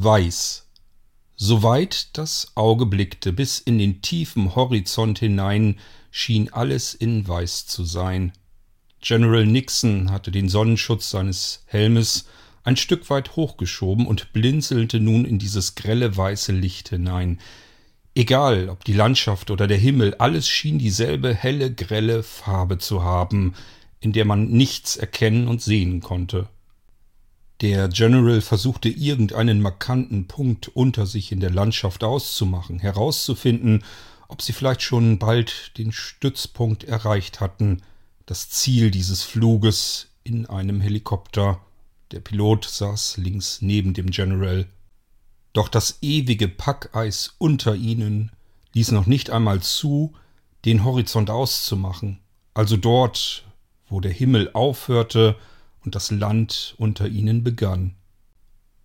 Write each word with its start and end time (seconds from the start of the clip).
Weiß. 0.00 0.68
Soweit 1.34 2.16
das 2.16 2.52
Auge 2.54 2.86
blickte, 2.86 3.32
bis 3.32 3.58
in 3.58 3.78
den 3.78 4.00
tiefen 4.00 4.54
Horizont 4.54 5.18
hinein, 5.18 5.80
schien 6.12 6.52
alles 6.52 6.94
in 6.94 7.26
Weiß 7.26 7.66
zu 7.66 7.82
sein. 7.82 8.32
General 9.00 9.44
Nixon 9.44 10.12
hatte 10.12 10.30
den 10.30 10.48
Sonnenschutz 10.48 11.10
seines 11.10 11.64
Helmes 11.66 12.26
ein 12.62 12.76
Stück 12.76 13.10
weit 13.10 13.34
hochgeschoben 13.34 14.06
und 14.06 14.32
blinzelte 14.32 15.00
nun 15.00 15.24
in 15.24 15.40
dieses 15.40 15.74
grelle 15.74 16.16
weiße 16.16 16.52
Licht 16.52 16.90
hinein. 16.90 17.40
Egal, 18.14 18.68
ob 18.68 18.84
die 18.84 18.92
Landschaft 18.92 19.50
oder 19.50 19.66
der 19.66 19.78
Himmel, 19.78 20.14
alles 20.14 20.48
schien 20.48 20.78
dieselbe 20.78 21.34
helle, 21.34 21.74
grelle 21.74 22.22
Farbe 22.22 22.78
zu 22.78 23.02
haben, 23.02 23.54
in 23.98 24.12
der 24.12 24.26
man 24.26 24.48
nichts 24.48 24.96
erkennen 24.96 25.48
und 25.48 25.60
sehen 25.60 26.00
konnte. 26.02 26.48
Der 27.60 27.88
General 27.88 28.40
versuchte 28.40 28.88
irgendeinen 28.88 29.60
markanten 29.60 30.28
Punkt 30.28 30.68
unter 30.68 31.06
sich 31.06 31.32
in 31.32 31.40
der 31.40 31.50
Landschaft 31.50 32.04
auszumachen, 32.04 32.78
herauszufinden, 32.78 33.84
ob 34.28 34.42
sie 34.42 34.52
vielleicht 34.52 34.82
schon 34.82 35.18
bald 35.18 35.76
den 35.76 35.90
Stützpunkt 35.90 36.84
erreicht 36.84 37.40
hatten, 37.40 37.82
das 38.26 38.48
Ziel 38.50 38.92
dieses 38.92 39.24
Fluges 39.24 40.08
in 40.22 40.46
einem 40.46 40.80
Helikopter. 40.80 41.60
Der 42.12 42.20
Pilot 42.20 42.64
saß 42.64 43.16
links 43.16 43.60
neben 43.60 43.92
dem 43.92 44.10
General. 44.10 44.66
Doch 45.52 45.68
das 45.68 45.98
ewige 46.00 46.46
Packeis 46.46 47.34
unter 47.38 47.74
ihnen 47.74 48.30
ließ 48.74 48.92
noch 48.92 49.06
nicht 49.06 49.30
einmal 49.30 49.60
zu, 49.60 50.12
den 50.64 50.84
Horizont 50.84 51.30
auszumachen, 51.30 52.20
also 52.54 52.76
dort, 52.76 53.44
wo 53.88 54.00
der 54.00 54.12
Himmel 54.12 54.50
aufhörte 54.52 55.36
und 55.88 55.94
das 55.94 56.10
Land 56.10 56.74
unter 56.76 57.08
ihnen 57.08 57.42
begann. 57.42 57.94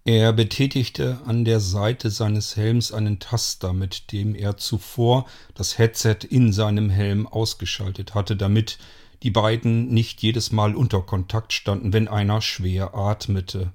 Er 0.06 0.32
betätigte 0.32 1.20
an 1.26 1.44
der 1.44 1.60
Seite 1.60 2.10
seines 2.10 2.56
Helms 2.56 2.94
einen 2.94 3.20
Taster, 3.20 3.74
mit 3.74 4.14
dem 4.14 4.36
er 4.36 4.56
zuvor 4.56 5.26
das 5.54 5.78
Headset 5.78 6.20
in 6.30 6.54
seinem 6.54 6.90
Helm 6.90 7.28
ausgeschaltet 7.28 8.16
hatte, 8.16 8.38
damit 8.38 8.78
die 9.22 9.32
beiden 9.32 9.90
nicht 9.90 10.22
jedes 10.22 10.54
Mal 10.54 10.76
unter 10.76 11.02
Kontakt 11.02 11.52
standen, 11.52 11.92
wenn 11.92 12.08
einer 12.08 12.40
schwer 12.40 12.96
atmete. 12.96 13.74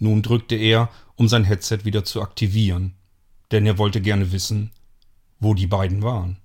Nun 0.00 0.22
drückte 0.22 0.56
er, 0.56 0.90
um 1.14 1.28
sein 1.28 1.44
Headset 1.44 1.84
wieder 1.84 2.02
zu 2.04 2.22
aktivieren, 2.22 2.94
denn 3.52 3.66
er 3.66 3.78
wollte 3.78 4.00
gerne 4.00 4.32
wissen, 4.32 4.72
wo 5.38 5.54
die 5.54 5.68
beiden 5.68 6.02
waren. 6.02 6.38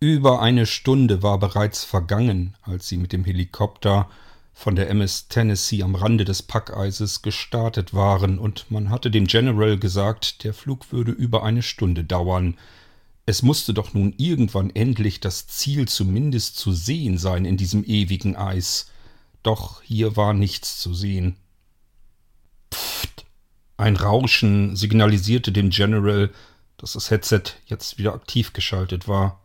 Über 0.00 0.40
eine 0.40 0.64
Stunde 0.64 1.22
war 1.22 1.38
bereits 1.38 1.84
vergangen, 1.84 2.56
als 2.62 2.88
sie 2.88 2.96
mit 2.96 3.12
dem 3.12 3.24
Helikopter 3.26 4.08
von 4.52 4.76
der 4.76 4.90
MS 4.90 5.28
Tennessee 5.28 5.82
am 5.82 5.94
Rande 5.94 6.24
des 6.24 6.42
Packeises 6.42 7.22
gestartet 7.22 7.94
waren, 7.94 8.38
und 8.38 8.70
man 8.70 8.90
hatte 8.90 9.10
dem 9.10 9.26
General 9.26 9.78
gesagt, 9.78 10.44
der 10.44 10.54
Flug 10.54 10.92
würde 10.92 11.12
über 11.12 11.42
eine 11.42 11.62
Stunde 11.62 12.04
dauern. 12.04 12.56
Es 13.26 13.42
musste 13.42 13.74
doch 13.74 13.94
nun 13.94 14.14
irgendwann 14.16 14.70
endlich 14.70 15.20
das 15.20 15.46
Ziel 15.46 15.86
zumindest 15.88 16.56
zu 16.56 16.72
sehen 16.72 17.16
sein 17.16 17.44
in 17.44 17.56
diesem 17.56 17.84
ewigen 17.84 18.36
Eis. 18.36 18.90
Doch 19.42 19.82
hier 19.82 20.16
war 20.16 20.34
nichts 20.34 20.78
zu 20.80 20.94
sehen. 20.94 21.36
Pfft. 22.72 23.24
Ein 23.76 23.96
Rauschen 23.96 24.76
signalisierte 24.76 25.52
dem 25.52 25.70
General, 25.70 26.30
dass 26.76 26.94
das 26.94 27.10
Headset 27.10 27.42
jetzt 27.66 27.98
wieder 27.98 28.14
aktiv 28.14 28.52
geschaltet 28.52 29.06
war. 29.08 29.40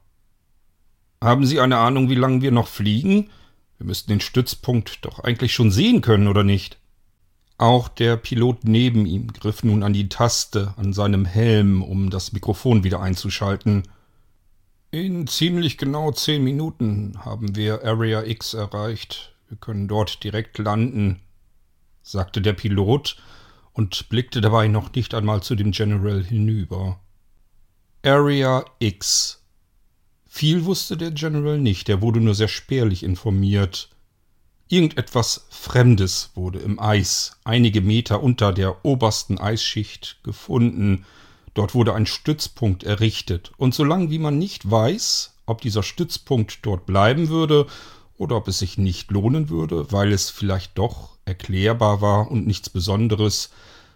Haben 1.21 1.45
Sie 1.45 1.59
eine 1.59 1.77
Ahnung, 1.77 2.09
wie 2.09 2.15
lange 2.15 2.41
wir 2.41 2.51
noch 2.51 2.67
fliegen? 2.67 3.29
Wir 3.77 3.85
müssten 3.85 4.11
den 4.11 4.21
Stützpunkt 4.21 5.03
doch 5.05 5.19
eigentlich 5.19 5.53
schon 5.53 5.71
sehen 5.71 6.01
können, 6.01 6.27
oder 6.27 6.43
nicht? 6.43 6.77
Auch 7.57 7.87
der 7.87 8.17
Pilot 8.17 8.65
neben 8.65 9.05
ihm 9.05 9.31
griff 9.31 9.63
nun 9.63 9.83
an 9.83 9.93
die 9.93 10.09
Taste 10.09 10.73
an 10.77 10.91
seinem 10.91 11.25
Helm, 11.25 11.81
um 11.81 12.09
das 12.09 12.33
Mikrofon 12.33 12.83
wieder 12.83 13.01
einzuschalten. 13.01 13.83
In 14.91 15.27
ziemlich 15.27 15.77
genau 15.77 16.11
zehn 16.11 16.43
Minuten 16.43 17.17
haben 17.23 17.55
wir 17.55 17.83
Area 17.83 18.23
X 18.23 18.53
erreicht. 18.53 19.35
Wir 19.47 19.57
können 19.57 19.87
dort 19.87 20.23
direkt 20.23 20.57
landen, 20.57 21.21
sagte 22.01 22.41
der 22.41 22.53
Pilot 22.53 23.17
und 23.73 24.09
blickte 24.09 24.41
dabei 24.41 24.67
noch 24.67 24.93
nicht 24.93 25.13
einmal 25.13 25.43
zu 25.43 25.55
dem 25.55 25.71
General 25.71 26.23
hinüber. 26.23 26.99
Area 28.03 28.65
X 28.79 29.44
viel 30.35 30.65
wusste 30.65 30.97
der 30.97 31.11
General 31.11 31.57
nicht, 31.57 31.87
er 31.87 32.01
wurde 32.01 32.19
nur 32.19 32.35
sehr 32.35 32.49
spärlich 32.49 33.03
informiert. 33.03 33.87
Irgendetwas 34.67 35.45
Fremdes 35.49 36.31
wurde 36.35 36.59
im 36.59 36.77
Eis, 36.77 37.39
einige 37.45 37.79
Meter 37.79 38.21
unter 38.21 38.51
der 38.51 38.83
obersten 38.83 39.37
Eisschicht, 39.37 40.19
gefunden. 40.23 41.05
Dort 41.53 41.73
wurde 41.73 41.93
ein 41.93 42.05
Stützpunkt 42.05 42.83
errichtet, 42.83 43.53
und 43.55 43.73
solange 43.73 44.09
wie 44.09 44.19
man 44.19 44.37
nicht 44.37 44.69
weiß, 44.69 45.37
ob 45.45 45.61
dieser 45.61 45.83
Stützpunkt 45.83 46.65
dort 46.65 46.85
bleiben 46.85 47.29
würde 47.29 47.65
oder 48.17 48.35
ob 48.35 48.49
es 48.49 48.59
sich 48.59 48.77
nicht 48.77 49.11
lohnen 49.11 49.47
würde, 49.47 49.89
weil 49.93 50.11
es 50.11 50.29
vielleicht 50.29 50.77
doch 50.77 51.17
erklärbar 51.23 52.01
war 52.01 52.29
und 52.29 52.45
nichts 52.45 52.69
Besonderes, 52.69 53.51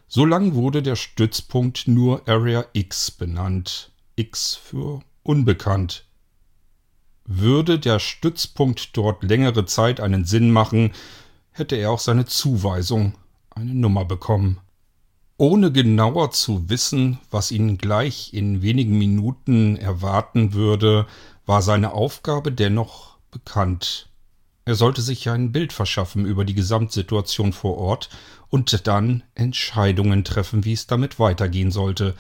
solange 0.08 0.56
wurde 0.56 0.82
der 0.84 0.96
Stützpunkt 0.96 1.90
nur 1.90 2.26
Area 2.30 2.66
X 2.72 3.12
benannt. 3.12 3.92
X 4.16 4.56
für 4.56 5.02
unbekannt. 5.24 6.06
Würde 7.32 7.78
der 7.78 8.00
Stützpunkt 8.00 8.98
dort 8.98 9.22
längere 9.22 9.68
Zeit 9.68 10.00
einen 10.00 10.26
Sinn 10.26 10.50
machen, 10.50 10.94
hätte 11.52 11.76
er 11.76 11.92
auch 11.92 12.00
seine 12.00 12.26
Zuweisung, 12.26 13.14
eine 13.52 13.76
Nummer 13.76 14.04
bekommen. 14.04 14.58
Ohne 15.38 15.72
genauer 15.72 16.32
zu 16.32 16.70
wissen, 16.72 17.20
was 17.30 17.52
ihn 17.52 17.78
gleich 17.78 18.34
in 18.34 18.64
wenigen 18.64 18.98
Minuten 18.98 19.76
erwarten 19.78 20.54
würde, 20.54 21.06
war 21.46 21.62
seine 21.62 21.94
Aufgabe 21.94 22.52
dennoch 22.52 23.20
bekannt. 23.30 24.10
Er 24.66 24.74
sollte 24.74 25.04
sich 25.04 25.30
ein 25.30 25.52
Bild 25.52 25.72
verschaffen 25.72 26.26
über 26.26 26.46
die 26.46 26.56
Gesamtsituation 26.56 27.54
vor 27.54 27.78
Ort 27.78 28.10
und 28.50 28.88
dann 28.88 29.22
Entscheidungen 29.36 30.24
treffen, 30.24 30.66
wie 30.66 30.74
es 30.74 30.88
damit 30.88 31.20
weitergehen 31.20 31.70
sollte, 31.70 32.16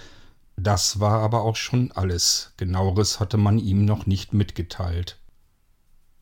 das 0.60 1.00
war 1.00 1.22
aber 1.22 1.42
auch 1.42 1.56
schon 1.56 1.92
alles. 1.92 2.54
Genaueres 2.58 3.20
hatte 3.20 3.38
man 3.38 3.60
ihm 3.60 3.86
noch 3.86 4.06
nicht 4.06 4.34
mitgeteilt. 4.34 5.18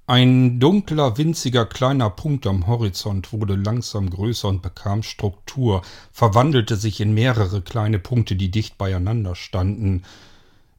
Ein 0.09 0.61
dunkler, 0.61 1.17
winziger 1.17 1.65
kleiner 1.65 2.09
Punkt 2.09 2.47
am 2.47 2.65
Horizont 2.65 3.33
wurde 3.33 3.55
langsam 3.55 4.09
größer 4.09 4.47
und 4.47 4.61
bekam 4.61 5.03
Struktur, 5.03 5.81
verwandelte 6.13 6.77
sich 6.77 7.01
in 7.01 7.13
mehrere 7.13 7.61
kleine 7.61 7.99
Punkte, 7.99 8.37
die 8.37 8.49
dicht 8.49 8.77
beieinander 8.77 9.35
standen. 9.35 10.03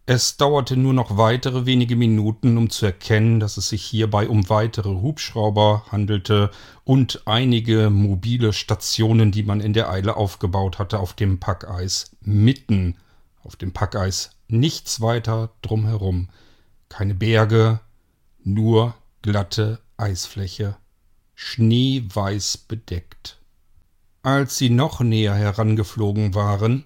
Es 0.07 0.39
dauerte 0.39 0.79
nur 0.79 0.95
noch 0.95 1.19
weitere 1.19 1.67
wenige 1.67 1.95
Minuten, 1.95 2.57
um 2.57 2.71
zu 2.71 2.87
erkennen, 2.87 3.39
dass 3.39 3.59
es 3.59 3.69
sich 3.69 3.83
hierbei 3.83 4.27
um 4.31 4.49
weitere 4.49 4.89
Hubschrauber 4.89 5.85
handelte 5.93 6.51
und 6.85 7.21
einige 7.27 7.91
mobile 7.91 8.55
Stationen, 8.55 9.31
die 9.31 9.43
man 9.43 9.61
in 9.61 9.75
der 9.75 9.91
Eile 9.91 10.17
aufgebaut 10.17 10.79
hatte 10.79 10.99
auf 10.99 11.13
dem 11.13 11.39
Packeis, 11.39 12.17
mitten 12.23 12.97
auf 13.49 13.57
dem 13.57 13.73
Packeis 13.73 14.33
nichts 14.47 15.01
weiter 15.01 15.51
drumherum. 15.63 16.29
Keine 16.91 17.15
Berge, 17.15 17.81
nur 18.45 18.95
glatte 19.23 19.81
Eisfläche, 19.97 20.77
schneeweiß 21.35 22.59
bedeckt. 22.59 23.41
Als 24.23 24.59
sie 24.59 24.69
noch 24.69 25.01
näher 25.01 25.35
herangeflogen 25.35 26.35
waren, 26.35 26.85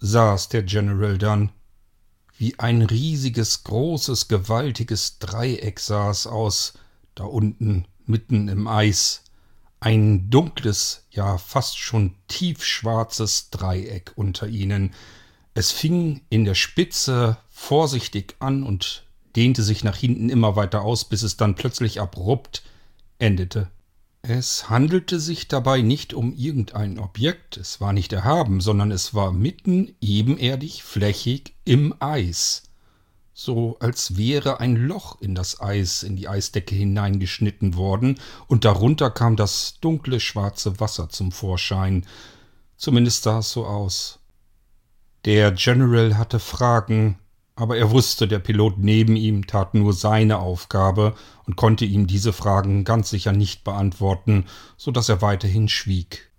saß 0.00 0.50
der 0.50 0.64
General 0.64 1.16
dann. 1.16 1.52
Wie 2.36 2.58
ein 2.58 2.82
riesiges, 2.82 3.64
großes, 3.64 4.28
gewaltiges 4.28 5.18
Dreieck 5.20 5.80
sah 5.80 6.10
aus, 6.10 6.74
da 7.14 7.24
unten, 7.24 7.86
mitten 8.04 8.48
im 8.48 8.68
Eis. 8.68 9.22
Ein 9.80 10.28
dunkles, 10.28 11.06
ja 11.10 11.38
fast 11.38 11.78
schon 11.78 12.14
tiefschwarzes 12.28 13.48
Dreieck 13.48 14.12
unter 14.16 14.46
ihnen, 14.48 14.92
es 15.54 15.70
fing 15.70 16.20
in 16.30 16.44
der 16.44 16.54
Spitze 16.54 17.38
vorsichtig 17.48 18.36
an 18.40 18.64
und 18.64 19.04
dehnte 19.36 19.62
sich 19.62 19.84
nach 19.84 19.96
hinten 19.96 20.28
immer 20.28 20.56
weiter 20.56 20.82
aus, 20.82 21.04
bis 21.04 21.22
es 21.22 21.36
dann 21.36 21.54
plötzlich 21.54 22.00
abrupt 22.00 22.62
endete. 23.18 23.70
Es 24.22 24.70
handelte 24.70 25.20
sich 25.20 25.48
dabei 25.48 25.82
nicht 25.82 26.14
um 26.14 26.32
irgendein 26.32 26.98
Objekt, 26.98 27.56
es 27.58 27.80
war 27.80 27.92
nicht 27.92 28.12
erhaben, 28.12 28.60
sondern 28.60 28.90
es 28.90 29.12
war 29.12 29.32
mitten 29.32 29.94
ebenerdig 30.00 30.82
flächig 30.82 31.54
im 31.64 31.94
Eis, 32.00 32.62
so 33.34 33.76
als 33.80 34.16
wäre 34.16 34.60
ein 34.60 34.76
Loch 34.76 35.20
in 35.20 35.34
das 35.34 35.60
Eis, 35.60 36.02
in 36.02 36.16
die 36.16 36.28
Eisdecke 36.28 36.74
hineingeschnitten 36.74 37.76
worden, 37.76 38.18
und 38.46 38.64
darunter 38.64 39.10
kam 39.10 39.36
das 39.36 39.74
dunkle 39.80 40.20
schwarze 40.20 40.80
Wasser 40.80 41.10
zum 41.10 41.30
Vorschein. 41.30 42.06
Zumindest 42.78 43.24
sah 43.24 43.40
es 43.40 43.50
so 43.50 43.66
aus. 43.66 44.20
Der 45.24 45.52
General 45.52 46.18
hatte 46.18 46.38
Fragen, 46.38 47.18
aber 47.56 47.78
er 47.78 47.90
wusste, 47.90 48.28
der 48.28 48.40
Pilot 48.40 48.78
neben 48.78 49.16
ihm 49.16 49.46
tat 49.46 49.74
nur 49.74 49.94
seine 49.94 50.38
Aufgabe 50.38 51.14
und 51.46 51.56
konnte 51.56 51.86
ihm 51.86 52.06
diese 52.06 52.32
Fragen 52.32 52.84
ganz 52.84 53.08
sicher 53.10 53.32
nicht 53.32 53.64
beantworten, 53.64 54.44
so 54.76 54.90
dass 54.90 55.08
er 55.08 55.22
weiterhin 55.22 55.68
schwieg. 55.68 56.30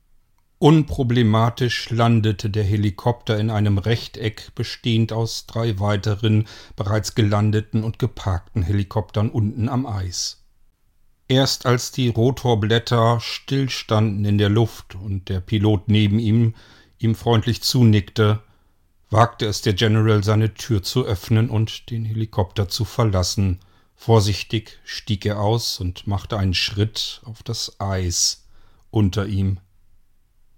Unproblematisch 0.59 1.89
landete 1.89 2.49
der 2.49 2.63
Helikopter 2.63 3.39
in 3.39 3.49
einem 3.49 3.77
Rechteck, 3.77 4.51
bestehend 4.55 5.11
aus 5.11 5.47
drei 5.47 5.79
weiteren 5.79 6.47
bereits 6.75 7.15
gelandeten 7.15 7.83
und 7.83 7.99
geparkten 7.99 8.61
Helikoptern 8.61 9.29
unten 9.29 9.67
am 9.67 9.85
Eis. 9.85 10.43
Erst 11.27 11.65
als 11.65 11.91
die 11.91 12.09
Rotorblätter 12.09 13.19
stillstanden 13.19 14.25
in 14.25 14.37
der 14.37 14.49
Luft 14.49 14.95
und 14.95 15.27
der 15.27 15.39
Pilot 15.39 15.87
neben 15.87 16.19
ihm 16.19 16.53
ihm 16.97 17.15
freundlich 17.15 17.61
zunickte, 17.61 18.41
wagte 19.15 19.45
es 19.45 19.62
der 19.62 19.73
General, 19.73 20.25
seine 20.25 20.56
Tür 20.56 20.83
zu 20.83 21.06
öffnen 21.06 21.50
und 21.50 21.89
den 21.89 22.03
Helikopter 22.03 22.67
zu 22.67 22.83
verlassen. 22.83 23.62
Vorsichtig 23.95 24.79
stieg 24.83 25.25
er 25.25 25.39
aus 25.39 25.79
und 25.79 26.06
machte 26.06 26.38
einen 26.38 26.53
Schritt 26.53 27.21
auf 27.23 27.41
das 27.41 27.79
Eis 27.79 28.45
unter 28.91 29.25
ihm. 29.25 29.59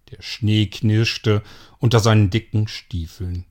Der 0.10 0.24
Schnee 0.24 0.66
knirschte 0.66 1.44
unter 1.78 2.00
seinen 2.00 2.32
dicken 2.32 2.68
Stiefeln. 2.68 3.46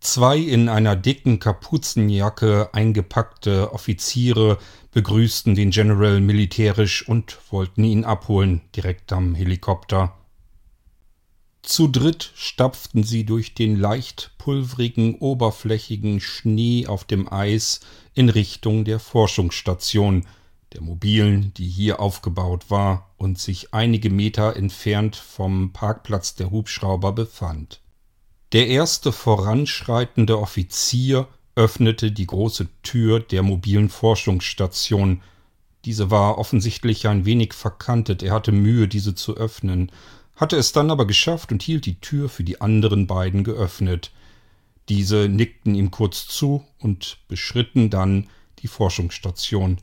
Zwei 0.00 0.38
in 0.38 0.70
einer 0.70 0.96
dicken 0.96 1.38
Kapuzenjacke 1.38 2.70
eingepackte 2.72 3.70
Offiziere 3.74 4.56
begrüßten 4.92 5.54
den 5.54 5.70
General 5.70 6.22
militärisch 6.22 7.06
und 7.06 7.38
wollten 7.50 7.84
ihn 7.84 8.04
abholen, 8.06 8.62
direkt 8.74 9.12
am 9.12 9.34
Helikopter. 9.34 10.16
Zu 11.66 11.88
dritt 11.88 12.30
stapften 12.36 13.02
sie 13.02 13.24
durch 13.24 13.52
den 13.52 13.74
leicht 13.74 14.30
pulvrigen, 14.38 15.16
oberflächigen 15.16 16.20
Schnee 16.20 16.86
auf 16.86 17.02
dem 17.02 17.30
Eis 17.30 17.80
in 18.14 18.28
Richtung 18.28 18.84
der 18.84 19.00
Forschungsstation, 19.00 20.24
der 20.72 20.82
mobilen, 20.82 21.52
die 21.54 21.66
hier 21.66 21.98
aufgebaut 21.98 22.70
war 22.70 23.10
und 23.16 23.40
sich 23.40 23.74
einige 23.74 24.10
Meter 24.10 24.54
entfernt 24.54 25.16
vom 25.16 25.72
Parkplatz 25.72 26.36
der 26.36 26.52
Hubschrauber 26.52 27.10
befand. 27.10 27.80
Der 28.52 28.68
erste 28.68 29.10
voranschreitende 29.10 30.38
Offizier 30.38 31.26
öffnete 31.56 32.12
die 32.12 32.28
große 32.28 32.68
Tür 32.84 33.18
der 33.18 33.42
mobilen 33.42 33.88
Forschungsstation. 33.88 35.20
Diese 35.84 36.12
war 36.12 36.38
offensichtlich 36.38 37.08
ein 37.08 37.24
wenig 37.24 37.54
verkantet, 37.54 38.22
er 38.22 38.34
hatte 38.34 38.52
Mühe, 38.52 38.86
diese 38.86 39.16
zu 39.16 39.36
öffnen, 39.36 39.90
hatte 40.36 40.56
es 40.56 40.72
dann 40.72 40.90
aber 40.90 41.06
geschafft 41.06 41.50
und 41.50 41.62
hielt 41.62 41.86
die 41.86 42.00
Tür 42.00 42.28
für 42.28 42.44
die 42.44 42.60
anderen 42.60 43.06
beiden 43.06 43.42
geöffnet. 43.42 44.12
Diese 44.88 45.28
nickten 45.28 45.74
ihm 45.74 45.90
kurz 45.90 46.28
zu 46.28 46.64
und 46.78 47.18
beschritten 47.26 47.90
dann 47.90 48.28
die 48.60 48.68
Forschungsstation. 48.68 49.78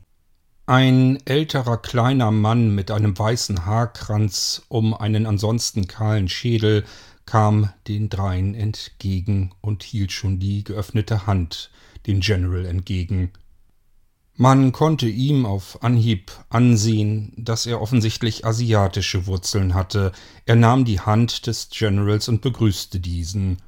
Ein 0.66 1.18
älterer 1.26 1.76
kleiner 1.76 2.30
Mann 2.30 2.74
mit 2.74 2.90
einem 2.90 3.18
weißen 3.18 3.66
Haarkranz 3.66 4.62
um 4.68 4.94
einen 4.94 5.26
ansonsten 5.26 5.86
kahlen 5.86 6.28
Schädel 6.28 6.84
kam 7.26 7.70
den 7.86 8.08
dreien 8.08 8.54
entgegen 8.54 9.52
und 9.60 9.82
hielt 9.82 10.12
schon 10.12 10.38
die 10.38 10.64
geöffnete 10.64 11.26
Hand 11.26 11.70
dem 12.06 12.20
General 12.20 12.64
entgegen. 12.64 13.32
Man 14.36 14.72
konnte 14.72 15.08
ihm 15.08 15.46
auf 15.46 15.84
Anhieb 15.84 16.32
ansehen, 16.48 17.32
dass 17.36 17.66
er 17.66 17.80
offensichtlich 17.80 18.44
asiatische 18.44 19.26
Wurzeln 19.26 19.74
hatte. 19.74 20.10
Er 20.44 20.56
nahm 20.56 20.84
die 20.84 20.98
Hand 20.98 21.46
des 21.46 21.68
Generals 21.68 22.28
und 22.28 22.40
begrüßte 22.40 22.98
diesen. 22.98 23.58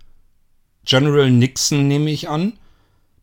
General 0.84 1.30
Nixon 1.30 1.86
nehme 1.86 2.10
ich 2.10 2.28
an? 2.28 2.58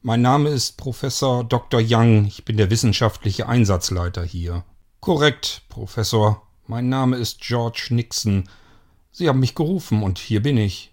Mein 0.02 0.22
Name 0.22 0.50
ist 0.50 0.78
Professor 0.78 1.44
Dr. 1.44 1.82
Young, 1.84 2.26
ich 2.28 2.46
bin 2.46 2.56
der 2.56 2.70
wissenschaftliche 2.70 3.48
Einsatzleiter 3.48 4.24
hier. 4.24 4.64
Korrekt, 5.02 5.64
Professor. 5.68 6.48
Mein 6.68 6.88
Name 6.88 7.18
ist 7.18 7.42
George 7.42 7.88
Nixon. 7.90 8.46
Sie 9.12 9.28
haben 9.28 9.42
mich 9.42 9.54
gerufen 9.54 10.02
und 10.02 10.18
hier 10.18 10.42
bin 10.42 10.56
ich. 10.56 10.93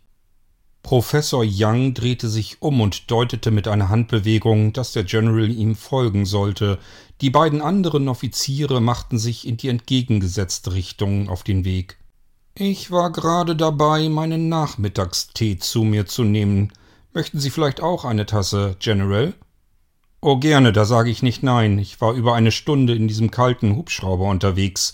Professor 0.83 1.45
Young 1.47 1.95
drehte 1.95 2.29
sich 2.29 2.63
um 2.63 2.81
und 2.81 3.11
deutete 3.11 3.51
mit 3.51 3.69
einer 3.69 3.89
Handbewegung, 3.89 4.73
dass 4.73 4.93
der 4.93 5.05
General 5.05 5.51
ihm 5.51 5.77
folgen 5.77 6.27
sollte. 6.27 6.79
Die 7.21 7.31
beiden 7.31 7.61
anderen 7.61 8.09
Offiziere 8.09 8.81
machten 8.81 9.19
sich 9.19 9.47
in 9.47 9.57
die 9.57 9.69
entgegengesetzte 9.69 10.73
Richtung 10.73 11.29
auf 11.29 11.43
den 11.43 11.65
Weg. 11.65 11.99
Ich 12.55 12.91
war 12.91 13.13
gerade 13.13 13.57
dabei, 13.57 14.09
meinen 14.09 14.49
Nachmittagstee 14.49 15.59
zu 15.59 15.85
mir 15.85 16.07
zu 16.07 16.25
nehmen, 16.25 16.73
Möchten 17.13 17.41
Sie 17.41 17.51
vielleicht 17.51 17.81
auch 17.81 18.05
eine 18.05 18.25
Tasse, 18.25 18.77
General? 18.79 19.35
Oh, 20.21 20.37
gerne, 20.37 20.73
da 20.73 20.85
sage 20.85 21.11
ich 21.11 21.25
nicht 21.25 21.43
nein. 21.43 21.77
Ich 21.79 22.01
war 22.01 22.13
über 22.13 22.35
eine 22.35 22.53
Stunde 22.53 22.95
in 22.95 23.09
diesem 23.09 23.33
kalten 23.33 23.75
Hubschrauber 23.75 24.27
unterwegs. 24.27 24.93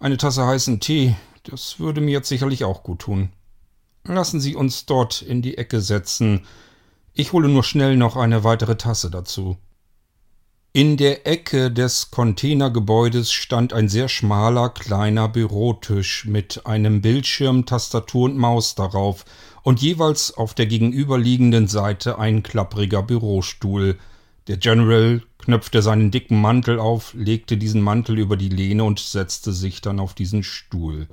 Eine 0.00 0.16
Tasse 0.16 0.46
heißen 0.46 0.80
Tee, 0.80 1.16
das 1.42 1.78
würde 1.78 2.00
mir 2.00 2.12
jetzt 2.12 2.30
sicherlich 2.30 2.64
auch 2.64 2.82
gut 2.82 3.00
tun. 3.00 3.28
Lassen 4.06 4.38
Sie 4.38 4.54
uns 4.54 4.84
dort 4.84 5.22
in 5.22 5.40
die 5.40 5.56
Ecke 5.56 5.80
setzen. 5.80 6.46
Ich 7.14 7.32
hole 7.32 7.48
nur 7.48 7.64
schnell 7.64 7.96
noch 7.96 8.16
eine 8.16 8.44
weitere 8.44 8.76
Tasse 8.76 9.10
dazu. 9.10 9.56
In 10.74 10.96
der 10.96 11.26
Ecke 11.26 11.70
des 11.70 12.10
Containergebäudes 12.10 13.32
stand 13.32 13.72
ein 13.72 13.88
sehr 13.88 14.08
schmaler 14.08 14.70
kleiner 14.70 15.28
Bürotisch 15.28 16.26
mit 16.26 16.66
einem 16.66 17.00
Bildschirm, 17.00 17.64
Tastatur 17.64 18.24
und 18.24 18.36
Maus 18.36 18.74
darauf 18.74 19.24
und 19.62 19.80
jeweils 19.80 20.36
auf 20.36 20.52
der 20.52 20.66
gegenüberliegenden 20.66 21.68
Seite 21.68 22.18
ein 22.18 22.42
klappriger 22.42 23.02
Bürostuhl. 23.02 23.98
Der 24.48 24.58
General 24.58 25.22
knöpfte 25.38 25.80
seinen 25.80 26.10
dicken 26.10 26.40
Mantel 26.40 26.78
auf, 26.78 27.14
legte 27.14 27.56
diesen 27.56 27.80
Mantel 27.80 28.18
über 28.18 28.36
die 28.36 28.50
Lehne 28.50 28.84
und 28.84 28.98
setzte 28.98 29.52
sich 29.52 29.80
dann 29.80 30.00
auf 30.00 30.12
diesen 30.12 30.42
Stuhl. 30.42 31.08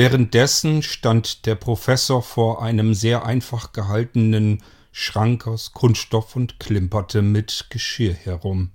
Währenddessen 0.00 0.82
stand 0.82 1.44
der 1.44 1.56
Professor 1.56 2.22
vor 2.22 2.62
einem 2.62 2.94
sehr 2.94 3.26
einfach 3.26 3.72
gehaltenen 3.72 4.62
Schrank 4.92 5.46
aus 5.46 5.74
Kunststoff 5.74 6.36
und 6.36 6.58
klimperte 6.58 7.20
mit 7.20 7.66
Geschirr 7.68 8.14
herum. 8.14 8.70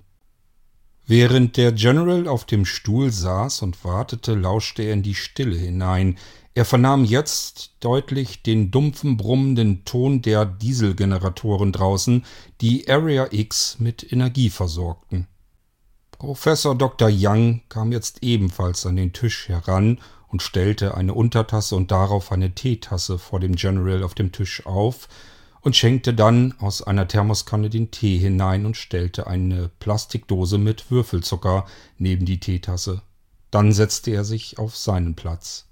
Während 1.07 1.57
der 1.57 1.71
General 1.71 2.27
auf 2.27 2.45
dem 2.45 2.63
Stuhl 2.63 3.09
saß 3.09 3.63
und 3.63 3.83
wartete, 3.83 4.35
lauschte 4.35 4.83
er 4.83 4.93
in 4.93 5.01
die 5.01 5.15
Stille 5.15 5.57
hinein. 5.57 6.19
Er 6.53 6.63
vernahm 6.63 7.03
jetzt 7.03 7.77
deutlich 7.79 8.43
den 8.43 8.69
dumpfen, 8.69 9.17
brummenden 9.17 9.83
Ton 9.83 10.21
der 10.21 10.45
Dieselgeneratoren 10.45 11.71
draußen, 11.71 12.23
die 12.61 12.87
Area 12.87 13.29
X 13.31 13.77
mit 13.79 14.11
Energie 14.11 14.51
versorgten. 14.51 15.25
Professor 16.11 16.75
Dr. 16.75 17.09
Young 17.11 17.63
kam 17.67 17.91
jetzt 17.91 18.21
ebenfalls 18.21 18.85
an 18.85 18.95
den 18.95 19.11
Tisch 19.11 19.49
heran 19.49 19.99
und 20.35 20.41
stellte 20.41 20.95
eine 20.95 21.13
Untertasse 21.13 21.77
und 21.77 21.91
darauf 21.91 22.29
eine 22.33 22.53
Teetasse 22.53 23.17
vor 23.19 23.39
dem 23.39 23.55
General 23.55 24.03
auf 24.03 24.15
dem 24.15 24.33
Tisch 24.33 24.65
auf, 24.65 25.07
und 25.61 25.77
schenkte 25.77 26.13
dann 26.13 26.53
aus 26.59 26.81
einer 26.81 27.07
Thermoskanne 27.07 27.69
den 27.69 27.89
Tee 27.89 28.17
hinein 28.17 28.65
und 28.65 28.75
stellte 28.75 29.27
eine 29.27 29.69
Plastikdose 29.79 30.57
mit 30.57 30.91
Würfelzucker 30.91 31.65
neben 31.97 32.25
die 32.25 32.41
Teetasse. 32.41 33.01
Dann 33.49 33.71
setzte 33.71 34.11
er 34.11 34.25
sich 34.25 34.59
auf 34.59 34.75
seinen 34.75 35.15
Platz. 35.15 35.67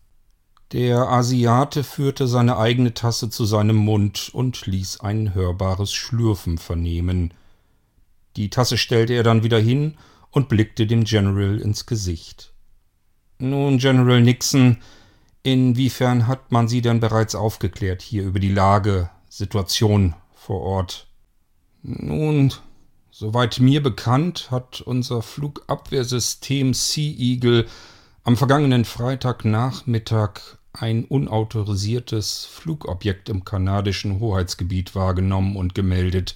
Der 0.71 1.09
Asiate 1.09 1.83
führte 1.83 2.29
seine 2.29 2.55
eigene 2.55 2.93
Tasse 2.93 3.29
zu 3.29 3.43
seinem 3.43 3.75
Mund 3.75 4.29
und 4.31 4.65
ließ 4.65 5.01
ein 5.01 5.33
hörbares 5.33 5.91
Schlürfen 5.91 6.57
vernehmen. 6.57 7.33
Die 8.37 8.49
Tasse 8.49 8.77
stellte 8.77 9.11
er 9.11 9.23
dann 9.23 9.43
wieder 9.43 9.59
hin 9.59 9.97
und 10.31 10.47
blickte 10.47 10.87
dem 10.87 11.03
General 11.03 11.59
ins 11.59 11.85
Gesicht. 11.85 12.52
Nun, 13.43 13.77
General 13.77 14.21
Nixon, 14.21 14.77
inwiefern 15.43 16.27
hat 16.27 16.53
man 16.53 16.69
Sie 16.69 16.81
denn 16.81 17.01
bereits 17.01 17.35
aufgeklärt 17.35 18.01
hier 18.01 18.23
über 18.23 18.39
die 18.39 18.53
Lage 18.53 19.09
Situation 19.27 20.15
vor 20.33 20.61
Ort. 20.61 21.07
Nun, 21.81 22.53
soweit 23.11 23.59
mir 23.59 23.83
bekannt, 23.83 24.49
hat 24.49 24.79
unser 24.79 25.21
Flugabwehrsystem 25.21 26.73
Sea 26.73 27.13
Eagle 27.17 27.65
am 28.23 28.37
vergangenen 28.37 28.85
Freitagnachmittag 28.85 30.39
ein 30.71 31.03
unautorisiertes 31.03 32.45
Flugobjekt 32.45 33.27
im 33.27 33.43
kanadischen 33.43 34.21
Hoheitsgebiet 34.21 34.95
wahrgenommen 34.95 35.57
und 35.57 35.75
gemeldet. 35.75 36.35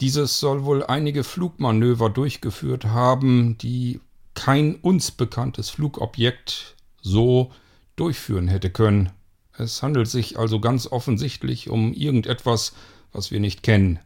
Dieses 0.00 0.38
soll 0.38 0.64
wohl 0.64 0.84
einige 0.84 1.24
Flugmanöver 1.24 2.10
durchgeführt 2.10 2.84
haben, 2.84 3.58
die 3.58 4.00
kein 4.34 4.76
uns 4.76 5.10
bekanntes 5.10 5.70
Flugobjekt 5.70 6.76
so 7.00 7.52
durchführen 7.96 8.48
hätte 8.48 8.70
können. 8.70 9.10
Es 9.56 9.82
handelt 9.82 10.08
sich 10.08 10.38
also 10.38 10.60
ganz 10.60 10.86
offensichtlich 10.86 11.68
um 11.68 11.92
irgendetwas, 11.92 12.74
was 13.12 13.30
wir 13.30 13.40
nicht 13.40 13.62
kennen. 13.62 13.98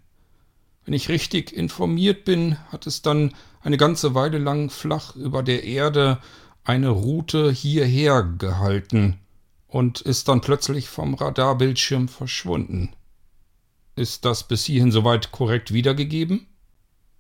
Wenn 0.85 0.95
ich 0.95 1.09
richtig 1.09 1.53
informiert 1.53 2.25
bin, 2.25 2.57
hat 2.71 2.87
es 2.87 3.03
dann 3.03 3.35
eine 3.61 3.77
ganze 3.77 4.15
Weile 4.15 4.39
lang 4.39 4.71
flach 4.71 5.17
über 5.17 5.43
der 5.43 5.65
Erde 5.65 6.19
eine 6.65 6.91
Route 6.91 7.51
hierher 7.51 8.23
gehalten 8.23 9.19
und 9.67 10.01
ist 10.01 10.29
dann 10.29 10.41
plötzlich 10.41 10.89
vom 10.89 11.15
Radarbildschirm 11.15 12.09
verschwunden. 12.09 12.95
Ist 13.95 14.25
das 14.25 14.47
bis 14.47 14.65
hierhin 14.65 14.93
soweit 14.93 15.33
korrekt 15.33 15.73
wiedergegeben? 15.73 16.47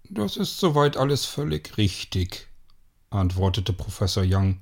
Das 0.09 0.37
ist 0.37 0.59
soweit 0.59 0.97
alles 0.97 1.25
völlig 1.25 1.77
richtig, 1.79 2.47
antwortete 3.11 3.73
Professor 3.73 4.25
Young. 4.27 4.59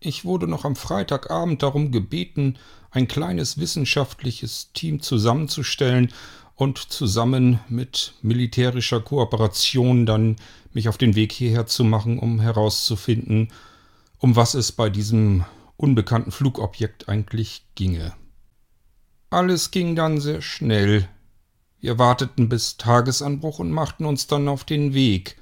Ich 0.00 0.24
wurde 0.24 0.46
noch 0.46 0.64
am 0.64 0.76
Freitagabend 0.76 1.62
darum 1.62 1.90
gebeten, 1.90 2.58
ein 2.90 3.08
kleines 3.08 3.58
wissenschaftliches 3.58 4.72
Team 4.72 5.00
zusammenzustellen 5.00 6.12
und 6.54 6.78
zusammen 6.78 7.60
mit 7.68 8.14
militärischer 8.22 9.00
Kooperation 9.00 10.06
dann 10.06 10.36
mich 10.72 10.88
auf 10.88 10.98
den 10.98 11.14
Weg 11.14 11.32
hierher 11.32 11.66
zu 11.66 11.84
machen, 11.84 12.18
um 12.18 12.40
herauszufinden, 12.40 13.48
um 14.18 14.36
was 14.36 14.54
es 14.54 14.72
bei 14.72 14.90
diesem 14.90 15.44
unbekannten 15.76 16.32
Flugobjekt 16.32 17.08
eigentlich 17.08 17.64
ginge. 17.74 18.12
Alles 19.30 19.70
ging 19.70 19.94
dann 19.94 20.20
sehr 20.20 20.42
schnell. 20.42 21.08
Wir 21.80 21.98
warteten 21.98 22.48
bis 22.48 22.76
Tagesanbruch 22.76 23.60
und 23.60 23.70
machten 23.70 24.04
uns 24.04 24.26
dann 24.26 24.48
auf 24.48 24.64
den 24.64 24.94
Weg. 24.94 25.36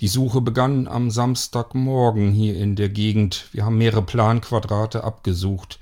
Die 0.00 0.08
Suche 0.08 0.40
begann 0.40 0.86
am 0.86 1.10
Samstagmorgen 1.10 2.30
hier 2.30 2.56
in 2.56 2.76
der 2.76 2.88
Gegend. 2.88 3.48
Wir 3.52 3.64
haben 3.64 3.78
mehrere 3.78 4.02
Planquadrate 4.02 5.02
abgesucht, 5.02 5.80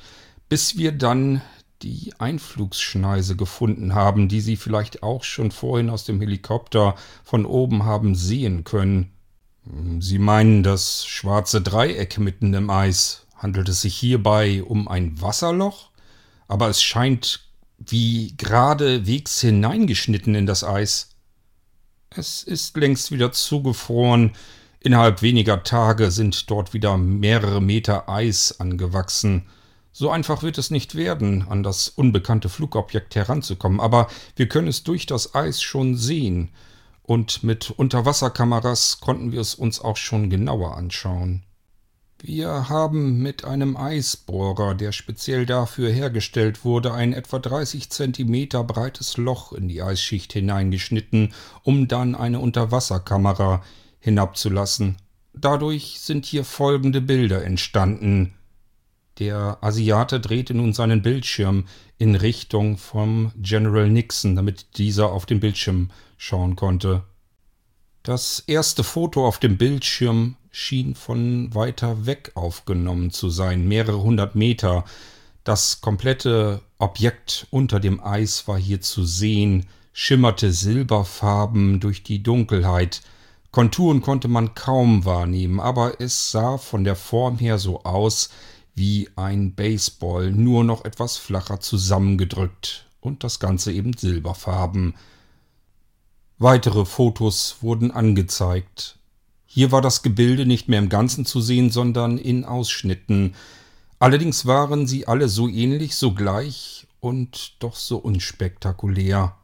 bis 0.49 0.79
wir 0.79 0.93
dann 0.93 1.43
die 1.83 2.15
Einflugsschneise 2.19 3.37
gefunden 3.37 3.95
haben, 3.95 4.29
die 4.29 4.41
Sie 4.41 4.57
vielleicht 4.57 5.03
auch 5.03 5.23
schon 5.23 5.51
vorhin 5.51 5.91
aus 5.91 6.05
dem 6.05 6.21
Helikopter 6.21 6.95
von 7.25 7.45
oben 7.45 7.85
haben 7.85 8.15
sehen 8.15 8.65
können. 8.65 9.13
Sie 10.01 10.19
meinen 10.19 10.63
das 10.63 11.05
schwarze 11.05 11.61
Dreieck 11.61 12.19
mitten 12.19 12.55
im 12.55 12.71
Eis. 12.71 13.27
Handelt 13.37 13.69
es 13.69 13.83
sich 13.83 13.95
hierbei 13.95 14.63
um 14.63 14.89
ein 14.89 15.21
Wasserloch? 15.21 15.91
Aber 16.49 16.69
es 16.69 16.83
scheint 16.83 17.41
wie 17.79 18.35
geradewegs 18.39 19.41
hineingeschnitten 19.41 20.35
in 20.35 20.47
das 20.47 20.65
Eis. 20.65 21.16
Es 22.11 22.43
ist 22.43 22.77
längst 22.77 23.11
wieder 23.11 23.33
zugefroren. 23.33 24.33
Innerhalb 24.81 25.23
weniger 25.23 25.63
Tage 25.63 26.11
sind 26.11 26.51
dort 26.51 26.73
wieder 26.73 26.97
mehrere 26.97 27.61
Meter 27.61 28.09
Eis 28.09 28.61
angewachsen. 28.61 29.47
So 29.93 30.11
einfach 30.11 30.43
wird 30.43 30.59
es 30.59 30.71
nicht 30.71 30.95
werden, 30.95 31.49
an 31.49 31.63
das 31.63 31.89
unbekannte 31.89 32.49
Flugobjekt 32.49 33.15
heranzukommen, 33.15 33.81
aber 33.81 34.09
wir 34.37 34.47
können 34.47 34.69
es 34.69 34.85
durch 34.85 35.07
das 35.07 35.35
Eis 35.35 35.63
schon 35.63 35.97
sehen, 35.97 36.51
und 37.03 37.43
mit 37.43 37.71
Unterwasserkameras 37.71 39.01
konnten 39.01 39.33
wir 39.33 39.41
es 39.41 39.55
uns 39.55 39.81
auch 39.81 39.97
schon 39.97 40.29
genauer 40.29 40.77
anschauen. 40.77 41.45
Wir 42.23 42.71
haben 42.71 43.19
mit 43.23 43.45
einem 43.45 43.77
Eisbohrer, 43.77 44.75
der 44.75 44.93
speziell 44.93 45.45
dafür 45.45 45.91
hergestellt 45.91 46.65
wurde, 46.65 46.93
ein 46.93 47.13
etwa 47.13 47.39
30 47.39 47.91
Zentimeter 47.91 48.65
breites 48.65 49.19
Loch 49.19 49.53
in 49.53 49.69
die 49.69 49.83
Eisschicht 49.83 50.33
hineingeschnitten, 50.33 51.35
um 51.63 51.89
dann 51.89 52.15
eine 52.15 52.41
Unterwasserkamera 52.41 53.63
hinabzulassen. 54.01 54.97
Dadurch 55.35 56.01
sind 56.01 56.25
hier 56.25 56.45
folgende 56.45 57.03
Bilder 57.03 57.45
entstanden. 57.45 58.33
Der 59.19 59.59
Asiate 59.61 60.19
drehte 60.19 60.55
nun 60.55 60.73
seinen 60.73 61.03
Bildschirm 61.03 61.67
in 61.99 62.15
Richtung 62.15 62.79
vom 62.79 63.33
General 63.37 63.91
Nixon, 63.91 64.37
damit 64.37 64.79
dieser 64.79 65.13
auf 65.13 65.27
den 65.27 65.41
Bildschirm 65.41 65.91
schauen 66.17 66.57
konnte. 66.57 67.03
Das 68.07 68.39
erste 68.47 68.85
Foto 68.85 69.27
auf 69.27 69.41
dem 69.41 69.59
Bildschirm 69.59 70.37
schien 70.53 70.95
von 70.95 71.53
weiter 71.57 72.07
weg 72.07 72.31
aufgenommen 72.37 73.11
zu 73.11 73.31
sein, 73.31 73.67
mehrere 73.67 74.01
hundert 74.01 74.37
Meter. 74.37 74.85
Das 75.43 75.81
komplette 75.81 76.63
Objekt 76.79 77.49
unter 77.51 77.81
dem 77.81 78.01
Eis 78.01 78.47
war 78.47 78.59
hier 78.59 78.81
zu 78.81 79.05
sehen, 79.05 79.67
schimmerte 79.93 80.53
silberfarben 80.53 81.81
durch 81.81 82.05
die 82.05 82.23
Dunkelheit. 82.23 83.03
Konturen 83.51 84.03
konnte 84.03 84.29
man 84.29 84.55
kaum 84.55 85.05
wahrnehmen, 85.05 85.59
aber 85.59 86.01
es 86.01 86.31
sah 86.31 86.59
von 86.59 86.85
der 86.85 86.95
Form 86.95 87.39
her 87.39 87.59
so 87.59 87.83
aus 87.83 88.31
wie 88.77 89.09
ein 89.17 89.57
Baseball, 89.57 90.31
nur 90.31 90.63
noch 90.63 90.85
etwas 90.85 91.17
flacher 91.17 91.59
zusammengedrückt 91.59 92.87
und 93.01 93.25
das 93.25 93.41
Ganze 93.41 93.73
eben 93.73 93.97
silberfarben. 93.97 94.95
Weitere 96.39 96.85
Fotos 96.85 97.57
wurden 97.63 97.91
angezeigt. 97.91 98.99
Hier 99.47 99.73
war 99.73 99.81
das 99.81 100.03
Gebilde 100.03 100.45
nicht 100.45 100.69
mehr 100.69 100.81
im 100.81 100.91
Ganzen 100.91 101.25
zu 101.25 101.41
sehen, 101.41 101.71
sondern 101.71 102.19
in 102.19 102.45
Ausschnitten. 102.45 103.35
Allerdings 103.99 104.45
waren 104.45 104.87
sie 104.87 105.09
alle 105.09 105.31
so 105.31 105.49
ähnlich, 105.49 105.97
so 105.97 106.13
gleich 106.13 106.87
und 107.01 107.55
doch 107.61 107.75
so 107.75 107.97
unspektakulär. 107.97 109.35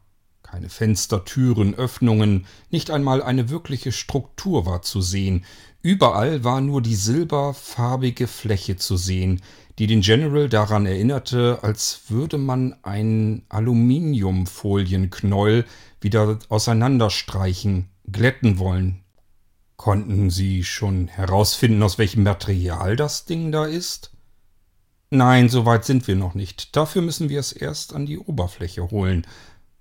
Keine 0.43 0.69
Fenster, 0.69 1.25
Türen, 1.25 1.75
Öffnungen, 1.75 2.45
nicht 2.71 2.91
einmal 2.91 3.23
eine 3.23 3.49
wirkliche 3.49 3.91
Struktur 3.91 4.67
war 4.67 4.83
zu 4.83 5.01
sehen. 5.01 5.47
Überall 5.81 6.45
war 6.45 6.61
nur 6.61 6.83
die 6.83 6.95
silberfarbige 6.95 8.27
Fläche 8.27 8.77
zu 8.77 8.99
sehen, 8.99 9.41
die 9.79 9.87
den 9.87 10.03
General 10.03 10.51
daran 10.51 10.85
erinnerte, 10.85 11.61
als 11.63 12.03
würde 12.09 12.37
man 12.37 12.77
einen 12.83 13.47
Aluminiumfolienknäuel 13.49 15.65
wieder 16.02 16.38
auseinanderstreichen, 16.49 17.88
glätten 18.11 18.59
wollen. 18.59 19.02
Konnten 19.76 20.30
Sie 20.30 20.64
schon 20.64 21.09
herausfinden, 21.09 21.82
aus 21.82 21.99
welchem 21.99 22.23
Material 22.23 22.97
das 22.97 23.25
Ding 23.25 23.50
da 23.50 23.64
ist? 23.64 24.12
Nein, 25.11 25.49
so 25.49 25.66
weit 25.66 25.85
sind 25.85 26.06
wir 26.06 26.16
noch 26.16 26.35
nicht. 26.35 26.75
Dafür 26.76 27.02
müssen 27.02 27.28
wir 27.28 27.40
es 27.40 27.52
erst 27.52 27.94
an 27.94 28.06
die 28.06 28.18
Oberfläche 28.18 28.90
holen, 28.90 29.26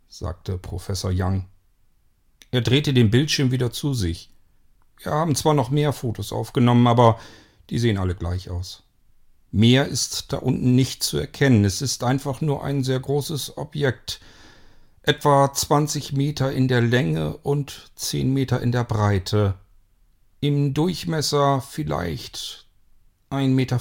sagte 0.10 0.58
Professor 0.58 1.12
Young. 1.14 1.46
Er 2.52 2.62
drehte 2.62 2.94
den 2.94 3.12
Bildschirm 3.12 3.52
wieder 3.52 3.72
zu 3.72 3.94
sich. 3.94 4.30
Wir 4.98 5.14
haben 5.14 5.36
zwar 5.36 5.54
noch 5.54 5.70
mehr 5.70 5.94
Fotos 5.94 6.34
aufgenommen, 6.34 6.86
aber 6.86 7.18
die 7.70 7.80
sehen 7.80 7.98
alle 7.98 8.14
gleich 8.14 8.50
aus. 8.50 8.84
Mehr 9.52 9.88
ist 9.88 10.34
da 10.34 10.38
unten 10.38 10.76
nicht 10.76 11.04
zu 11.04 11.18
erkennen. 11.18 11.66
Es 11.66 11.82
ist 11.82 12.04
einfach 12.04 12.42
nur 12.42 12.64
ein 12.64 12.84
sehr 12.84 13.00
großes 13.00 13.58
Objekt, 13.58 14.20
etwa 15.04 15.52
20 15.52 16.14
Meter 16.14 16.52
in 16.52 16.68
der 16.68 16.82
Länge 16.82 17.38
und 17.38 17.92
10 17.96 18.34
Meter 18.34 18.62
in 18.62 18.72
der 18.72 18.84
Breite. 18.84 19.56
Im 20.40 20.74
Durchmesser 20.74 21.62
vielleicht 21.62 22.68
1,50 23.30 23.48
Meter. 23.50 23.80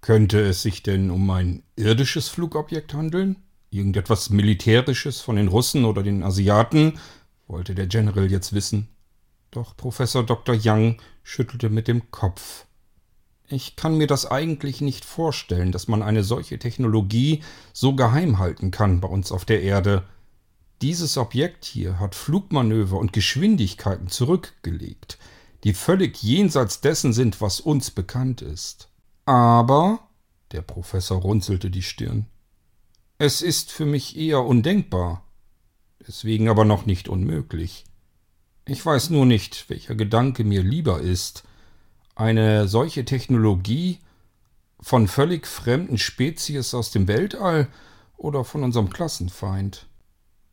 Könnte 0.00 0.40
es 0.40 0.62
sich 0.62 0.82
denn 0.82 1.10
um 1.10 1.30
ein 1.30 1.62
irdisches 1.76 2.28
Flugobjekt 2.28 2.92
handeln? 2.94 3.36
Irgendetwas 3.70 4.30
Militärisches 4.30 5.20
von 5.20 5.36
den 5.36 5.48
Russen 5.48 5.84
oder 5.84 6.02
den 6.02 6.22
Asiaten? 6.22 6.98
wollte 7.46 7.74
der 7.74 7.86
General 7.86 8.30
jetzt 8.30 8.52
wissen. 8.52 8.88
Doch 9.50 9.76
Professor 9.76 10.24
Dr. 10.24 10.56
Young 10.62 11.00
schüttelte 11.22 11.70
mit 11.70 11.88
dem 11.88 12.10
Kopf. 12.10 12.66
Ich 13.48 13.76
kann 13.76 13.98
mir 13.98 14.06
das 14.06 14.24
eigentlich 14.30 14.80
nicht 14.80 15.04
vorstellen, 15.04 15.70
dass 15.70 15.86
man 15.86 16.02
eine 16.02 16.24
solche 16.24 16.58
Technologie 16.58 17.42
so 17.72 17.94
geheim 17.94 18.38
halten 18.38 18.70
kann 18.70 19.00
bei 19.00 19.08
uns 19.08 19.32
auf 19.32 19.44
der 19.44 19.62
Erde. 19.62 20.04
Dieses 20.80 21.18
Objekt 21.18 21.64
hier 21.64 21.98
hat 22.00 22.14
Flugmanöver 22.14 22.98
und 22.98 23.12
Geschwindigkeiten 23.12 24.08
zurückgelegt, 24.08 25.18
die 25.62 25.74
völlig 25.74 26.22
jenseits 26.22 26.80
dessen 26.80 27.12
sind, 27.12 27.40
was 27.40 27.60
uns 27.60 27.90
bekannt 27.90 28.40
ist. 28.42 28.88
Aber, 29.26 30.00
der 30.52 30.62
Professor 30.62 31.20
runzelte 31.20 31.70
die 31.70 31.82
Stirn, 31.82 32.26
es 33.18 33.42
ist 33.42 33.70
für 33.70 33.86
mich 33.86 34.16
eher 34.16 34.42
undenkbar, 34.42 35.24
deswegen 36.06 36.48
aber 36.48 36.64
noch 36.64 36.84
nicht 36.84 37.08
unmöglich. 37.08 37.84
Ich 38.66 38.84
weiß 38.84 39.10
nur 39.10 39.26
nicht, 39.26 39.68
welcher 39.68 39.94
Gedanke 39.94 40.44
mir 40.44 40.62
lieber 40.62 41.00
ist, 41.00 41.44
eine 42.14 42.68
solche 42.68 43.04
Technologie 43.04 43.98
von 44.80 45.08
völlig 45.08 45.46
fremden 45.46 45.98
Spezies 45.98 46.74
aus 46.74 46.90
dem 46.90 47.08
Weltall 47.08 47.68
oder 48.16 48.44
von 48.44 48.62
unserem 48.62 48.90
Klassenfeind. 48.90 49.86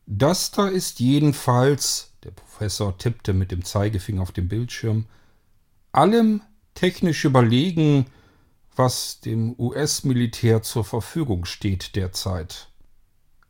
Das 0.05 0.51
da 0.51 0.67
ist 0.67 0.99
jedenfalls, 0.99 2.13
der 2.23 2.31
Professor 2.31 2.97
tippte 2.97 3.33
mit 3.33 3.51
dem 3.51 3.63
Zeigefinger 3.63 4.21
auf 4.21 4.31
dem 4.31 4.47
Bildschirm, 4.47 5.05
allem 5.91 6.41
technisch 6.73 7.25
überlegen, 7.25 8.05
was 8.75 9.19
dem 9.19 9.55
US-Militär 9.59 10.61
zur 10.63 10.83
Verfügung 10.83 11.45
steht 11.45 11.95
derzeit. 11.95 12.69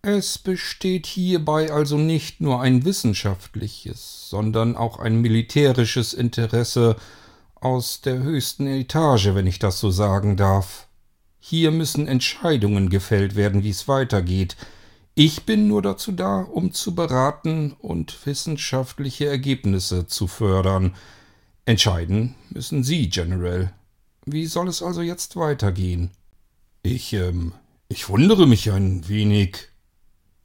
Es 0.02 0.40
besteht 0.40 1.06
hierbei 1.06 1.72
also 1.72 1.96
nicht 1.96 2.42
nur 2.42 2.60
ein 2.60 2.86
wissenschaftliches, 2.86 4.30
sondern 4.30 4.76
auch 4.76 4.98
ein 4.98 5.22
militärisches 5.22 6.14
Interesse 6.14 6.96
aus 7.62 8.02
der 8.02 8.22
höchsten 8.22 8.68
Etage, 8.68 9.34
wenn 9.34 9.48
ich 9.48 9.60
das 9.60 9.80
so 9.80 9.90
sagen 9.90 10.36
darf. 10.36 10.88
Hier 11.40 11.72
müssen 11.72 12.08
Entscheidungen 12.08 12.90
gefällt 12.90 13.36
werden, 13.36 13.64
wie 13.64 13.70
es 13.70 13.88
weitergeht, 13.88 14.58
ich 15.14 15.44
bin 15.44 15.68
nur 15.68 15.82
dazu 15.82 16.14
da, 16.14 16.40
um 16.40 16.72
zu 16.72 16.96
beraten 16.96 17.74
und 17.80 18.26
wissenschaftliche 18.26 19.28
Ergebnisse 19.28 20.08
zu 20.08 20.28
fördern. 20.28 20.96
Entscheiden 21.66 22.36
müssen 22.50 22.84
Sie, 22.84 23.10
General. 23.10 23.74
Wie 24.26 24.46
soll 24.46 24.70
es 24.70 24.82
also 24.82 25.02
jetzt 25.02 25.36
weitergehen? 25.36 26.12
Ich, 26.82 27.12
ähm, 27.12 27.52
ich 27.90 28.08
wundere 28.08 28.48
mich 28.48 28.72
ein 28.72 29.08
wenig, 29.10 29.68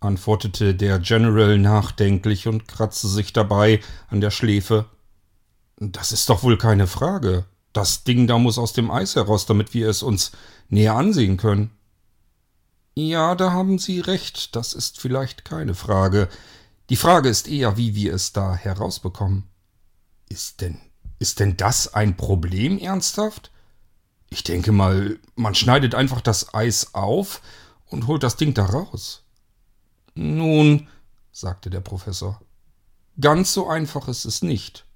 antwortete 0.00 0.74
der 0.74 0.98
General 0.98 1.58
nachdenklich 1.58 2.48
und 2.48 2.66
kratzte 2.66 3.06
sich 3.06 3.32
dabei 3.32 3.80
an 4.08 4.20
der 4.20 4.32
Schläfe. 4.32 4.86
Das 5.76 6.12
ist 6.12 6.28
doch 6.28 6.42
wohl 6.42 6.56
keine 6.56 6.86
Frage. 6.86 7.44
Das 7.72 8.04
Ding 8.04 8.26
da 8.26 8.38
muss 8.38 8.58
aus 8.58 8.72
dem 8.72 8.90
Eis 8.90 9.16
heraus, 9.16 9.46
damit 9.46 9.74
wir 9.74 9.88
es 9.88 10.02
uns 10.02 10.32
näher 10.68 10.94
ansehen 10.94 11.36
können. 11.36 11.70
Ja, 12.94 13.34
da 13.34 13.52
haben 13.52 13.78
Sie 13.78 14.00
recht, 14.00 14.56
das 14.56 14.72
ist 14.72 14.98
vielleicht 14.98 15.44
keine 15.44 15.74
Frage. 15.74 16.30
Die 16.88 16.96
Frage 16.96 17.28
ist 17.28 17.46
eher, 17.46 17.76
wie 17.76 17.94
wir 17.94 18.14
es 18.14 18.32
da 18.32 18.54
herausbekommen. 18.54 19.44
Ist 20.30 20.62
denn, 20.62 20.80
ist 21.18 21.40
denn 21.40 21.58
das 21.58 21.92
ein 21.92 22.16
Problem 22.16 22.78
ernsthaft? 22.78 23.50
Ich 24.30 24.44
denke 24.44 24.72
mal, 24.72 25.18
man 25.34 25.54
schneidet 25.54 25.94
einfach 25.94 26.22
das 26.22 26.54
Eis 26.54 26.94
auf 26.94 27.42
und 27.86 28.06
holt 28.06 28.22
das 28.22 28.36
Ding 28.36 28.54
da 28.54 28.64
raus. 28.64 29.24
Nun, 30.14 30.88
sagte 31.32 31.68
der 31.68 31.80
Professor, 31.80 32.40
ganz 33.20 33.52
so 33.52 33.68
einfach 33.68 34.08
ist 34.08 34.24
es 34.24 34.40
nicht. 34.40 34.86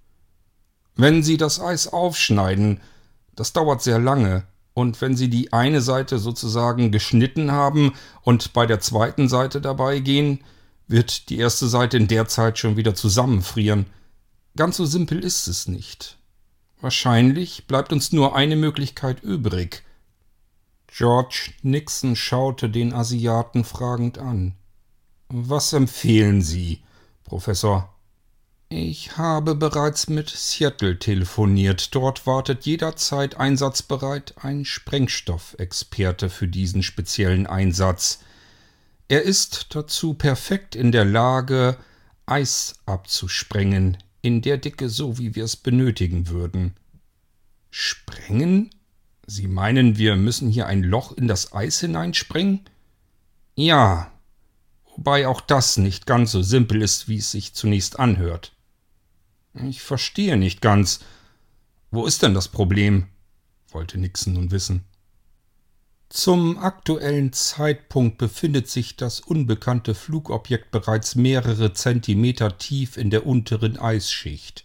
Wenn 1.01 1.23
Sie 1.23 1.39
das 1.39 1.61
Eis 1.61 1.89
aufschneiden, 1.89 2.79
das 3.35 3.55
dauert 3.55 3.81
sehr 3.81 3.99
lange, 3.99 4.45
und 4.75 5.01
wenn 5.01 5.17
Sie 5.17 5.31
die 5.31 5.51
eine 5.51 5.81
Seite 5.81 6.19
sozusagen 6.19 6.93
geschnitten 6.93 7.53
haben 7.53 7.95
und 8.21 8.53
bei 8.53 8.67
der 8.67 8.81
zweiten 8.81 9.27
Seite 9.27 9.63
dabei 9.63 10.01
gehen, 10.01 10.45
wird 10.89 11.31
die 11.31 11.39
erste 11.39 11.69
Seite 11.69 11.97
in 11.97 12.07
der 12.07 12.29
Zeit 12.29 12.59
schon 12.59 12.77
wieder 12.77 12.95
zusammenfrieren. 12.95 13.87
Ganz 14.57 14.77
so 14.77 14.85
simpel 14.85 15.25
ist 15.25 15.47
es 15.47 15.69
nicht. 15.69 16.19
Wahrscheinlich 16.83 17.67
bleibt 17.67 17.95
uns 17.95 18.13
nur 18.13 18.37
eine 18.37 18.57
Möglichkeit 18.57 19.23
übrig. 19.23 19.83
George 20.87 21.53
Nixon 21.63 22.15
schaute 22.15 22.69
den 22.69 22.93
Asiaten 22.93 23.65
fragend 23.65 24.19
an. 24.19 24.55
Was 25.29 25.73
empfehlen 25.73 26.43
Sie, 26.43 26.83
Professor? 27.25 27.91
Ich 28.73 29.17
habe 29.17 29.57
bereits 29.57 30.09
mit 30.09 30.31
Seattle 30.31 30.97
telefoniert. 30.97 31.93
Dort 31.93 32.25
wartet 32.25 32.67
jederzeit 32.67 33.37
einsatzbereit 33.37 34.35
ein 34.37 34.65
Sprengstoffexperte 34.65 36.31
für 36.31 36.47
diesen 36.47 36.85
speziellen 36.85 37.49
Einsatz. 37.49 38.21
Er 39.09 39.23
ist 39.23 39.75
dazu 39.75 40.15
perfekt 40.15 40.77
in 40.77 40.93
der 40.93 41.05
Lage, 41.05 41.79
Eis 42.27 42.75
abzusprengen, 42.87 43.99
in 44.23 44.41
der 44.41 44.57
Dicke 44.57 44.89
so, 44.89 45.19
wie 45.19 45.35
wir 45.35 45.43
es 45.43 45.57
benötigen 45.57 46.29
würden. 46.29 46.77
Sprengen? 47.71 48.71
Sie 49.27 49.49
meinen, 49.49 49.99
wir 49.99 50.15
müssen 50.15 50.49
hier 50.49 50.69
ein 50.69 50.85
Loch 50.85 51.11
in 51.11 51.27
das 51.27 51.53
Eis 51.53 51.81
hineinsprengen? 51.81 52.61
Ja, 53.57 54.13
wobei 54.95 55.27
auch 55.27 55.41
das 55.41 55.77
nicht 55.77 56.07
ganz 56.07 56.31
so 56.31 56.41
simpel 56.41 56.83
ist, 56.83 57.09
wie 57.09 57.17
es 57.17 57.33
sich 57.33 57.53
zunächst 57.53 57.99
anhört. 57.99 58.53
Ich 59.55 59.83
verstehe 59.83 60.37
nicht 60.37 60.61
ganz. 60.61 61.01
Wo 61.91 62.07
ist 62.07 62.23
denn 62.23 62.35
das 62.35 62.49
Problem? 62.49 63.07
wollte 63.73 63.99
Nixon 63.99 64.35
nun 64.35 64.51
wissen. 64.51 64.85
Zum 66.09 66.59
aktuellen 66.59 67.33
Zeitpunkt 67.33 68.19
befindet 68.19 68.69
sich 68.69 68.97
das 68.97 69.21
unbekannte 69.21 69.95
Flugobjekt 69.95 70.73
bereits 70.73 71.15
mehrere 71.15 71.73
Zentimeter 71.73 72.59
tief 72.59 72.97
in 72.97 73.11
der 73.11 73.27
unteren 73.27 73.79
Eisschicht. 73.79 74.65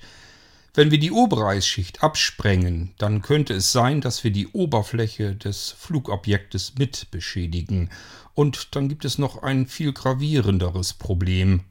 Wenn 0.74 0.90
wir 0.90 1.00
die 1.00 1.12
obere 1.12 1.48
Eisschicht 1.48 2.04
absprengen, 2.04 2.96
dann 2.98 3.22
könnte 3.22 3.54
es 3.54 3.72
sein, 3.72 4.02
dass 4.02 4.24
wir 4.24 4.32
die 4.32 4.48
Oberfläche 4.48 5.36
des 5.36 5.70
Flugobjektes 5.78 6.74
mit 6.80 7.12
beschädigen. 7.12 7.92
Und 8.34 8.76
dann 8.76 8.90
gibt 8.90 9.06
es 9.06 9.18
noch 9.18 9.44
ein 9.44 9.68
viel 9.68 9.94
gravierenderes 9.94 10.94
Problem. 10.94 11.62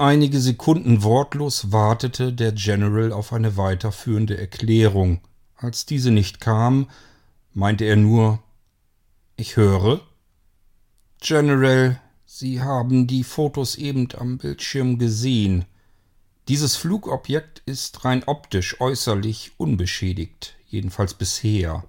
Einige 0.00 0.40
Sekunden 0.40 1.02
wortlos 1.02 1.72
wartete 1.72 2.32
der 2.32 2.52
General 2.52 3.12
auf 3.12 3.34
eine 3.34 3.58
weiterführende 3.58 4.38
Erklärung. 4.38 5.20
Als 5.56 5.84
diese 5.84 6.10
nicht 6.10 6.40
kam, 6.40 6.88
meinte 7.52 7.84
er 7.84 7.96
nur 7.96 8.42
Ich 9.36 9.58
höre. 9.58 10.00
General, 11.20 12.00
Sie 12.24 12.62
haben 12.62 13.08
die 13.08 13.22
Fotos 13.22 13.76
eben 13.76 14.08
am 14.16 14.38
Bildschirm 14.38 14.96
gesehen. 14.96 15.66
Dieses 16.48 16.76
Flugobjekt 16.76 17.60
ist 17.66 18.02
rein 18.02 18.24
optisch 18.24 18.80
äußerlich 18.80 19.52
unbeschädigt, 19.58 20.54
jedenfalls 20.66 21.12
bisher. 21.12 21.84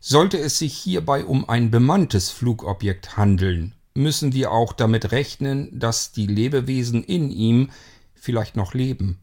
Sollte 0.00 0.38
es 0.38 0.56
sich 0.56 0.72
hierbei 0.72 1.26
um 1.26 1.50
ein 1.50 1.70
bemanntes 1.70 2.30
Flugobjekt 2.30 3.18
handeln, 3.18 3.74
müssen 3.94 4.32
wir 4.32 4.52
auch 4.52 4.72
damit 4.72 5.12
rechnen, 5.12 5.78
dass 5.78 6.12
die 6.12 6.26
Lebewesen 6.26 7.02
in 7.04 7.30
ihm 7.30 7.70
vielleicht 8.14 8.56
noch 8.56 8.74
leben. 8.74 9.18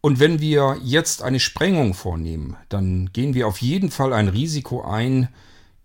Und 0.00 0.20
wenn 0.20 0.40
wir 0.40 0.78
jetzt 0.82 1.22
eine 1.22 1.40
Sprengung 1.40 1.94
vornehmen, 1.94 2.56
dann 2.68 3.10
gehen 3.12 3.32
wir 3.32 3.48
auf 3.48 3.62
jeden 3.62 3.90
Fall 3.90 4.12
ein 4.12 4.28
Risiko 4.28 4.82
ein, 4.82 5.28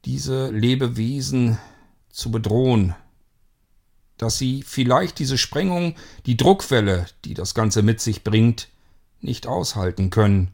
diese 0.05 0.49
Lebewesen 0.49 1.57
zu 2.09 2.31
bedrohen, 2.31 2.95
dass 4.17 4.37
sie 4.37 4.63
vielleicht 4.63 5.19
diese 5.19 5.37
Sprengung, 5.37 5.95
die 6.25 6.35
Druckwelle, 6.35 7.05
die 7.23 7.33
das 7.33 7.53
Ganze 7.53 7.81
mit 7.81 8.01
sich 8.01 8.23
bringt, 8.23 8.67
nicht 9.21 9.47
aushalten 9.47 10.09
können. 10.09 10.51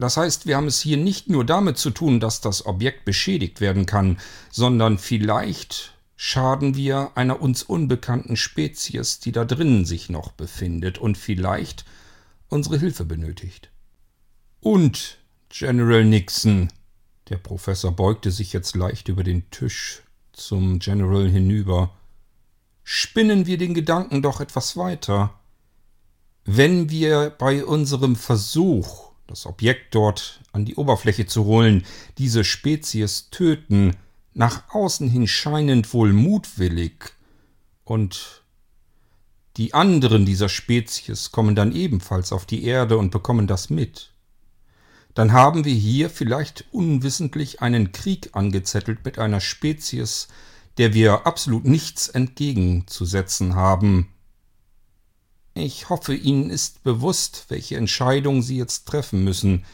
Das 0.00 0.16
heißt, 0.16 0.46
wir 0.46 0.56
haben 0.56 0.66
es 0.66 0.80
hier 0.80 0.96
nicht 0.96 1.28
nur 1.28 1.44
damit 1.44 1.76
zu 1.76 1.90
tun, 1.90 2.20
dass 2.20 2.40
das 2.40 2.64
Objekt 2.64 3.04
beschädigt 3.04 3.60
werden 3.60 3.84
kann, 3.84 4.18
sondern 4.50 4.96
vielleicht 4.96 5.92
schaden 6.16 6.74
wir 6.74 7.10
einer 7.16 7.42
uns 7.42 7.62
unbekannten 7.62 8.38
Spezies, 8.38 9.20
die 9.20 9.30
da 9.30 9.44
drinnen 9.44 9.84
sich 9.84 10.08
noch 10.08 10.32
befindet 10.32 10.96
und 10.96 11.18
vielleicht 11.18 11.84
unsere 12.48 12.78
Hilfe 12.78 13.04
benötigt. 13.04 13.68
Und, 14.60 15.18
General 15.50 16.02
Nixon, 16.02 16.70
der 17.28 17.36
Professor 17.36 17.92
beugte 17.92 18.30
sich 18.30 18.54
jetzt 18.54 18.76
leicht 18.76 19.08
über 19.08 19.22
den 19.22 19.50
Tisch 19.50 20.00
zum 20.32 20.78
General 20.78 21.28
hinüber, 21.28 21.94
spinnen 22.84 23.44
wir 23.44 23.58
den 23.58 23.74
Gedanken 23.74 24.22
doch 24.22 24.40
etwas 24.40 24.78
weiter. 24.78 25.34
Wenn 26.46 26.88
wir 26.88 27.28
bei 27.28 27.66
unserem 27.66 28.16
Versuch, 28.16 29.09
das 29.30 29.46
Objekt 29.46 29.94
dort 29.94 30.40
an 30.52 30.64
die 30.64 30.74
Oberfläche 30.74 31.24
zu 31.24 31.44
holen, 31.44 31.84
diese 32.18 32.42
Spezies 32.44 33.30
töten, 33.30 33.96
nach 34.34 34.74
außen 34.74 35.08
hin 35.08 35.26
scheinend 35.28 35.94
wohl 35.94 36.12
mutwillig, 36.12 37.12
und 37.84 38.42
die 39.56 39.74
anderen 39.74 40.24
dieser 40.26 40.48
Spezies 40.48 41.32
kommen 41.32 41.54
dann 41.54 41.72
ebenfalls 41.72 42.32
auf 42.32 42.46
die 42.46 42.64
Erde 42.64 42.98
und 42.98 43.10
bekommen 43.10 43.46
das 43.46 43.70
mit. 43.70 44.12
Dann 45.14 45.32
haben 45.32 45.64
wir 45.64 45.74
hier 45.74 46.08
vielleicht 46.08 46.66
unwissentlich 46.70 47.60
einen 47.60 47.90
Krieg 47.90 48.30
angezettelt 48.32 49.04
mit 49.04 49.18
einer 49.18 49.40
Spezies, 49.40 50.28
der 50.78 50.94
wir 50.94 51.26
absolut 51.26 51.64
nichts 51.64 52.08
entgegenzusetzen 52.08 53.56
haben, 53.56 54.08
ich 55.54 55.88
hoffe, 55.88 56.14
Ihnen 56.14 56.50
ist 56.50 56.82
bewusst, 56.84 57.46
welche 57.48 57.76
Entscheidung 57.76 58.42
Sie 58.42 58.56
jetzt 58.56 58.86
treffen 58.86 59.24
müssen. 59.24 59.64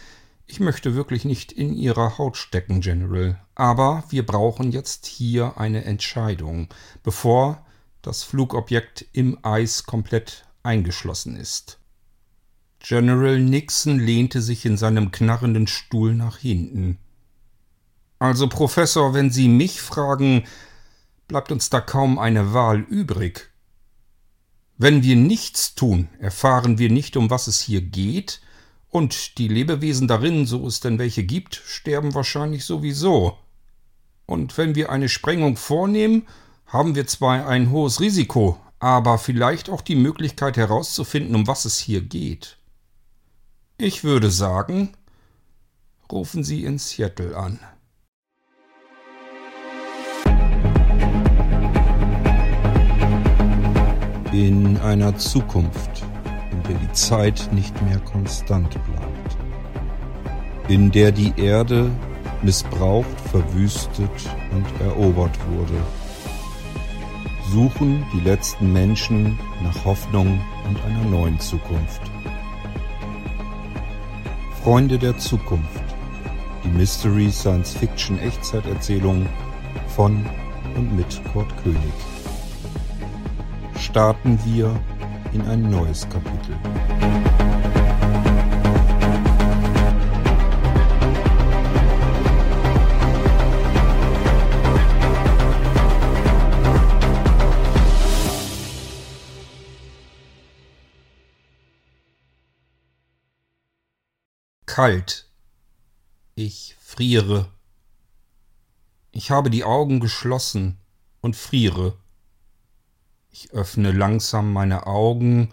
Ich 0.47 0.61
möchte 0.61 0.95
wirklich 0.95 1.25
nicht 1.25 1.53
in 1.53 1.75
Ihrer 1.75 2.19
Haut 2.19 2.37
stecken, 2.37 2.81
General, 2.81 3.41
aber 3.55 4.05
wir 4.09 4.25
brauchen 4.25 4.73
jetzt 4.73 5.07
hier 5.07 5.59
eine 5.59 5.85
Entscheidung, 5.85 6.69
bevor 7.03 7.67
das 8.03 8.23
Flugobjekt 8.23 9.05
im 9.13 9.39
Eis 9.43 9.85
komplett 9.85 10.45
eingeschlossen 10.63 11.37
ist. 11.37 11.79
General 12.79 13.41
Nixon 13.41 13.99
lehnte 13.99 14.41
sich 14.41 14.65
in 14.65 14.77
seinem 14.77 15.11
knarrenden 15.11 15.67
Stuhl 15.67 16.15
nach 16.15 16.39
hinten. 16.39 16.99
Also, 18.19 18.49
Professor, 18.49 19.13
wenn 19.13 19.31
Sie 19.31 19.49
mich 19.49 19.81
fragen, 19.81 20.45
bleibt 21.27 21.51
uns 21.51 21.69
da 21.69 21.81
kaum 21.81 22.19
eine 22.19 22.55
Wahl 22.55 22.81
übrig. 22.81 23.51
Wenn 24.79 25.03
wir 25.03 25.17
nichts 25.17 25.75
tun, 25.75 26.09
erfahren 26.19 26.79
wir 26.79 26.91
nicht, 26.91 27.17
um 27.17 27.31
was 27.31 27.47
es 27.47 27.61
hier 27.61 27.81
geht, 27.81 28.41
und 28.91 29.39
die 29.39 29.49
Lebewesen 29.49 30.09
darin, 30.09 30.47
so 30.47 30.67
es 30.67 30.81
denn 30.81 30.99
welche 30.99 31.25
gibt, 31.25 31.55
sterben 31.67 32.15
wahrscheinlich 32.15 32.65
sowieso. 32.65 33.39
Und 34.27 34.57
wenn 34.59 34.75
wir 34.75 34.91
eine 34.91 35.09
Sprengung 35.09 35.57
vornehmen, 35.57 36.27
haben 36.67 36.95
wir 36.95 37.07
zwar 37.07 37.47
ein 37.47 37.71
hohes 37.71 38.01
Risiko, 38.01 38.59
aber 38.79 39.19
vielleicht 39.19 39.71
auch 39.71 39.83
die 39.83 39.97
Möglichkeit 39.97 40.57
herauszufinden, 40.57 41.35
um 41.35 41.47
was 41.47 41.65
es 41.65 41.79
hier 41.79 42.01
geht. 42.01 42.59
Ich 43.79 44.05
würde 44.05 44.31
sagen, 44.31 44.93
rufen 46.11 46.43
Sie 46.43 46.65
in 46.65 46.79
Seattle 46.79 47.37
an. 47.37 47.61
In 54.37 54.77
einer 54.79 55.17
Zukunft, 55.17 56.05
in 56.53 56.63
der 56.65 56.77
die 56.77 56.93
Zeit 56.93 57.49
nicht 57.53 57.81
mehr 57.83 57.99
konstant 58.01 58.69
bleibt, 58.69 59.37
in 60.69 60.91
der 60.91 61.11
die 61.11 61.33
Erde 61.39 61.91
missbraucht, 62.43 63.19
verwüstet 63.31 64.11
und 64.53 64.67
erobert 64.87 65.39
wurde, 65.51 65.81
suchen 67.51 68.05
die 68.13 68.21
letzten 68.21 68.71
Menschen 68.75 69.39
nach 69.63 69.85
Hoffnung 69.87 70.39
und 70.69 70.85
einer 70.85 71.05
neuen 71.09 71.41
Zukunft. 71.41 72.03
Freunde 74.63 74.99
der 74.99 75.17
Zukunft. 75.17 75.85
Die 76.63 76.69
Mystery 76.69 77.31
Science 77.31 77.73
Fiction 77.73 78.19
Echtzeiterzählung 78.19 79.27
von 79.95 80.27
und 80.75 80.95
mit 80.95 81.23
Kurt 81.33 81.49
König. 81.63 82.16
Starten 83.79 84.39
wir 84.45 84.79
in 85.33 85.43
ein 85.43 85.71
neues 85.71 86.09
Kapitel. 86.09 86.57
kalt. 104.77 105.27
Ich 106.35 106.77
friere. 106.79 107.51
Ich 109.11 109.31
habe 109.31 109.49
die 109.49 109.65
Augen 109.65 110.01
geschlossen 110.01 110.77
und 111.23 111.35
friere. 111.35 111.97
Ich 113.39 113.53
öffne 113.53 113.93
langsam 113.93 114.55
meine 114.55 114.87
Augen 114.87 115.53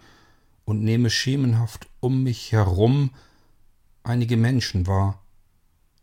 und 0.64 0.82
nehme 0.82 1.10
schemenhaft 1.10 1.86
um 2.00 2.22
mich 2.22 2.50
herum 2.50 3.10
einige 4.02 4.38
Menschen 4.38 4.86
wahr. 4.86 5.22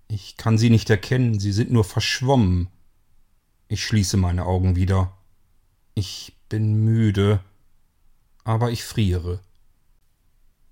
Ich 0.08 0.38
kann 0.38 0.60
sie 0.60 0.70
nicht 0.70 0.91
erkennen, 0.91 1.39
sie 1.39 1.52
sind 1.52 1.72
nur 1.72 1.84
verschwommen. 1.84 2.67
Ich 3.67 3.84
schließe 3.84 4.15
meine 4.17 4.46
Augen 4.46 4.76
wieder. 4.76 5.17
Ich 5.96 6.38
bin 6.50 6.86
müde, 6.86 7.44
aber 8.44 8.70
ich 8.70 8.84
friere. 8.84 9.39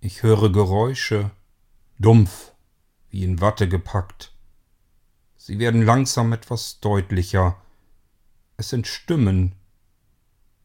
Ich 0.01 0.21
höre 0.21 0.51
Geräusche, 0.51 1.31
dumpf, 1.97 2.51
wie 3.09 3.23
in 3.23 3.41
Watte 3.41 3.67
gepackt. 3.67 4.31
Sie 5.37 5.57
werden 5.57 5.81
langsam 5.81 6.33
etwas 6.33 6.81
deutlicher. 6.81 7.59
Es 8.57 8.69
sind 8.69 8.85
Stimmen. 8.85 9.55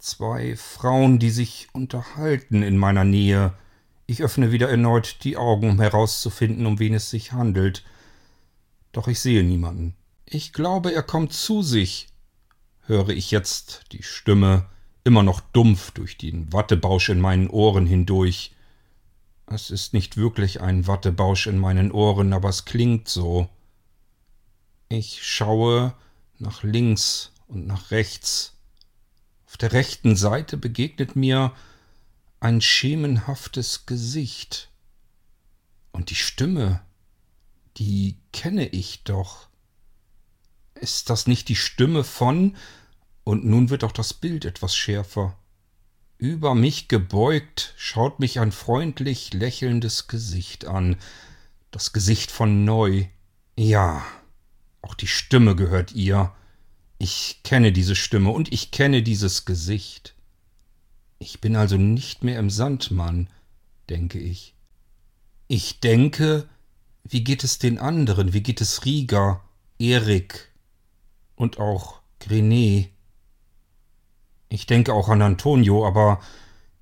Zwei 0.05 0.55
Frauen, 0.55 1.19
die 1.19 1.31
sich 1.31 1.69
unterhalten 1.73 2.63
in 2.63 2.77
meiner 2.77 3.05
Nähe. 3.05 3.55
Ich 4.05 4.23
öffne 4.23 4.53
wieder 4.53 4.69
erneut 4.69 5.25
die 5.25 5.39
Augen, 5.39 5.71
um 5.71 5.81
herauszufinden, 5.81 6.67
um 6.67 6.79
wen 6.79 6.93
es 6.93 7.09
sich 7.09 7.33
handelt. 7.33 7.83
Doch 8.93 9.09
ich 9.09 9.19
sehe 9.21 9.43
niemanden. 9.43 9.95
Ich 10.27 10.53
glaube, 10.53 10.93
er 10.93 11.03
kommt 11.03 11.33
zu 11.33 11.63
sich, 11.63 12.09
höre 12.83 13.09
ich 13.09 13.31
jetzt 13.31 13.85
die 13.93 14.03
Stimme, 14.03 14.67
immer 15.05 15.23
noch 15.23 15.41
dumpf 15.41 15.93
durch 15.93 16.19
den 16.19 16.53
Wattebausch 16.53 17.09
in 17.09 17.19
meinen 17.19 17.49
Ohren 17.49 17.87
hindurch. 17.87 18.55
Es 19.47 19.71
ist 19.71 19.95
nicht 19.95 20.19
wirklich 20.19 20.61
ein 20.61 20.87
Wattebausch 20.87 21.47
in 21.47 21.57
meinen 21.57 21.91
Ohren, 21.91 22.35
aber 22.35 22.51
es 22.51 22.67
klingt 22.67 23.09
so. 23.09 23.49
Ich 24.91 25.27
schaue 25.27 25.95
nach 26.39 26.63
links 26.63 27.33
und 27.49 27.67
nach 27.67 27.91
rechts. 27.91 28.54
Auf 29.55 29.59
der 29.59 29.73
rechten 29.73 30.17
Seite 30.17 30.57
begegnet 30.57 31.15
mir 31.15 31.55
ein 32.41 32.61
schemenhaftes 32.61 33.87
Gesicht. 33.87 34.69
Und 35.93 36.11
die 36.11 36.17
Stimme, 36.17 36.81
die 37.77 38.17
kenne 38.33 38.67
ich 38.67 39.05
doch. 39.05 39.47
Ist 40.75 41.09
das 41.09 41.29
nicht 41.29 41.49
die 41.49 41.55
Stimme 41.55 42.03
von? 42.03 42.57
Und 43.23 43.45
nun 43.45 43.71
wird 43.71 43.85
auch 43.85 43.93
das 43.93 44.13
Bild 44.13 44.45
etwas 44.45 44.75
schärfer. 44.75 45.39
Über 46.19 46.57
mich 46.57 46.89
gebeugt 46.89 47.75
schaut 47.77 48.19
mich 48.19 48.41
ein 48.41 48.51
freundlich 48.51 49.35
lächelndes 49.35 50.09
Gesicht 50.09 50.65
an, 50.65 50.97
das 51.71 51.93
Gesicht 51.93 52.33
von 52.33 52.65
Neu. 52.65 53.07
Ja, 53.57 54.05
auch 54.83 54.95
die 54.95 55.07
Stimme 55.07 55.55
gehört 55.55 55.93
ihr. 55.93 56.35
Ich 57.07 57.43
kenne 57.43 57.71
diese 57.71 57.97
Stimme 57.97 58.31
und 58.31 58.51
ich 58.51 58.71
kenne 58.71 59.03
dieses 59.03 59.45
Gesicht. 59.45 60.15
Ich 61.19 61.39
bin 61.43 61.55
also 61.55 61.77
nicht 61.77 62.25
mehr 62.25 62.39
im 62.39 62.49
Sandmann, 62.49 63.29
denke 63.91 64.19
ich. 64.19 64.55
Ich 65.47 65.81
denke, 65.81 66.49
wie 67.03 67.23
geht 67.23 67.45
es 67.45 67.59
den 67.59 67.79
anderen, 67.79 68.33
wie 68.33 68.43
geht 68.43 68.63
es 68.63 68.87
Rieger, 68.87 69.45
Erik 69.79 70.51
und 71.37 71.59
auch 71.59 72.01
Grenet? 72.21 72.89
Ich 74.49 74.65
denke 74.65 74.95
auch 74.95 75.11
an 75.11 75.21
Antonio, 75.21 75.87
aber 75.87 76.23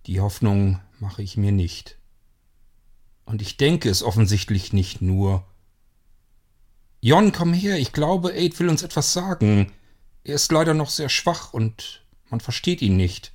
die 0.07 0.21
Hoffnung 0.21 0.79
mache 1.01 1.25
ich 1.25 1.37
mir 1.37 1.51
nicht. 1.51 1.99
Und 3.25 3.43
ich 3.43 3.57
denke 3.57 3.91
es 3.91 4.05
offensichtlich 4.05 4.73
nicht 4.73 5.03
nur. 5.03 5.45
Jon, 7.01 7.33
komm 7.33 7.53
her, 7.53 7.77
ich 7.77 7.93
glaube, 7.93 8.33
Aid 8.35 8.61
will 8.61 8.69
uns 8.69 8.85
etwas 8.85 9.13
sagen. 9.13 9.73
Er 10.25 10.37
ist 10.37 10.53
leider 10.53 10.75
noch 10.75 10.91
sehr 10.91 11.09
schwach 11.09 11.53
und 11.53 12.03
man 12.31 12.41
versteht 12.41 12.81
ihn 12.83 12.97
nicht. 12.97 13.33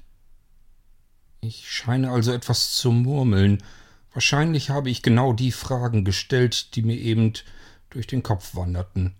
Ich 1.41 1.69
scheine 1.69 2.11
also 2.11 2.31
etwas 2.31 2.73
zu 2.73 2.91
murmeln. 2.91 3.63
Wahrscheinlich 4.13 4.69
habe 4.69 4.89
ich 4.89 5.03
genau 5.03 5.33
die 5.33 5.51
Fragen 5.51 6.03
gestellt, 6.03 6.75
die 6.75 6.81
mir 6.81 6.97
eben 6.97 7.33
durch 7.89 8.07
den 8.07 8.23
Kopf 8.23 8.55
wanderten. 8.55 9.15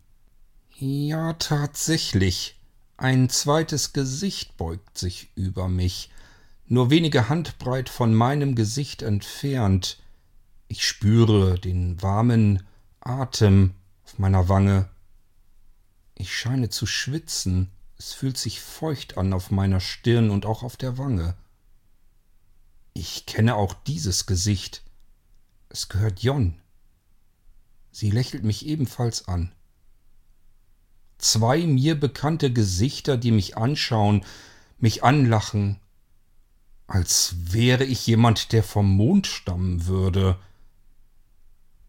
Ja, 0.79 1.33
tatsächlich. 1.33 2.59
Ein 2.97 3.29
zweites 3.29 3.93
Gesicht 3.93 4.57
beugt 4.57 4.97
sich 4.97 5.29
über 5.35 5.67
mich, 5.67 6.09
nur 6.65 6.89
wenige 6.89 7.29
Handbreit 7.29 7.89
von 7.89 8.13
meinem 8.13 8.55
Gesicht 8.55 9.03
entfernt. 9.03 10.01
Ich 10.67 10.85
spüre 10.85 11.59
den 11.59 12.01
warmen 12.01 12.63
Atem 12.99 13.75
auf 14.03 14.17
meiner 14.17 14.49
Wange. 14.49 14.89
Ich 16.17 16.35
scheine 16.35 16.69
zu 16.69 16.85
schwitzen, 16.85 17.71
es 17.97 18.13
fühlt 18.13 18.37
sich 18.37 18.61
feucht 18.61 19.17
an 19.17 19.33
auf 19.33 19.51
meiner 19.51 19.79
Stirn 19.79 20.29
und 20.29 20.45
auch 20.45 20.63
auf 20.63 20.77
der 20.77 20.97
Wange. 20.97 21.35
Ich 22.93 23.25
kenne 23.25 23.55
auch 23.55 23.73
dieses 23.73 24.25
Gesicht. 24.25 24.83
Es 25.69 25.89
gehört 25.89 26.19
Jon. 26.19 26.59
Sie 27.91 28.11
lächelt 28.11 28.43
mich 28.43 28.65
ebenfalls 28.65 29.27
an 29.27 29.51
zwei 31.17 31.65
mir 31.65 31.99
bekannte 31.99 32.51
Gesichter, 32.51 33.17
die 33.17 33.31
mich 33.31 33.57
anschauen, 33.57 34.25
mich 34.79 35.03
anlachen, 35.03 35.79
als 36.87 37.35
wäre 37.39 37.83
ich 37.83 38.05
jemand, 38.07 38.51
der 38.53 38.63
vom 38.63 38.89
Mond 38.89 39.27
stammen 39.27 39.87
würde. 39.87 40.39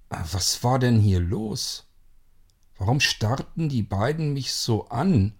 Was 0.09 0.64
war 0.64 0.79
denn 0.79 0.99
hier 0.99 1.21
los? 1.21 1.85
Warum 2.79 3.01
starrten 3.01 3.69
die 3.69 3.83
beiden 3.83 4.33
mich 4.33 4.53
so 4.55 4.88
an? 4.88 5.35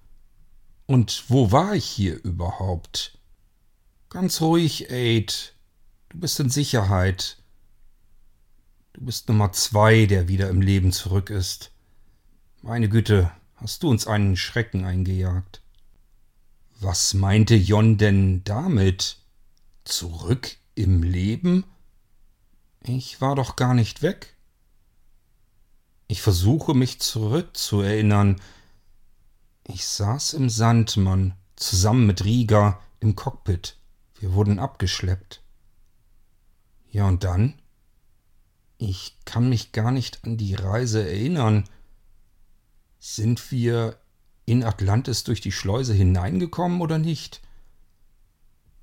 Und 0.87 1.25
wo 1.29 1.53
war 1.53 1.75
ich 1.75 1.85
hier 1.85 2.23
überhaupt? 2.25 3.19
Ganz 4.11 4.41
ruhig, 4.41 4.91
Aid. 4.91 5.55
Du 6.09 6.19
bist 6.19 6.41
in 6.41 6.51
Sicherheit. 6.51 7.37
Du 8.95 9.05
bist 9.05 9.29
Nummer 9.29 9.53
zwei, 9.53 10.07
der 10.07 10.27
wieder 10.27 10.49
im 10.49 10.61
Leben 10.61 10.91
zurück 10.91 11.31
ist. 11.31 11.71
Meine 12.63 12.89
Güte, 12.89 13.31
hast 13.55 13.83
du 13.83 13.91
uns 13.91 14.07
einen 14.07 14.37
Schrecken 14.37 14.85
eingejagt. 14.85 15.63
Was 16.81 17.15
meinte 17.15 17.55
Jon 17.55 17.99
denn 17.99 18.43
damit? 18.45 19.19
Zurück 19.85 20.57
im 20.75 21.03
Leben? 21.03 21.65
Ich 22.83 23.21
war 23.21 23.37
doch 23.37 23.57
gar 23.57 23.75
nicht 23.75 24.03
weg. 24.03 24.38
Ich 26.11 26.23
versuche 26.23 26.73
mich 26.73 27.01
zurückzuerinnern. 27.01 28.41
Ich 29.65 29.87
saß 29.87 30.33
im 30.33 30.49
Sandmann, 30.49 31.35
zusammen 31.55 32.07
mit 32.07 32.25
Rieger, 32.25 32.81
im 33.01 33.15
Cockpit. 33.15 33.77
Wir 34.19 34.33
wurden 34.33 34.59
abgeschleppt. 34.59 35.43
Ja, 36.91 37.07
und 37.07 37.25
dann? 37.25 37.61
Ich 38.79 39.19
kann 39.27 39.51
mich 39.51 39.73
gar 39.73 39.91
nicht 39.91 40.25
an 40.25 40.39
die 40.39 40.55
Reise 40.55 41.07
erinnern. 41.07 41.69
Sind 42.99 43.53
wir 43.53 43.99
in 44.47 44.65
Atlantis 44.65 45.25
durch 45.25 45.43
die 45.43 45.53
Schleuse 45.53 45.93
hineingekommen 45.93 46.81
oder 46.81 46.97
nicht? 46.97 47.43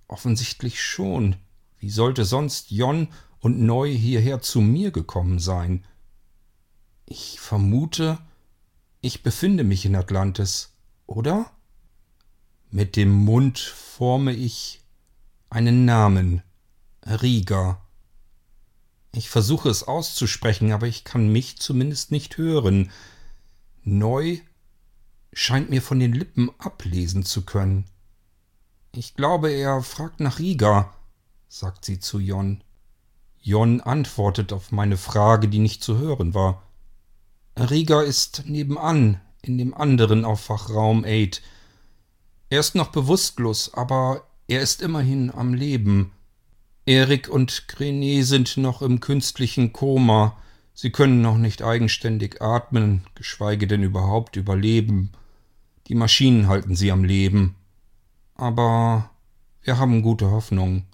Offensichtlich 0.07 0.79
schon. 0.79 1.37
Wie 1.79 1.89
sollte 1.89 2.23
sonst 2.23 2.69
Jon 2.69 3.07
und 3.39 3.59
Neu 3.59 3.91
hierher 3.91 4.41
zu 4.41 4.61
mir 4.61 4.91
gekommen 4.91 5.39
sein? 5.39 5.83
Ich 7.05 7.39
vermute, 7.39 8.17
ich 9.01 9.21
befinde 9.21 9.63
mich 9.63 9.85
in 9.85 9.95
Atlantis, 9.95 10.73
oder? 11.05 11.51
Mit 12.71 12.95
dem 12.95 13.11
Mund 13.11 13.59
forme 13.59 14.33
ich 14.33 14.81
einen 15.49 15.85
Namen. 15.85 16.41
Riga. 17.05 17.81
Ich 19.11 19.29
versuche 19.29 19.69
es 19.69 19.83
auszusprechen, 19.83 20.71
aber 20.71 20.87
ich 20.87 21.03
kann 21.03 21.31
mich 21.31 21.57
zumindest 21.59 22.11
nicht 22.11 22.37
hören. 22.37 22.91
Neu 23.83 24.39
scheint 25.31 25.69
mir 25.69 25.81
von 25.81 25.99
den 25.99 26.13
Lippen 26.13 26.49
ablesen 26.57 27.23
zu 27.23 27.45
können. 27.45 27.85
Ich 28.93 29.13
glaube, 29.13 29.51
er 29.51 29.83
fragt 29.83 30.19
nach 30.19 30.39
Riga, 30.39 30.93
sagt 31.47 31.85
sie 31.85 31.99
zu 31.99 32.19
Jon. 32.19 32.63
Jon 33.41 33.79
antwortet 33.81 34.51
auf 34.51 34.71
meine 34.71 34.97
Frage, 34.97 35.47
die 35.47 35.59
nicht 35.59 35.83
zu 35.83 35.97
hören 35.97 36.33
war. 36.33 36.64
Rieger 37.57 38.03
ist 38.03 38.43
nebenan, 38.45 39.21
in 39.41 39.57
dem 39.57 39.73
anderen 39.73 40.25
Aufwachraum 40.25 41.05
8. 41.05 41.41
Er 42.49 42.59
ist 42.59 42.75
noch 42.75 42.87
bewusstlos, 42.87 43.73
aber 43.73 44.27
er 44.47 44.61
ist 44.61 44.81
immerhin 44.81 45.31
am 45.31 45.53
Leben. 45.53 46.11
Erik 46.85 47.29
und 47.29 47.67
Grenet 47.67 48.27
sind 48.27 48.57
noch 48.57 48.81
im 48.81 48.99
künstlichen 48.99 49.71
Koma. 49.71 50.37
Sie 50.73 50.91
können 50.91 51.21
noch 51.21 51.37
nicht 51.37 51.63
eigenständig 51.63 52.41
atmen, 52.41 53.05
geschweige 53.15 53.67
denn 53.67 53.83
überhaupt 53.83 54.35
überleben. 54.35 55.11
Die 55.87 55.95
Maschinen 55.95 56.47
halten 56.47 56.75
sie 56.75 56.91
am 56.91 57.05
Leben. 57.05 57.55
Aber 58.35 59.09
wir 59.61 59.77
haben 59.77 60.01
gute 60.01 60.29
Hoffnung. 60.29 60.85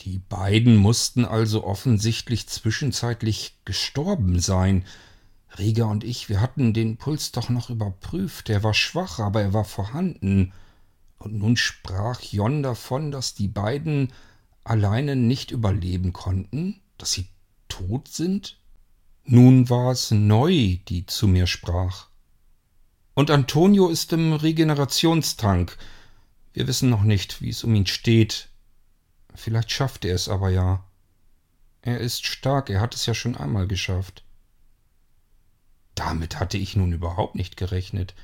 Die 0.00 0.18
beiden 0.18 0.76
mussten 0.76 1.24
also 1.24 1.64
offensichtlich 1.64 2.48
zwischenzeitlich 2.48 3.56
gestorben 3.64 4.40
sein. 4.40 4.84
Rieger 5.58 5.88
und 5.88 6.04
ich, 6.04 6.28
wir 6.28 6.40
hatten 6.40 6.72
den 6.72 6.96
Puls 6.96 7.32
doch 7.32 7.48
noch 7.48 7.70
überprüft. 7.70 8.48
Er 8.50 8.62
war 8.62 8.74
schwach, 8.74 9.18
aber 9.18 9.42
er 9.42 9.52
war 9.52 9.64
vorhanden. 9.64 10.52
Und 11.18 11.34
nun 11.34 11.56
sprach 11.56 12.20
Jon 12.22 12.62
davon, 12.62 13.10
dass 13.10 13.34
die 13.34 13.48
beiden 13.48 14.12
alleine 14.64 15.16
nicht 15.16 15.50
überleben 15.50 16.12
konnten, 16.12 16.80
dass 16.98 17.12
sie 17.12 17.28
tot 17.68 18.08
sind? 18.08 18.58
Nun 19.24 19.68
war 19.68 19.92
es 19.92 20.10
Neu, 20.10 20.78
die 20.88 21.06
zu 21.06 21.28
mir 21.28 21.46
sprach. 21.46 22.08
Und 23.14 23.30
Antonio 23.30 23.88
ist 23.88 24.12
im 24.12 24.32
Regenerationstank. 24.32 25.76
Wir 26.52 26.66
wissen 26.66 26.90
noch 26.90 27.02
nicht, 27.02 27.42
wie 27.42 27.50
es 27.50 27.64
um 27.64 27.74
ihn 27.74 27.86
steht. 27.86 28.48
Vielleicht 29.34 29.70
schafft 29.70 30.04
er 30.04 30.14
es 30.14 30.28
aber 30.28 30.50
ja. 30.50 30.84
Er 31.82 31.98
ist 31.98 32.26
stark, 32.26 32.70
er 32.70 32.80
hat 32.80 32.94
es 32.94 33.06
ja 33.06 33.14
schon 33.14 33.36
einmal 33.36 33.66
geschafft. 33.66 34.24
Damit 35.94 36.40
hatte 36.40 36.58
ich 36.58 36.76
nun 36.76 36.92
überhaupt 36.92 37.34
nicht 37.34 37.56
gerechnet. 37.56 38.14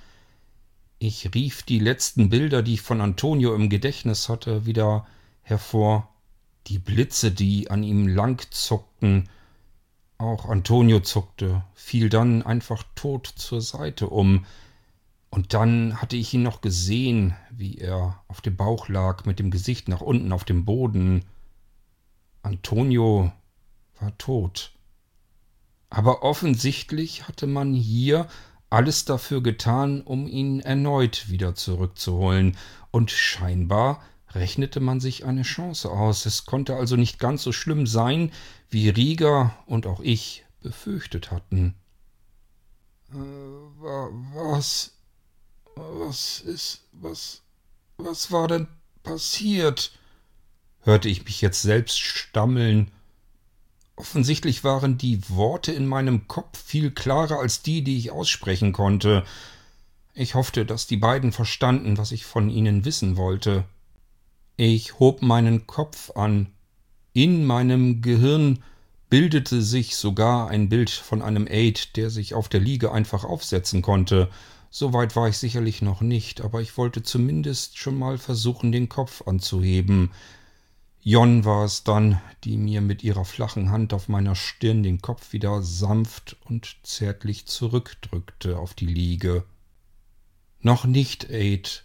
Ich 0.99 1.35
rief 1.35 1.63
die 1.63 1.79
letzten 1.79 2.31
Bilder, 2.31 2.63
die 2.63 2.75
ich 2.75 2.81
von 2.81 3.01
Antonio 3.01 3.55
im 3.55 3.69
Gedächtnis 3.69 4.29
hatte, 4.29 4.65
wieder 4.65 5.07
hervor. 5.43 6.09
Die 6.69 6.79
Blitze, 6.79 7.31
die 7.31 7.71
an 7.71 7.83
ihm 7.83 8.09
lang 8.09 8.45
zuckten. 8.51 9.29
Auch 10.19 10.49
Antonio 10.49 11.01
zuckte, 11.01 11.63
fiel 11.75 12.09
dann 12.09 12.43
einfach 12.43 12.83
tot 12.95 13.27
zur 13.27 13.61
Seite 13.61 14.09
um. 14.09 14.47
Und 15.29 15.53
dann 15.53 16.01
hatte 16.01 16.17
ich 16.17 16.33
ihn 16.33 16.43
noch 16.43 16.63
gesehen, 16.63 17.37
wie 17.51 17.77
er 17.77 18.23
auf 18.27 18.41
dem 18.41 18.57
Bauch 18.57 18.89
lag, 18.89 19.27
mit 19.27 19.39
dem 19.39 19.51
Gesicht 19.51 19.89
nach 19.89 20.01
unten 20.01 20.33
auf 20.33 20.45
dem 20.45 20.65
Boden. 20.65 21.27
Antonio 22.43 23.33
war 24.01 24.17
tot. 24.17 24.73
Aber 25.91 26.23
offensichtlich 26.23 27.29
hatte 27.29 27.47
man 27.47 27.73
hier 27.73 28.29
alles 28.71 29.05
dafür 29.05 29.43
getan, 29.43 30.03
um 30.03 30.27
ihn 30.27 30.61
erneut 30.61 31.29
wieder 31.29 31.55
zurückzuholen, 31.55 32.57
und 32.91 33.11
scheinbar 33.11 34.03
rechnete 34.33 34.81
man 34.81 35.01
sich 35.01 35.25
eine 35.25 35.43
Chance 35.43 35.91
aus. 35.91 36.27
Es 36.27 36.47
konnte 36.47 36.77
also 36.77 36.97
nicht 36.97 37.19
ganz 37.19 37.43
so 37.43 37.53
schlimm 37.53 37.87
sein, 37.87 38.33
wie 38.71 38.89
Rieger 38.89 39.55
und 39.67 39.87
auch 39.87 40.01
ich 40.01 40.45
befürchtet 40.61 41.31
hatten. 41.31 41.75
Äh, 43.13 43.17
was. 43.17 44.93
Was 45.77 46.41
ist. 46.41 46.85
Was. 46.93 47.43
Was 47.99 48.33
war 48.33 48.49
denn 48.49 48.69
passiert? 49.03 49.93
hörte 50.81 51.09
ich 51.09 51.25
mich 51.25 51.41
jetzt 51.41 51.63
selbst 51.63 51.99
stammeln 51.99 52.93
Offensichtlich 53.97 54.63
waren 54.63 54.99
die 54.99 55.29
Worte 55.31 55.73
in 55.73 55.87
meinem 55.87 56.29
Kopf 56.29 56.63
viel 56.63 56.91
klarer 56.91 57.39
als 57.39 57.63
die, 57.63 57.83
die 57.83 57.97
ich 57.97 58.11
aussprechen 58.11 58.73
konnte. 58.73 59.25
Ich 60.15 60.35
hoffte, 60.35 60.67
dass 60.67 60.87
die 60.87 60.99
beiden 60.99 61.33
verstanden, 61.33 61.97
was 61.97 62.13
ich 62.13 62.27
von 62.27 62.51
ihnen 62.51 62.85
wissen 62.85 63.17
wollte. 63.17 63.65
Ich 64.57 64.99
hob 64.99 65.23
meinen 65.23 65.67
Kopf 65.67 66.11
an. 66.15 66.49
In 67.15 67.47
meinem 67.47 68.03
Gehirn 68.03 68.63
bildete 69.09 69.63
sich 69.63 69.97
sogar 69.97 70.51
ein 70.51 70.69
Bild 70.69 70.91
von 70.91 71.23
einem 71.23 71.47
Aid, 71.49 71.97
der 71.97 72.11
sich 72.11 72.35
auf 72.35 72.51
der 72.51 72.61
Liege 72.61 72.93
einfach 72.93 73.25
aufsetzen 73.25 73.81
konnte. 73.81 74.29
Soweit 74.71 75.17
war 75.17 75.29
ich 75.29 75.39
sicherlich 75.39 75.81
noch 75.81 76.03
nicht, 76.03 76.43
aber 76.43 76.61
ich 76.61 76.77
wollte 76.77 77.03
zumindest 77.03 77.79
schon 77.79 77.99
mal 77.99 78.19
versuchen, 78.19 78.73
den 78.73 78.91
Kopf 78.91 79.23
anzuheben. 79.27 80.11
Jon 81.09 81.45
war 81.45 81.65
es 81.65 81.85
dann, 81.85 82.21
die 82.43 82.57
mir 82.57 82.81
mit 82.81 83.05
ihrer 83.05 83.25
flachen 83.25 83.71
Hand 83.71 83.95
auf 83.95 84.09
meiner 84.09 84.35
Stirn 84.35 84.83
den 84.83 85.01
Kopf 85.01 85.33
wieder 85.33 85.63
sanft 85.63 86.37
und 86.47 86.79
zärtlich 86.83 87.47
zurückdrückte 87.47 88.59
auf 88.59 88.75
die 88.75 88.89
Liege. 88.89 89.45
Noch 90.59 90.85
nicht, 90.85 91.31
Aid. 91.31 91.85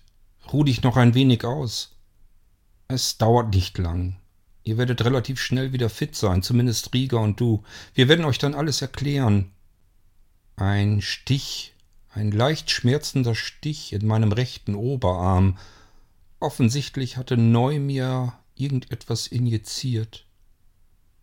Ruh 0.51 0.63
dich 0.63 0.81
noch 0.81 0.97
ein 0.97 1.13
wenig 1.13 1.45
aus. 1.45 1.95
Es 2.88 3.19
dauert 3.19 3.53
nicht 3.53 3.77
lang. 3.77 4.19
Ihr 4.63 4.79
werdet 4.79 5.05
relativ 5.05 5.39
schnell 5.39 5.71
wieder 5.71 5.91
fit 5.91 6.15
sein, 6.15 6.41
zumindest 6.41 6.91
Rieger 6.91 7.19
und 7.19 7.39
du. 7.39 7.62
Wir 7.93 8.10
werden 8.10 8.25
euch 8.25 8.39
dann 8.39 8.55
alles 8.55 8.81
erklären. 8.81 9.51
Ein 10.55 10.99
Stich, 10.99 11.75
ein 12.10 12.31
leicht 12.31 12.71
schmerzender 12.71 13.36
Stich 13.36 13.93
in 13.93 14.07
meinem 14.07 14.31
rechten 14.31 14.73
Oberarm. 14.73 15.60
Offensichtlich 16.39 17.17
hatte 17.17 17.38
Neu 17.38 17.79
mir 17.79 18.34
irgendetwas 18.62 19.28
injiziert. 19.28 20.26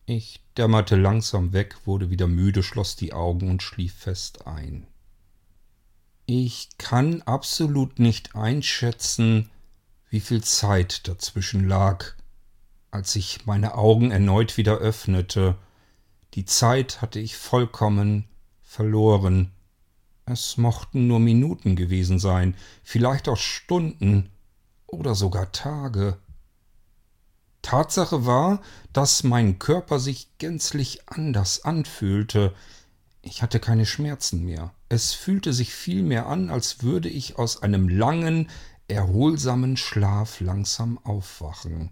Ich 0.07 0.40
dämmerte 0.57 0.96
langsam 0.96 1.53
weg, 1.53 1.77
wurde 1.85 2.11
wieder 2.11 2.27
müde, 2.27 2.62
schloss 2.62 2.96
die 2.96 3.12
Augen 3.12 3.51
und 3.51 3.62
schlief 3.62 3.94
fest 3.94 4.46
ein. 4.46 4.87
Ich 6.27 6.70
kann 6.79 7.22
absolut 7.22 7.98
nicht 7.98 8.35
einschätzen, 8.35 9.51
wie 10.11 10.20
viel 10.20 10.42
Zeit 10.42 11.07
dazwischen 11.09 11.68
lag, 11.68 12.14
als 12.90 13.16
ich 13.16 13.46
meine 13.46 13.74
Augen 13.74 14.11
erneut 14.11 14.57
wieder 14.57 14.79
öffnete. 14.79 15.57
Die 16.35 16.44
Zeit 16.44 17.03
hatte 17.03 17.20
ich 17.20 17.37
vollkommen 17.37 18.29
verloren. 18.62 19.53
Es 20.24 20.57
mochten 20.57 21.07
nur 21.07 21.20
Minuten 21.20 21.77
gewesen 21.77 22.18
sein, 22.18 22.55
vielleicht 22.83 23.29
auch 23.29 23.37
Stunden 23.37 24.31
oder 24.87 25.14
sogar 25.14 25.53
Tage. 25.53 26.18
Tatsache 27.68 28.24
war, 28.24 28.62
dass 28.94 29.24
mein 29.24 29.59
Körper 29.59 29.98
sich 29.98 30.38
gänzlich 30.38 31.07
anders 31.07 31.66
anfühlte. 31.66 32.54
Ich 33.20 33.42
hatte 33.42 33.61
keine 33.61 33.85
Schmerzen 33.85 34.42
mehr. 34.42 34.72
Es 34.88 35.12
fühlte 35.12 35.52
sich 35.52 35.74
vielmehr 35.74 36.28
an, 36.28 36.48
als 36.48 36.83
würde 36.83 37.11
ich 37.11 37.37
aus 37.37 37.62
einem 37.62 37.90
langen, 37.90 38.48
erholsamen 38.88 39.76
Schlaf 39.76 40.40
langsam 40.40 40.96
aufwachen. 41.04 41.90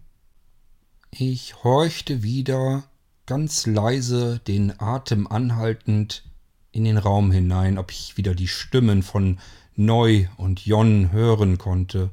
Ich 1.10 1.62
horchte 1.62 2.22
wieder, 2.22 2.84
ganz 3.26 3.66
leise, 3.66 4.38
den 4.46 4.80
Atem 4.80 5.26
anhaltend, 5.26 6.24
in 6.72 6.84
den 6.84 6.96
Raum 6.96 7.30
hinein, 7.30 7.76
ob 7.76 7.90
ich 7.90 8.16
wieder 8.16 8.34
die 8.34 8.48
Stimmen 8.48 9.02
von 9.02 9.40
Neu 9.74 10.26
und 10.38 10.64
Jon 10.64 11.12
hören 11.12 11.58
konnte. 11.58 12.12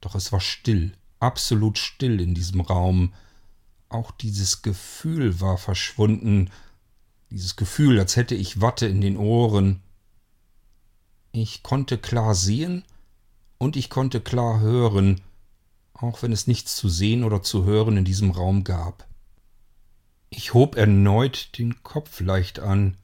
Doch 0.00 0.14
es 0.14 0.32
war 0.32 0.40
still 0.40 0.92
absolut 1.20 1.78
still 1.78 2.20
in 2.20 2.34
diesem 2.34 2.60
Raum. 2.60 3.12
Auch 3.88 4.10
dieses 4.10 4.62
Gefühl 4.62 5.40
war 5.40 5.58
verschwunden, 5.58 6.50
dieses 7.30 7.56
Gefühl, 7.56 7.98
als 7.98 8.16
hätte 8.16 8.34
ich 8.34 8.60
Watte 8.60 8.86
in 8.86 9.00
den 9.00 9.16
Ohren. 9.16 9.82
Ich 11.32 11.62
konnte 11.62 11.96
klar 11.96 12.34
sehen 12.34 12.84
und 13.58 13.76
ich 13.76 13.88
konnte 13.88 14.20
klar 14.20 14.60
hören, 14.60 15.20
auch 15.92 16.22
wenn 16.22 16.32
es 16.32 16.46
nichts 16.46 16.76
zu 16.76 16.88
sehen 16.88 17.22
oder 17.22 17.42
zu 17.42 17.64
hören 17.64 17.98
in 17.98 18.04
diesem 18.04 18.30
Raum 18.30 18.64
gab. 18.64 19.06
Ich 20.30 20.54
hob 20.54 20.76
erneut 20.76 21.56
den 21.58 21.82
Kopf 21.82 22.20
leicht 22.20 22.58
an. 22.58 22.96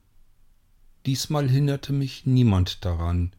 Diesmal 1.05 1.48
hinderte 1.48 1.92
mich 1.92 2.26
niemand 2.26 2.85
daran. 2.85 3.35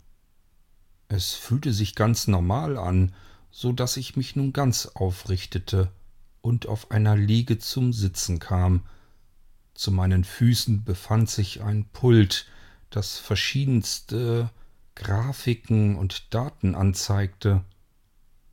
Es 1.09 1.33
fühlte 1.33 1.73
sich 1.73 1.95
ganz 1.95 2.27
normal 2.27 2.77
an, 2.77 3.13
so 3.51 3.71
dass 3.71 3.97
ich 3.97 4.15
mich 4.15 4.35
nun 4.35 4.53
ganz 4.53 4.87
aufrichtete 4.87 5.91
und 6.41 6.67
auf 6.67 6.91
einer 6.91 7.15
Liege 7.15 7.59
zum 7.59 7.93
Sitzen 7.93 8.39
kam. 8.39 8.83
Zu 9.73 9.91
meinen 9.91 10.23
Füßen 10.23 10.83
befand 10.83 11.29
sich 11.29 11.61
ein 11.61 11.85
Pult, 11.91 12.47
das 12.89 13.17
verschiedenste 13.17 14.49
Grafiken 14.95 15.95
und 15.97 16.33
Daten 16.33 16.73
anzeigte. 16.75 17.63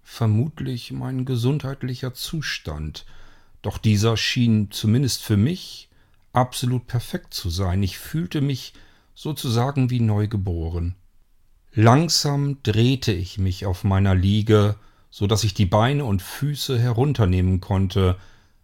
Vermutlich 0.02 0.92
mein 0.92 1.24
gesundheitlicher 1.24 2.12
Zustand, 2.12 3.06
doch 3.62 3.78
dieser 3.78 4.16
schien 4.16 4.70
zumindest 4.70 5.22
für 5.22 5.38
mich 5.38 5.88
absolut 6.34 6.86
perfekt 6.86 7.32
zu 7.32 7.48
sein. 7.48 7.82
Ich 7.82 7.96
fühlte 7.96 8.42
mich 8.42 8.74
sozusagen 9.14 9.88
wie 9.88 10.00
neugeboren. 10.00 10.96
Langsam 11.76 12.62
drehte 12.62 13.12
ich 13.12 13.38
mich 13.38 13.66
auf 13.66 13.82
meiner 13.82 14.14
Liege, 14.14 14.76
so 15.10 15.26
dass 15.26 15.42
ich 15.42 15.54
die 15.54 15.66
Beine 15.66 16.04
und 16.04 16.22
Füße 16.22 16.78
herunternehmen 16.78 17.60
konnte. 17.60 18.16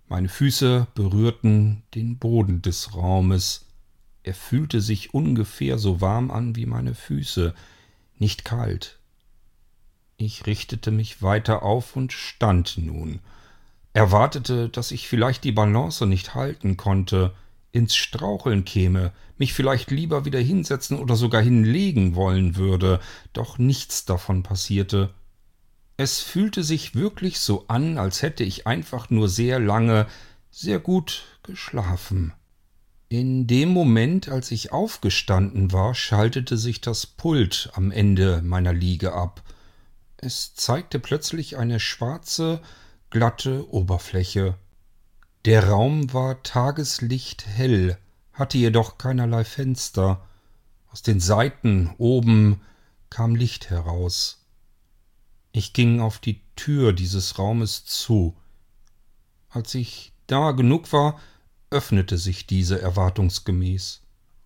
Meine 0.08 0.28
Füße 0.28 0.86
berührten 0.94 1.82
den 1.94 2.18
Boden 2.18 2.62
des 2.62 2.94
Raumes. 2.94 3.66
Er 4.22 4.34
fühlte 4.34 4.80
sich 4.80 5.12
ungefähr 5.12 5.76
so 5.76 6.00
warm 6.00 6.30
an 6.30 6.54
wie 6.54 6.66
meine 6.66 6.94
Füße, 6.94 7.52
nicht 8.18 8.44
kalt. 8.44 9.00
Ich 10.16 10.46
richtete 10.46 10.92
mich 10.92 11.20
weiter 11.20 11.64
auf 11.64 11.96
und 11.96 12.12
stand 12.12 12.78
nun, 12.78 13.18
erwartete, 13.92 14.68
dass 14.68 14.92
ich 14.92 15.08
vielleicht 15.08 15.42
die 15.42 15.52
Balance 15.52 16.06
nicht 16.06 16.36
halten 16.36 16.76
konnte, 16.76 17.32
ins 17.72 17.94
Straucheln 17.94 18.64
käme, 18.64 19.12
mich 19.38 19.52
vielleicht 19.52 19.90
lieber 19.90 20.24
wieder 20.24 20.40
hinsetzen 20.40 20.98
oder 20.98 21.16
sogar 21.16 21.42
hinlegen 21.42 22.14
wollen 22.14 22.56
würde, 22.56 23.00
doch 23.32 23.58
nichts 23.58 24.04
davon 24.04 24.42
passierte. 24.42 25.10
Es 25.96 26.20
fühlte 26.20 26.64
sich 26.64 26.94
wirklich 26.94 27.38
so 27.40 27.66
an, 27.68 27.98
als 27.98 28.22
hätte 28.22 28.44
ich 28.44 28.66
einfach 28.66 29.10
nur 29.10 29.28
sehr 29.28 29.58
lange, 29.58 30.06
sehr 30.50 30.78
gut 30.78 31.24
geschlafen. 31.42 32.32
In 33.08 33.46
dem 33.46 33.70
Moment, 33.70 34.28
als 34.28 34.50
ich 34.50 34.72
aufgestanden 34.72 35.72
war, 35.72 35.94
schaltete 35.94 36.56
sich 36.56 36.80
das 36.80 37.06
Pult 37.06 37.70
am 37.74 37.90
Ende 37.90 38.40
meiner 38.42 38.72
Liege 38.72 39.12
ab. 39.12 39.42
Es 40.16 40.54
zeigte 40.54 41.00
plötzlich 41.00 41.56
eine 41.56 41.80
schwarze, 41.80 42.60
glatte 43.10 43.68
Oberfläche. 43.72 44.54
Der 45.46 45.68
Raum 45.70 46.12
war 46.12 46.42
tageslichthell, 46.42 47.96
hatte 48.34 48.58
jedoch 48.58 48.98
keinerlei 48.98 49.44
Fenster. 49.44 50.26
Aus 50.90 51.00
den 51.00 51.18
Seiten 51.18 51.94
oben 51.96 52.60
kam 53.08 53.34
Licht 53.34 53.70
heraus. 53.70 54.44
Ich 55.52 55.72
ging 55.72 56.00
auf 56.00 56.18
die 56.18 56.42
Tür 56.56 56.92
dieses 56.92 57.38
Raumes 57.38 57.86
zu. 57.86 58.36
Als 59.48 59.74
ich 59.74 60.12
da 60.26 60.52
genug 60.52 60.92
war, 60.92 61.18
öffnete 61.70 62.18
sich 62.18 62.46
diese 62.46 62.80
erwartungsgemäß, 62.80 64.02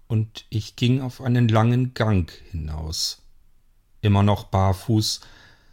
und 0.06 0.46
ich 0.48 0.76
ging 0.76 1.00
auf 1.00 1.20
einen 1.20 1.48
langen 1.48 1.92
Gang 1.94 2.30
hinaus. 2.52 3.22
Immer 4.00 4.22
noch 4.22 4.44
barfuß, 4.44 5.22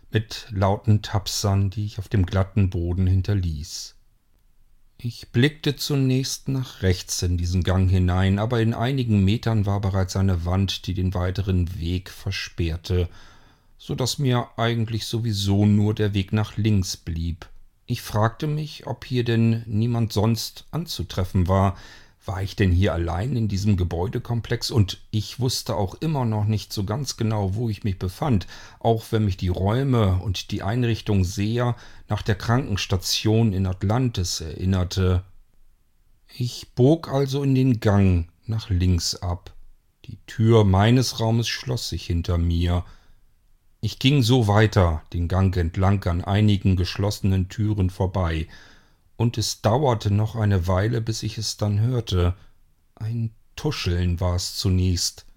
mit 0.10 0.48
lauten 0.50 1.04
Tapsern, 1.04 1.70
die 1.70 1.86
ich 1.86 2.00
auf 2.00 2.10
dem 2.10 2.26
glatten 2.26 2.72
Boden 2.72 3.06
hinterließ. 3.06 3.96
Ich 5.04 5.30
blickte 5.30 5.76
zunächst 5.76 6.48
nach 6.48 6.84
rechts 6.84 7.24
in 7.24 7.36
diesen 7.36 7.64
Gang 7.64 7.90
hinein, 7.90 8.38
aber 8.38 8.62
in 8.62 8.76
einigen 8.76 9.24
Metern 9.24 9.66
war 9.66 9.82
bereits 9.82 10.16
eine 10.16 10.46
Wand, 10.46 10.86
die 10.86 10.94
den 10.94 11.16
weiteren 11.16 11.80
Weg 11.80 12.12
versperrte, 12.12 13.10
so 13.80 13.96
dass 13.96 14.20
mir 14.20 14.50
eigentlich 14.58 15.08
sowieso 15.08 15.66
nur 15.66 15.96
der 15.96 16.14
Weg 16.14 16.34
nach 16.34 16.56
links 16.56 16.98
blieb. 16.98 17.48
Ich 17.88 18.04
fragte 18.04 18.46
mich, 18.46 18.86
ob 18.86 19.04
hier 19.04 19.24
denn 19.24 19.64
niemand 19.66 20.14
sonst 20.14 20.66
anzutreffen 20.70 21.48
war, 21.48 21.78
war 22.26 22.44
ich 22.44 22.56
denn 22.56 22.72
hier 22.72 22.94
allein 22.94 23.36
in 23.36 23.48
diesem 23.48 23.78
Gebäudekomplex 23.78 24.70
und 24.70 25.02
ich 25.10 25.40
wusste 25.40 25.76
auch 25.76 25.96
immer 25.96 26.26
noch 26.26 26.46
nicht 26.46 26.72
so 26.72 26.84
ganz 26.84 27.18
genau, 27.18 27.56
wo 27.56 27.70
ich 27.70 27.84
mich 27.84 27.98
befand, 27.98 28.46
auch 28.80 29.06
wenn 29.12 29.26
mich 29.26 29.38
die 29.38 29.48
Räume 29.48 30.20
und 30.22 30.52
die 30.52 30.62
Einrichtung 30.62 31.24
sehr 31.24 31.76
nach 32.10 32.22
der 32.22 32.36
Krankenstation 32.36 33.54
in 33.54 33.66
Atlantis 33.66 34.40
erinnerte. 34.42 35.24
Ich 36.38 36.74
bog 36.76 37.10
also 37.10 37.44
in 37.44 37.56
den 37.56 37.80
Gang 37.80 38.30
nach 38.46 38.70
links 38.70 39.16
ab. 39.16 39.54
Die 40.06 40.18
Tür 40.28 40.64
meines 40.64 41.20
Raumes 41.20 41.48
schloss 41.48 41.90
sich 41.90 42.06
hinter 42.06 42.38
mir. 42.38 42.86
Ich 43.82 43.98
ging 43.98 44.22
so 44.22 44.48
weiter, 44.48 45.02
den 45.12 45.28
Gang 45.28 45.56
entlang 45.58 46.04
an 46.04 46.24
einigen 46.24 46.76
geschlossenen 46.76 47.50
Türen 47.50 47.90
vorbei, 47.90 48.48
und 49.22 49.38
es 49.38 49.62
dauerte 49.62 50.12
noch 50.12 50.36
eine 50.36 50.68
Weile, 50.68 51.00
bis 51.00 51.22
ich 51.22 51.38
es 51.38 51.56
dann 51.56 51.80
hörte. 51.80 52.34
Ein 52.96 53.32
Tuscheln 53.56 54.20
war 54.20 54.36
es 54.36 54.56
zunächst, 54.56 55.28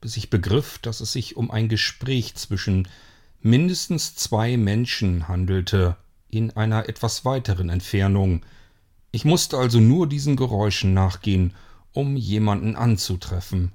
bis 0.00 0.16
ich 0.16 0.30
begriff, 0.30 0.78
dass 0.78 1.00
es 1.00 1.12
sich 1.12 1.36
um 1.36 1.50
ein 1.50 1.68
Gespräch 1.68 2.36
zwischen 2.36 2.86
mindestens 3.40 4.14
zwei 4.14 4.56
Menschen 4.56 5.26
handelte, 5.26 5.96
in 6.28 6.52
einer 6.52 6.88
etwas 6.88 7.24
weiteren 7.24 7.68
Entfernung. 7.68 8.46
Ich 9.10 9.24
musste 9.24 9.58
also 9.58 9.80
nur 9.80 10.08
diesen 10.08 10.36
Geräuschen 10.36 10.94
nachgehen, 10.94 11.52
um 11.92 12.16
jemanden 12.16 12.76
anzutreffen. 12.76 13.72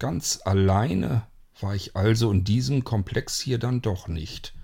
Ganz 0.00 0.40
alleine 0.44 1.22
war 1.60 1.76
ich 1.76 1.94
also 1.94 2.32
in 2.32 2.42
diesem 2.42 2.82
Komplex 2.82 3.40
hier 3.40 3.58
dann 3.58 3.80
doch 3.80 4.08
nicht. 4.08 4.54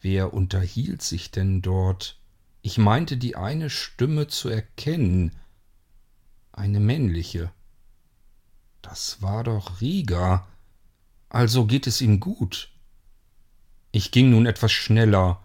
Wer 0.00 0.34
unterhielt 0.34 1.02
sich 1.02 1.30
denn 1.30 1.62
dort? 1.62 2.19
Ich 2.62 2.78
meinte 2.78 3.16
die 3.16 3.36
eine 3.36 3.70
Stimme 3.70 4.26
zu 4.28 4.48
erkennen. 4.48 5.36
Eine 6.52 6.80
männliche. 6.80 7.50
Das 8.82 9.22
war 9.22 9.44
doch 9.44 9.80
Rieger. 9.80 10.46
Also 11.28 11.66
geht 11.66 11.86
es 11.86 12.00
ihm 12.00 12.20
gut. 12.20 12.70
Ich 13.92 14.10
ging 14.10 14.30
nun 14.30 14.46
etwas 14.46 14.72
schneller, 14.72 15.42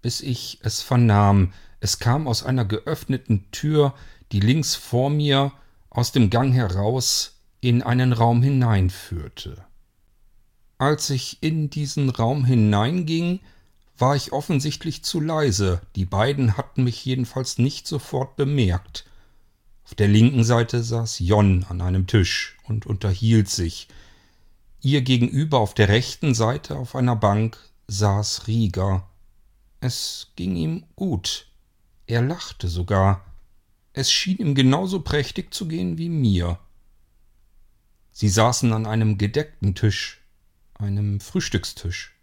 bis 0.00 0.20
ich 0.20 0.58
es 0.62 0.80
vernahm. 0.80 1.52
Es 1.80 1.98
kam 1.98 2.28
aus 2.28 2.44
einer 2.44 2.64
geöffneten 2.64 3.50
Tür, 3.50 3.94
die 4.30 4.40
links 4.40 4.74
vor 4.74 5.10
mir 5.10 5.52
aus 5.90 6.12
dem 6.12 6.30
Gang 6.30 6.54
heraus 6.54 7.40
in 7.60 7.82
einen 7.82 8.12
Raum 8.12 8.42
hineinführte. 8.42 9.64
Als 10.78 11.10
ich 11.10 11.42
in 11.42 11.70
diesen 11.70 12.10
Raum 12.10 12.44
hineinging, 12.44 13.40
war 14.02 14.16
ich 14.16 14.32
offensichtlich 14.32 15.04
zu 15.04 15.20
leise, 15.20 15.80
die 15.94 16.04
beiden 16.04 16.56
hatten 16.56 16.82
mich 16.82 17.04
jedenfalls 17.04 17.58
nicht 17.58 17.86
sofort 17.86 18.34
bemerkt. 18.34 19.04
Auf 19.84 19.94
der 19.94 20.08
linken 20.08 20.42
Seite 20.42 20.82
saß 20.82 21.20
Jon 21.20 21.64
an 21.68 21.80
einem 21.80 22.08
Tisch 22.08 22.56
und 22.64 22.84
unterhielt 22.84 23.48
sich. 23.48 23.86
Ihr 24.80 25.02
gegenüber 25.02 25.60
auf 25.60 25.74
der 25.74 25.88
rechten 25.88 26.34
Seite 26.34 26.74
auf 26.74 26.96
einer 26.96 27.14
Bank 27.14 27.56
saß 27.86 28.48
Rieger. 28.48 29.08
Es 29.78 30.32
ging 30.34 30.56
ihm 30.56 30.84
gut. 30.96 31.46
Er 32.08 32.22
lachte 32.22 32.66
sogar. 32.66 33.24
Es 33.92 34.10
schien 34.10 34.38
ihm 34.38 34.56
genauso 34.56 35.02
prächtig 35.02 35.54
zu 35.54 35.68
gehen 35.68 35.96
wie 35.96 36.08
mir. 36.08 36.58
Sie 38.10 38.28
saßen 38.28 38.72
an 38.72 38.84
einem 38.84 39.16
gedeckten 39.16 39.76
Tisch, 39.76 40.22
einem 40.74 41.20
Frühstückstisch. 41.20 42.16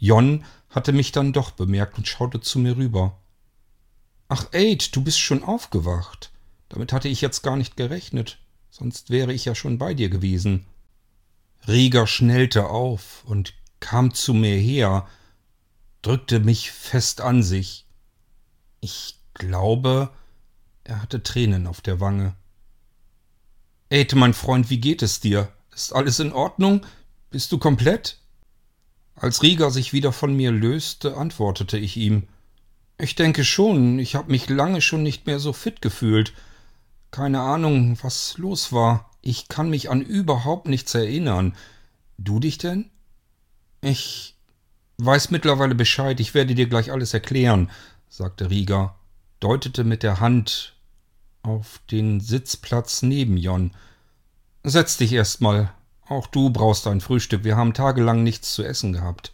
Jon 0.00 0.44
hatte 0.70 0.92
mich 0.92 1.12
dann 1.12 1.32
doch 1.32 1.50
bemerkt 1.50 1.98
und 1.98 2.08
schaute 2.08 2.40
zu 2.40 2.58
mir 2.58 2.76
rüber. 2.76 3.20
Ach, 4.28 4.46
Aid, 4.52 4.96
du 4.96 5.02
bist 5.02 5.20
schon 5.20 5.44
aufgewacht. 5.44 6.32
Damit 6.70 6.92
hatte 6.92 7.08
ich 7.08 7.20
jetzt 7.20 7.42
gar 7.42 7.56
nicht 7.56 7.76
gerechnet, 7.76 8.38
sonst 8.70 9.10
wäre 9.10 9.32
ich 9.32 9.44
ja 9.44 9.54
schon 9.54 9.76
bei 9.76 9.92
dir 9.92 10.08
gewesen. 10.08 10.66
Rieger 11.68 12.06
schnellte 12.06 12.68
auf 12.70 13.24
und 13.26 13.54
kam 13.80 14.14
zu 14.14 14.32
mir 14.32 14.56
her, 14.56 15.06
drückte 16.00 16.40
mich 16.40 16.70
fest 16.70 17.20
an 17.20 17.42
sich. 17.42 17.86
Ich 18.80 19.18
glaube, 19.34 20.10
er 20.84 21.02
hatte 21.02 21.22
Tränen 21.22 21.66
auf 21.66 21.82
der 21.82 22.00
Wange. 22.00 22.34
Aid, 23.90 24.14
mein 24.14 24.32
Freund, 24.32 24.70
wie 24.70 24.80
geht 24.80 25.02
es 25.02 25.20
dir? 25.20 25.52
Ist 25.74 25.92
alles 25.92 26.20
in 26.20 26.32
Ordnung? 26.32 26.86
Bist 27.30 27.52
du 27.52 27.58
komplett? 27.58 28.19
Als 29.20 29.42
Rieger 29.42 29.70
sich 29.70 29.92
wieder 29.92 30.12
von 30.12 30.34
mir 30.34 30.50
löste, 30.50 31.18
antwortete 31.18 31.76
ich 31.76 31.98
ihm 31.98 32.26
Ich 32.96 33.16
denke 33.16 33.44
schon, 33.44 33.98
ich 33.98 34.14
habe 34.14 34.30
mich 34.30 34.48
lange 34.48 34.80
schon 34.80 35.02
nicht 35.02 35.26
mehr 35.26 35.38
so 35.38 35.52
fit 35.52 35.82
gefühlt. 35.82 36.32
Keine 37.10 37.40
Ahnung, 37.40 37.98
was 38.02 38.38
los 38.38 38.72
war. 38.72 39.10
Ich 39.20 39.48
kann 39.48 39.68
mich 39.68 39.90
an 39.90 40.00
überhaupt 40.00 40.68
nichts 40.68 40.94
erinnern. 40.94 41.54
Du 42.16 42.40
dich 42.40 42.56
denn? 42.56 42.88
Ich 43.82 44.36
weiß 44.96 45.30
mittlerweile 45.30 45.74
Bescheid, 45.74 46.18
ich 46.18 46.32
werde 46.32 46.54
dir 46.54 46.66
gleich 46.66 46.90
alles 46.90 47.12
erklären, 47.12 47.70
sagte 48.08 48.48
Rieger, 48.48 48.96
deutete 49.38 49.84
mit 49.84 50.02
der 50.02 50.20
Hand 50.20 50.76
auf 51.42 51.82
den 51.90 52.20
Sitzplatz 52.20 53.02
neben 53.02 53.36
Jon. 53.36 53.72
Setz 54.62 54.96
dich 54.96 55.12
erst 55.12 55.42
mal, 55.42 55.74
auch 56.10 56.26
du 56.26 56.50
brauchst 56.50 56.86
ein 56.86 57.00
Frühstück, 57.00 57.44
wir 57.44 57.56
haben 57.56 57.72
tagelang 57.72 58.22
nichts 58.22 58.52
zu 58.52 58.64
essen 58.64 58.92
gehabt. 58.92 59.32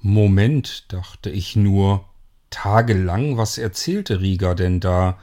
Moment, 0.00 0.90
dachte 0.92 1.30
ich 1.30 1.56
nur. 1.56 2.06
Tagelang, 2.48 3.36
was 3.36 3.58
erzählte 3.58 4.20
Rieger 4.20 4.54
denn 4.54 4.80
da? 4.80 5.18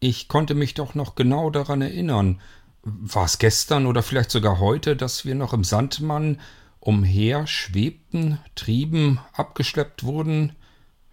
Ich 0.00 0.28
konnte 0.28 0.54
mich 0.54 0.74
doch 0.74 0.94
noch 0.94 1.14
genau 1.14 1.50
daran 1.50 1.82
erinnern. 1.82 2.40
War 2.82 3.24
es 3.24 3.38
gestern 3.38 3.86
oder 3.86 4.02
vielleicht 4.02 4.30
sogar 4.30 4.60
heute, 4.60 4.96
dass 4.96 5.24
wir 5.24 5.34
noch 5.34 5.52
im 5.52 5.64
Sandmann 5.64 6.40
umher 6.80 7.46
schwebten, 7.46 8.38
trieben, 8.54 9.18
abgeschleppt 9.32 10.04
wurden, 10.04 10.54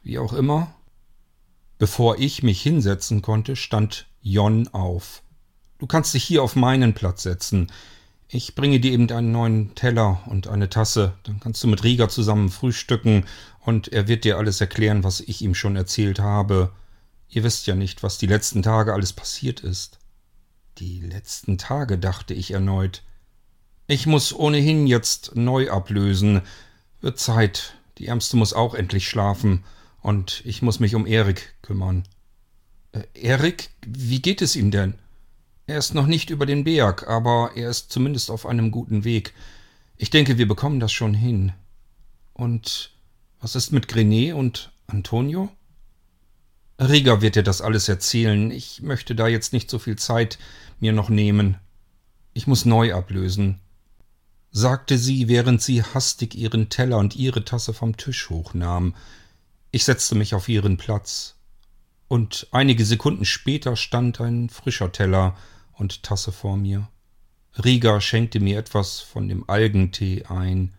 wie 0.03 0.19
auch 0.19 0.31
immer? 0.31 0.73
Bevor 1.79 2.19
ich 2.19 2.43
mich 2.43 2.61
hinsetzen 2.61 3.21
konnte, 3.21 3.55
stand 3.55 4.07
Jon 4.21 4.69
auf. 4.69 5.23
Du 5.79 5.87
kannst 5.87 6.13
dich 6.13 6.23
hier 6.23 6.43
auf 6.43 6.55
meinen 6.55 6.93
Platz 6.93 7.23
setzen. 7.23 7.71
Ich 8.27 8.55
bringe 8.55 8.79
dir 8.79 8.91
eben 8.91 9.09
einen 9.11 9.31
neuen 9.31 9.75
Teller 9.75 10.23
und 10.25 10.47
eine 10.47 10.69
Tasse. 10.69 11.13
Dann 11.23 11.39
kannst 11.39 11.63
du 11.63 11.67
mit 11.67 11.83
Rieger 11.83 12.09
zusammen 12.09 12.49
frühstücken 12.49 13.25
und 13.59 13.89
er 13.93 14.07
wird 14.07 14.23
dir 14.23 14.37
alles 14.37 14.61
erklären, 14.61 15.03
was 15.03 15.21
ich 15.21 15.41
ihm 15.41 15.53
schon 15.53 15.75
erzählt 15.75 16.19
habe. 16.19 16.71
Ihr 17.29 17.43
wisst 17.43 17.67
ja 17.67 17.75
nicht, 17.75 18.01
was 18.03 18.17
die 18.17 18.27
letzten 18.27 18.63
Tage 18.63 18.93
alles 18.93 19.13
passiert 19.13 19.59
ist. 19.59 19.99
Die 20.79 21.01
letzten 21.01 21.57
Tage, 21.57 21.97
dachte 21.97 22.33
ich 22.33 22.51
erneut. 22.51 23.03
Ich 23.87 24.07
muss 24.07 24.33
ohnehin 24.33 24.87
jetzt 24.87 25.35
neu 25.35 25.69
ablösen. 25.69 26.41
Wird 27.01 27.19
Zeit. 27.19 27.75
Die 27.97 28.07
Ärmste 28.07 28.37
muss 28.37 28.53
auch 28.53 28.73
endlich 28.73 29.07
schlafen. 29.07 29.63
Und 30.01 30.41
ich 30.45 30.61
muss 30.61 30.79
mich 30.79 30.95
um 30.95 31.05
Erik 31.05 31.53
kümmern. 31.61 32.03
Äh, 32.91 33.03
Erik, 33.13 33.69
wie 33.85 34.21
geht 34.21 34.41
es 34.41 34.55
ihm 34.55 34.71
denn? 34.71 34.95
Er 35.67 35.79
ist 35.79 35.95
noch 35.95 36.05
nicht 36.05 36.29
über 36.29 36.45
den 36.45 36.63
Berg, 36.63 37.07
aber 37.07 37.51
er 37.55 37.69
ist 37.69 37.91
zumindest 37.91 38.29
auf 38.29 38.45
einem 38.45 38.69
guten 38.69 39.03
Weg. 39.03 39.33
Ich 39.97 40.11
denke, 40.11 40.37
wir 40.37 40.47
bekommen 40.47 40.79
das 40.79 40.91
schon 40.91 41.13
hin. 41.13 41.53
Und 42.33 42.91
was 43.39 43.55
ist 43.55 43.71
mit 43.71 43.87
Grenet 43.87 44.35
und 44.35 44.71
Antonio? 44.87 45.49
Rieger 46.79 47.21
wird 47.21 47.35
dir 47.35 47.43
das 47.43 47.61
alles 47.61 47.87
erzählen. 47.89 48.51
Ich 48.51 48.81
möchte 48.81 49.15
da 49.15 49.27
jetzt 49.27 49.53
nicht 49.53 49.69
so 49.69 49.79
viel 49.79 49.95
Zeit 49.95 50.37
mir 50.79 50.91
noch 50.91 51.09
nehmen. 51.09 51.57
Ich 52.33 52.47
muss 52.47 52.65
neu 52.65 52.93
ablösen, 52.93 53.61
sagte 54.51 54.97
sie, 54.97 55.29
während 55.29 55.61
sie 55.61 55.83
hastig 55.83 56.35
ihren 56.35 56.69
Teller 56.69 56.97
und 56.97 57.15
ihre 57.15 57.45
Tasse 57.45 57.73
vom 57.73 57.95
Tisch 57.97 58.29
hochnahm. 58.29 58.93
Ich 59.71 59.85
setzte 59.85 60.15
mich 60.15 60.35
auf 60.35 60.49
ihren 60.49 60.77
Platz. 60.77 61.35
Und 62.07 62.47
einige 62.51 62.85
Sekunden 62.85 63.25
später 63.25 63.75
stand 63.75 64.21
ein 64.21 64.49
frischer 64.49 64.91
Teller, 64.91 65.35
und 65.77 66.03
Tasse 66.03 66.31
vor 66.31 66.57
mir. 66.57 66.89
Rieger 67.63 68.01
schenkte 68.01 68.39
mir 68.39 68.57
etwas 68.57 68.99
von 68.99 69.27
dem 69.27 69.49
Algentee 69.49 70.25
ein. 70.25 70.73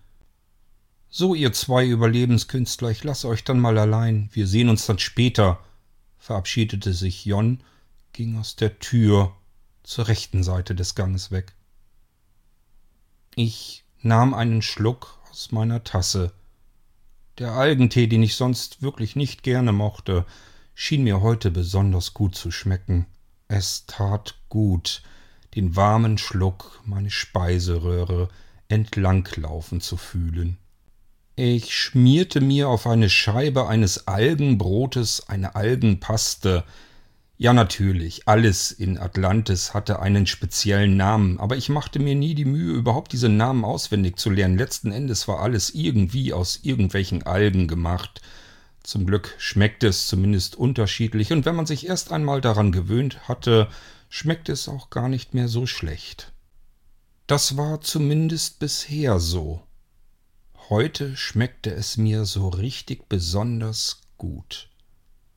So, 1.09 1.35
ihr 1.35 1.53
zwei 1.53 1.87
Überlebenskünstler, 1.87 2.91
ich 2.91 3.03
lasse 3.03 3.29
euch 3.29 3.45
dann 3.45 3.59
mal 3.59 3.79
allein. 3.79 4.29
Wir 4.33 4.47
sehen 4.47 4.69
uns 4.69 4.85
dann 4.87 4.99
später, 4.99 5.61
verabschiedete 6.19 6.93
sich 6.93 7.25
Jon, 7.25 7.63
ging 8.13 8.39
aus 8.39 8.57
der 8.57 8.79
Tür 8.79 9.35
zur 9.83 10.09
rechten 10.09 10.43
Seite 10.43 10.75
des 10.75 10.95
Ganges 10.95 11.31
weg. 11.31 11.55
Ich 13.35 13.85
nahm 14.03 14.35
einen 14.35 14.63
Schluck 14.63 15.19
aus 15.31 15.53
meiner 15.53 15.85
Tasse. 15.85 16.33
Der 17.39 17.53
Algentee, 17.53 18.07
den 18.07 18.23
ich 18.23 18.35
sonst 18.35 18.83
wirklich 18.83 19.17
nicht 19.17 19.43
gerne 19.43 19.73
mochte, 19.73 20.27
schien 20.75 21.05
mir 21.05 21.21
heute 21.21 21.51
besonders 21.51 22.15
gut 22.15 22.35
zu 22.35 22.51
schmecken. 22.51 23.07
Es 23.49 23.87
tat 23.87 24.35
gut, 24.49 25.03
den 25.55 25.77
warmen 25.77 26.19
Schluck 26.19 26.81
meine 26.85 27.11
Speiseröhre 27.11 28.29
entlanglaufen 28.69 29.81
zu 29.81 29.97
fühlen. 29.97 30.59
Ich 31.37 31.75
schmierte 31.75 32.41
mir 32.41 32.69
auf 32.69 32.87
eine 32.87 33.11
Scheibe 33.11 33.69
eines 33.69 34.09
Algenbrotes 34.09 35.29
eine 35.29 35.55
Algenpaste. 35.55 36.65
Ja, 37.37 37.53
natürlich, 37.53 38.27
alles 38.27 38.73
in 38.73 38.99
Atlantis 38.99 39.75
hatte 39.75 40.01
einen 40.01 40.27
speziellen 40.27 40.97
Namen, 40.97 41.39
aber 41.39 41.57
ich 41.57 41.69
machte 41.69 41.99
mir 41.99 42.15
nie 42.15 42.35
die 42.35 42.47
Mühe, 42.47 42.73
überhaupt 42.73 43.13
diese 43.13 43.29
Namen 43.29 43.65
auswendig 43.65 44.17
zu 44.17 44.31
lernen. 44.31 44.57
Letzten 44.57 44.91
Endes 44.91 45.29
war 45.29 45.41
alles 45.41 45.71
irgendwie 45.71 46.33
aus 46.33 46.61
irgendwelchen 46.63 47.25
Algen 47.25 47.69
gemacht. 47.69 48.23
Zum 48.87 49.05
Glück 49.05 49.35
schmeckte 49.39 49.89
es 49.89 50.07
zumindest 50.07 50.55
unterschiedlich, 50.55 51.33
und 51.33 51.45
wenn 51.45 51.57
man 51.57 51.67
sich 51.67 51.89
erst 51.89 52.13
einmal 52.13 52.41
daran 52.41 52.71
gewöhnt 52.71 53.27
hatte, 53.27 53.67
schmeckte 54.09 54.53
es 54.53 54.69
auch 54.69 54.91
gar 54.91 55.09
nicht 55.09 55.35
mehr 55.35 55.49
so 55.49 55.67
schlecht. 55.67 56.33
Das 57.27 57.57
war 57.57 57.81
zumindest 57.81 58.61
bisher 58.61 59.19
so. 59.19 59.61
Heute 60.69 61.17
schmeckte 61.17 61.75
es 61.75 61.97
mir 61.97 62.25
so 62.27 62.49
richtig 62.49 63.09
besonders 63.09 64.03
gut. 64.19 64.69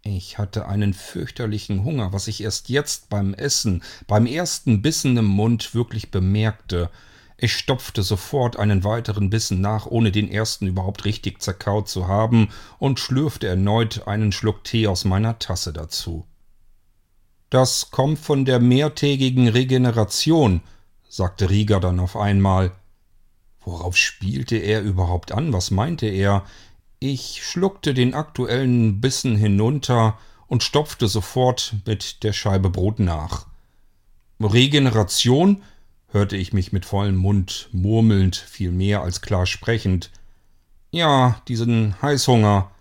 Ich 0.04 0.38
hatte 0.38 0.68
einen 0.68 0.94
fürchterlichen 0.94 1.84
Hunger, 1.84 2.14
was 2.14 2.28
ich 2.28 2.42
erst 2.42 2.70
jetzt 2.70 3.10
beim 3.10 3.34
Essen, 3.34 3.82
beim 4.06 4.28
ersten 4.28 4.84
Bissen 4.84 5.18
im 5.18 5.26
Mund 5.26 5.74
wirklich 5.74 6.12
bemerkte, 6.12 6.92
ich 7.42 7.54
stopfte 7.54 8.04
sofort 8.04 8.58
einen 8.58 8.84
weiteren 8.84 9.30
Bissen 9.30 9.62
nach, 9.62 9.86
ohne 9.86 10.12
den 10.12 10.30
ersten 10.30 10.68
überhaupt 10.68 11.06
richtig 11.06 11.42
zerkaut 11.42 11.88
zu 11.88 12.08
haben, 12.08 12.50
und 12.80 13.00
schlürfte 13.00 13.48
erneut 13.48 14.08
einen 14.08 14.32
Schluck 14.32 14.64
Tee 14.64 14.88
aus 14.88 15.06
meiner 15.06 15.40
Tasse 15.40 15.72
dazu. 15.72 16.26
Das 17.50 17.92
kommt 17.92 18.20
von 18.20 18.46
der 18.46 18.60
mehrtägigen 18.60 19.48
Regeneration, 19.48 20.62
sagte 21.08 21.50
Rieger 21.50 21.80
dann 21.80 22.00
auf 22.00 22.16
einmal. 22.16 22.72
Worauf 23.62 23.98
spielte 23.98 24.58
er 24.58 24.82
überhaupt 24.82 25.32
an? 25.32 25.54
Was 25.54 25.72
meinte 25.72 26.08
er? 26.08 26.44
Ich 27.00 27.44
schluckte 27.44 27.94
den 27.94 28.14
aktuellen 28.14 29.02
Bissen 29.02 29.36
hinunter 29.36 30.18
und 30.48 30.64
stopfte 30.64 31.08
sofort 31.08 31.76
mit 31.86 32.24
der 32.24 32.34
Scheibe 32.34 32.70
Brot 32.70 33.00
nach. 33.00 33.48
Regeneration? 34.42 35.64
Hörte 36.12 36.36
ich 36.36 36.54
mich 36.54 36.72
mit 36.72 36.86
vollem 36.86 37.16
Mund 37.16 37.70
murmelnd, 37.72 38.36
viel 38.36 38.72
mehr 38.72 39.02
als 39.02 39.22
klar 39.22 39.46
sprechend. 39.46 40.12
Ja, 40.92 41.42
diesen 41.48 42.02
Heißhunger. 42.02 42.72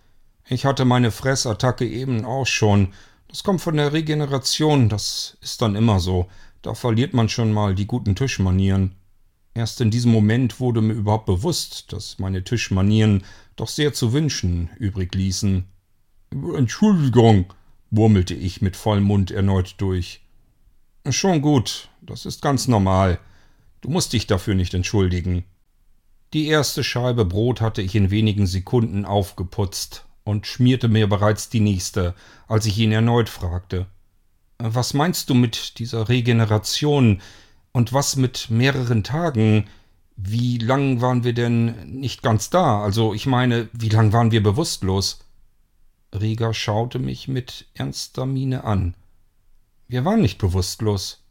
Ich 0.49 0.65
hatte 0.65 0.85
meine 0.85 1.11
Fressattacke 1.11 1.87
eben 1.87 2.25
auch 2.25 2.47
schon. 2.47 2.95
Das 3.29 3.43
kommt 3.43 3.61
von 3.61 3.77
der 3.77 3.93
Regeneration, 3.93 4.89
das 4.89 5.37
ist 5.43 5.61
dann 5.61 5.77
immer 5.77 6.01
so. 6.01 6.29
Da 6.63 6.75
verliert 6.75 7.13
man 7.13 7.29
schon 7.29 7.53
mal 7.53 7.75
die 7.75 7.87
guten 7.87 8.17
Tischmanieren. 8.17 8.95
Erst 9.55 9.81
in 9.81 9.91
diesem 9.91 10.13
Moment 10.13 10.61
wurde 10.61 10.81
mir 10.81 10.95
überhaupt 10.95 11.27
bewusst, 11.27 11.93
dass 11.93 12.19
meine 12.19 12.45
Tischmanieren 12.45 13.25
doch 13.57 13.69
sehr 13.69 13.93
zu 13.93 14.13
wünschen 14.13 14.71
übrig 14.79 15.15
ließen. 15.15 15.65
Entschuldigung, 16.57 17.53
murmelte 17.91 18.35
ich 18.35 18.63
mit 18.63 18.77
vollem 18.77 19.05
Mund 19.05 19.31
erneut 19.31 19.75
durch. 19.79 20.21
Schon 21.11 21.43
gut, 21.43 21.89
das 22.09 22.27
ist 22.27 22.43
ganz 22.43 22.69
normal. 22.69 23.19
Du 23.81 23.91
musst 23.91 24.13
dich 24.13 24.27
dafür 24.27 24.55
nicht 24.55 24.75
entschuldigen. 24.75 25.45
Die 26.33 26.49
erste 26.49 26.85
Scheibe 26.85 27.25
Brot 27.25 27.61
hatte 27.61 27.81
ich 27.81 27.95
in 27.95 28.11
wenigen 28.11 28.47
Sekunden 28.47 29.05
aufgeputzt 29.05 30.05
und 30.25 30.47
schmierte 30.47 30.89
mir 30.89 31.09
bereits 31.09 31.49
die 31.49 31.61
nächste, 31.61 32.15
als 32.49 32.67
ich 32.67 32.79
ihn 32.79 32.93
erneut 32.93 33.29
fragte. 33.29 33.87
Was 34.59 34.93
meinst 34.93 35.31
du 35.31 35.35
mit 35.35 35.79
dieser 35.79 36.09
Regeneration 36.09 37.23
und 37.73 37.93
was 37.93 38.17
mit 38.17 38.51
mehreren 38.51 39.05
Tagen? 39.05 39.69
Wie 40.17 40.59
lang 40.59 41.01
waren 41.01 41.25
wir 41.25 41.33
denn 41.33 42.01
nicht 42.01 42.23
ganz 42.23 42.51
da? 42.51 42.83
Also 42.83 43.15
ich 43.15 43.25
meine, 43.25 43.69
wie 43.73 43.89
lang 43.89 44.13
waren 44.13 44.33
wir 44.33 44.43
bewusstlos? 44.43 45.21
Rieger 46.13 46.53
schaute 46.53 46.99
mich 46.99 47.29
mit 47.29 47.67
ernster 47.75 48.27
Miene 48.27 48.65
an. 48.65 48.95
Wir 49.87 50.05
waren 50.05 50.21
nicht 50.21 50.39
bewusstlos. 50.39 51.23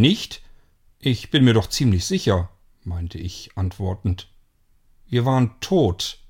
Nicht? 0.00 0.42
Ich 1.00 1.30
bin 1.30 1.44
mir 1.44 1.54
doch 1.54 1.68
ziemlich 1.68 2.06
sicher, 2.06 2.50
meinte 2.84 3.18
ich 3.18 3.50
antwortend. 3.56 4.28
Wir 5.06 5.24
waren 5.24 5.58
tot, 5.60 6.20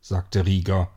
sagte 0.00 0.46
Rieger. 0.46 0.90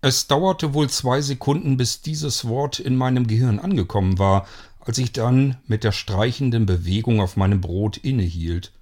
Es 0.00 0.26
dauerte 0.26 0.74
wohl 0.74 0.90
zwei 0.90 1.20
Sekunden, 1.20 1.76
bis 1.76 2.02
dieses 2.02 2.46
Wort 2.46 2.80
in 2.80 2.96
meinem 2.96 3.26
Gehirn 3.26 3.60
angekommen 3.60 4.18
war, 4.18 4.48
als 4.80 4.98
ich 4.98 5.12
dann 5.12 5.58
mit 5.66 5.84
der 5.84 5.92
streichenden 5.92 6.66
Bewegung 6.66 7.20
auf 7.20 7.36
meinem 7.36 7.60
Brot 7.60 7.96
innehielt. 7.96 8.72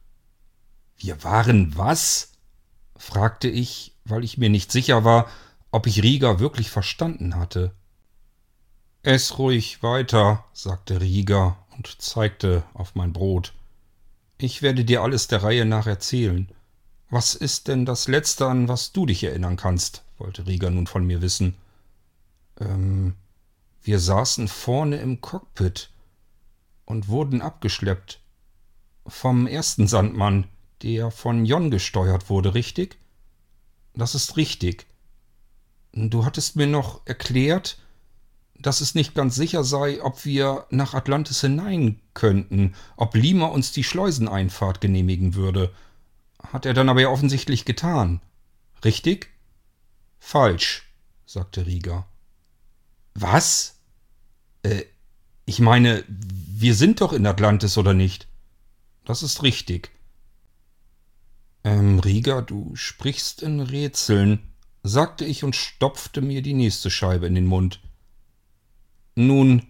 Wir 0.97 1.23
waren 1.25 1.77
was? 1.77 2.33
fragte 2.97 3.49
ich, 3.49 3.95
weil 4.05 4.25
ich 4.25 4.39
mir 4.39 4.49
nicht 4.49 4.73
sicher 4.73 5.05
war, 5.05 5.29
ob 5.71 5.87
ich 5.87 6.03
Rieger 6.03 6.41
wirklich 6.41 6.71
verstanden 6.71 7.37
hatte. 7.37 7.75
Ess 9.03 9.39
ruhig 9.39 9.83
weiter, 9.83 10.45
sagte 10.53 11.01
Rieger 11.01 11.57
und 11.79 12.03
zeigte 12.03 12.65
auf 12.75 12.95
mein 12.95 13.13
Brot. 13.13 13.55
Ich 14.37 14.63
werde 14.63 14.85
dir 14.85 15.03
alles 15.03 15.29
der 15.29 15.43
Reihe 15.43 15.65
nach 15.65 15.87
erzählen. 15.87 16.49
Was 17.09 17.35
ist 17.35 17.69
denn 17.69 17.87
das 17.87 18.09
Letzte, 18.09 18.47
an 18.47 18.69
was 18.69 18.93
du 18.93 19.07
dich 19.07 19.25
erinnern 19.25 19.57
kannst? 19.57 20.05
wollte 20.19 20.47
Rieger 20.47 20.71
nun 20.71 20.89
von 20.89 21.07
mir 21.07 21.23
wissen. 21.23 21.55
Ähm, 22.61 23.15
wir 23.83 24.01
saßen 24.01 24.49
vorne 24.49 24.97
im 24.97 25.21
Cockpit 25.21 25.91
und 26.85 27.09
wurden 27.09 27.41
abgeschleppt. 27.41 28.21
Vom 29.07 29.47
ersten 29.47 29.87
Sandmann, 29.87 30.49
der 30.83 31.13
von 31.13 31.45
Jon 31.45 31.71
gesteuert 31.71 32.29
wurde, 32.29 32.55
richtig? 32.55 32.99
Das 33.95 34.17
ist 34.17 34.37
richtig. 34.37 34.87
Du 35.93 36.25
hattest 36.25 36.57
mir 36.57 36.67
noch 36.67 37.07
erklärt, 37.07 37.79
dass 38.61 38.81
es 38.81 38.95
nicht 38.95 39.15
ganz 39.15 39.35
sicher 39.35 39.65
sei, 39.65 40.03
ob 40.03 40.25
wir 40.25 40.67
nach 40.71 40.95
Atlantis 40.95 41.41
hinein 41.41 42.01
könnten, 42.15 42.75
ob 42.97 43.15
Lima 43.15 43.47
uns 43.47 43.73
die 43.73 43.85
Schleuseneinfahrt 43.85 44.81
genehmigen 44.81 45.35
würde. 45.35 45.73
Hat 46.53 46.67
er 46.67 46.75
dann 46.75 46.89
aber 46.89 47.01
ja 47.01 47.09
offensichtlich 47.09 47.65
getan. 47.65 48.21
Richtig? 48.85 49.31
Falsch, 50.19 50.89
sagte 51.27 51.67
Rieger. 51.67 52.07
Was? 53.15 53.79
Äh, 54.63 54.85
ich 55.47 55.61
meine, 55.61 56.05
wir 56.09 56.75
sind 56.75 57.01
doch 57.01 57.13
in 57.13 57.27
Atlantis, 57.27 57.79
oder 57.79 57.95
nicht? 57.95 58.29
das 59.09 59.23
ist 59.23 59.43
richtig. 59.43 59.91
Ähm, 61.65 61.99
Rieger, 61.99 62.43
du 62.43 62.77
sprichst 62.77 63.43
in 63.43 63.61
Rätseln, 63.61 64.53
sagte 64.83 65.25
ich 65.25 65.45
und 65.45 65.57
stopfte 65.57 66.21
mir 66.21 66.43
die 66.43 66.53
nächste 66.53 66.91
Scheibe 66.91 67.27
in 67.27 67.35
den 67.35 67.47
Mund. 67.47 67.81
Nun, 69.19 69.65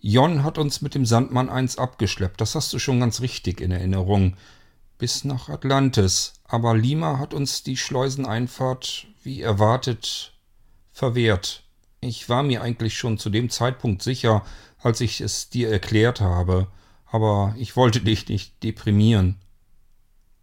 Jon 0.00 0.44
hat 0.44 0.58
uns 0.58 0.80
mit 0.80 0.94
dem 0.94 1.06
Sandmann 1.06 1.48
eins 1.48 1.76
abgeschleppt, 1.76 2.40
das 2.40 2.54
hast 2.54 2.72
du 2.72 2.78
schon 2.78 3.00
ganz 3.00 3.20
richtig 3.20 3.60
in 3.60 3.72
Erinnerung, 3.72 4.36
bis 4.96 5.24
nach 5.24 5.48
Atlantis, 5.48 6.34
aber 6.44 6.76
Lima 6.76 7.18
hat 7.18 7.34
uns 7.34 7.64
die 7.64 7.76
Schleuseneinfahrt, 7.76 9.08
wie 9.24 9.40
erwartet, 9.40 10.34
verwehrt. 10.92 11.64
Ich 12.00 12.28
war 12.28 12.44
mir 12.44 12.62
eigentlich 12.62 12.96
schon 12.96 13.18
zu 13.18 13.28
dem 13.28 13.50
Zeitpunkt 13.50 14.02
sicher, 14.02 14.44
als 14.78 15.00
ich 15.00 15.20
es 15.20 15.50
dir 15.50 15.68
erklärt 15.68 16.20
habe, 16.20 16.68
aber 17.06 17.56
ich 17.58 17.74
wollte 17.74 18.00
dich 18.00 18.28
nicht 18.28 18.62
deprimieren. 18.62 19.40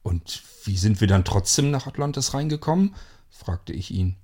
Und 0.02 0.44
wie 0.66 0.76
sind 0.76 1.00
wir 1.00 1.08
dann 1.08 1.24
trotzdem 1.24 1.72
nach 1.72 1.88
Atlantis 1.88 2.34
reingekommen? 2.34 2.94
fragte 3.30 3.72
ich 3.72 3.92
ihn. 3.92 4.18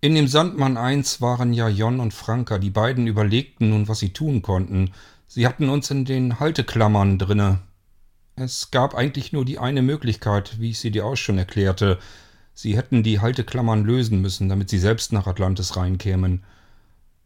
In 0.00 0.14
dem 0.14 0.28
Sandmann 0.28 0.76
1 0.76 1.20
waren 1.20 1.52
ja 1.52 1.68
Jon 1.68 1.98
und 1.98 2.14
Franka, 2.14 2.58
die 2.58 2.70
beiden 2.70 3.08
überlegten 3.08 3.70
nun, 3.70 3.88
was 3.88 3.98
sie 3.98 4.12
tun 4.12 4.42
konnten. 4.42 4.92
Sie 5.26 5.44
hatten 5.44 5.68
uns 5.68 5.90
in 5.90 6.04
den 6.04 6.38
Halteklammern 6.38 7.18
drinne. 7.18 7.58
Es 8.36 8.70
gab 8.70 8.94
eigentlich 8.94 9.32
nur 9.32 9.44
die 9.44 9.58
eine 9.58 9.82
Möglichkeit, 9.82 10.60
wie 10.60 10.70
ich 10.70 10.78
sie 10.78 10.92
dir 10.92 11.04
auch 11.04 11.16
schon 11.16 11.36
erklärte. 11.36 11.98
Sie 12.54 12.76
hätten 12.76 13.02
die 13.02 13.18
Halteklammern 13.18 13.84
lösen 13.84 14.20
müssen, 14.20 14.48
damit 14.48 14.70
sie 14.70 14.78
selbst 14.78 15.12
nach 15.12 15.26
Atlantis 15.26 15.76
reinkämen. 15.76 16.44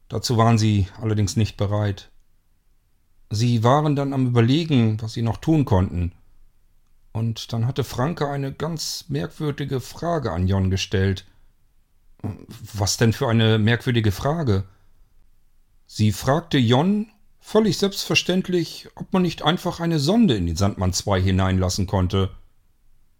Dazu 0.08 0.38
waren 0.38 0.56
sie 0.56 0.86
allerdings 0.98 1.36
nicht 1.36 1.58
bereit. 1.58 2.10
Sie 3.28 3.62
waren 3.62 3.96
dann 3.96 4.14
am 4.14 4.26
Überlegen, 4.26 5.00
was 5.02 5.12
sie 5.12 5.22
noch 5.22 5.36
tun 5.36 5.66
konnten. 5.66 6.12
Und 7.12 7.52
dann 7.52 7.66
hatte 7.66 7.84
Franke 7.84 8.30
eine 8.30 8.50
ganz 8.50 9.04
merkwürdige 9.08 9.80
Frage 9.80 10.32
an 10.32 10.48
Jon 10.48 10.70
gestellt. 10.70 11.26
Was 12.22 12.96
denn 12.96 13.12
für 13.12 13.28
eine 13.28 13.58
merkwürdige 13.58 14.12
Frage? 14.12 14.64
Sie 15.86 16.12
fragte 16.12 16.58
Jon 16.58 17.08
völlig 17.40 17.76
selbstverständlich, 17.76 18.88
ob 18.94 19.12
man 19.12 19.22
nicht 19.22 19.42
einfach 19.42 19.80
eine 19.80 19.98
Sonde 19.98 20.36
in 20.36 20.46
den 20.46 20.56
Sandmann 20.56 20.92
2 20.92 21.20
hineinlassen 21.20 21.86
konnte. 21.86 22.30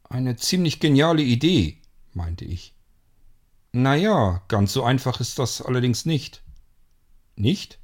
Eine 0.09 0.37
ziemlich 0.37 0.81
geniale 0.81 1.23
Idee, 1.23 1.79
meinte 2.13 2.45
ich. 2.45 2.75
Na 3.73 3.97
ja, 3.97 4.43
ganz 4.49 4.73
so 4.73 4.85
einfach 4.85 5.21
ist 5.21 5.39
das 5.39 5.61
allerdings 5.61 6.07
nicht. 6.07 6.43
Nicht? 7.37 7.79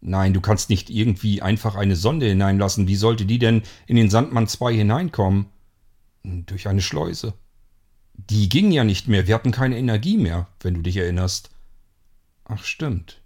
Nein, 0.00 0.34
du 0.34 0.40
kannst 0.40 0.68
nicht 0.68 0.90
irgendwie 0.90 1.40
einfach 1.40 1.76
eine 1.76 1.96
Sonde 1.96 2.26
hineinlassen. 2.26 2.86
Wie 2.86 2.96
sollte 2.96 3.24
die 3.24 3.38
denn 3.38 3.62
in 3.86 3.96
den 3.96 4.10
Sandmann 4.10 4.46
2 4.46 4.74
hineinkommen? 4.74 5.46
Durch 6.22 6.68
eine 6.68 6.82
Schleuse. 6.82 7.34
Die 8.14 8.48
ging 8.48 8.70
ja 8.70 8.84
nicht 8.84 9.08
mehr, 9.08 9.26
wir 9.26 9.34
hatten 9.34 9.50
keine 9.52 9.78
Energie 9.78 10.16
mehr, 10.16 10.48
wenn 10.60 10.74
du 10.74 10.82
dich 10.82 10.96
erinnerst. 10.96 11.50
Ach 12.44 12.64
stimmt. 12.64 13.20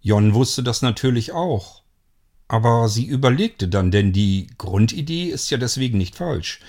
Jon 0.00 0.34
wusste 0.34 0.62
das 0.62 0.82
natürlich 0.82 1.32
auch. 1.32 1.82
Aber 2.48 2.88
sie 2.88 3.06
überlegte 3.06 3.68
dann, 3.68 3.90
denn 3.90 4.12
die 4.12 4.48
Grundidee 4.58 5.24
ist 5.24 5.50
ja 5.50 5.56
deswegen 5.56 5.96
nicht 5.96 6.14
falsch. 6.14 6.60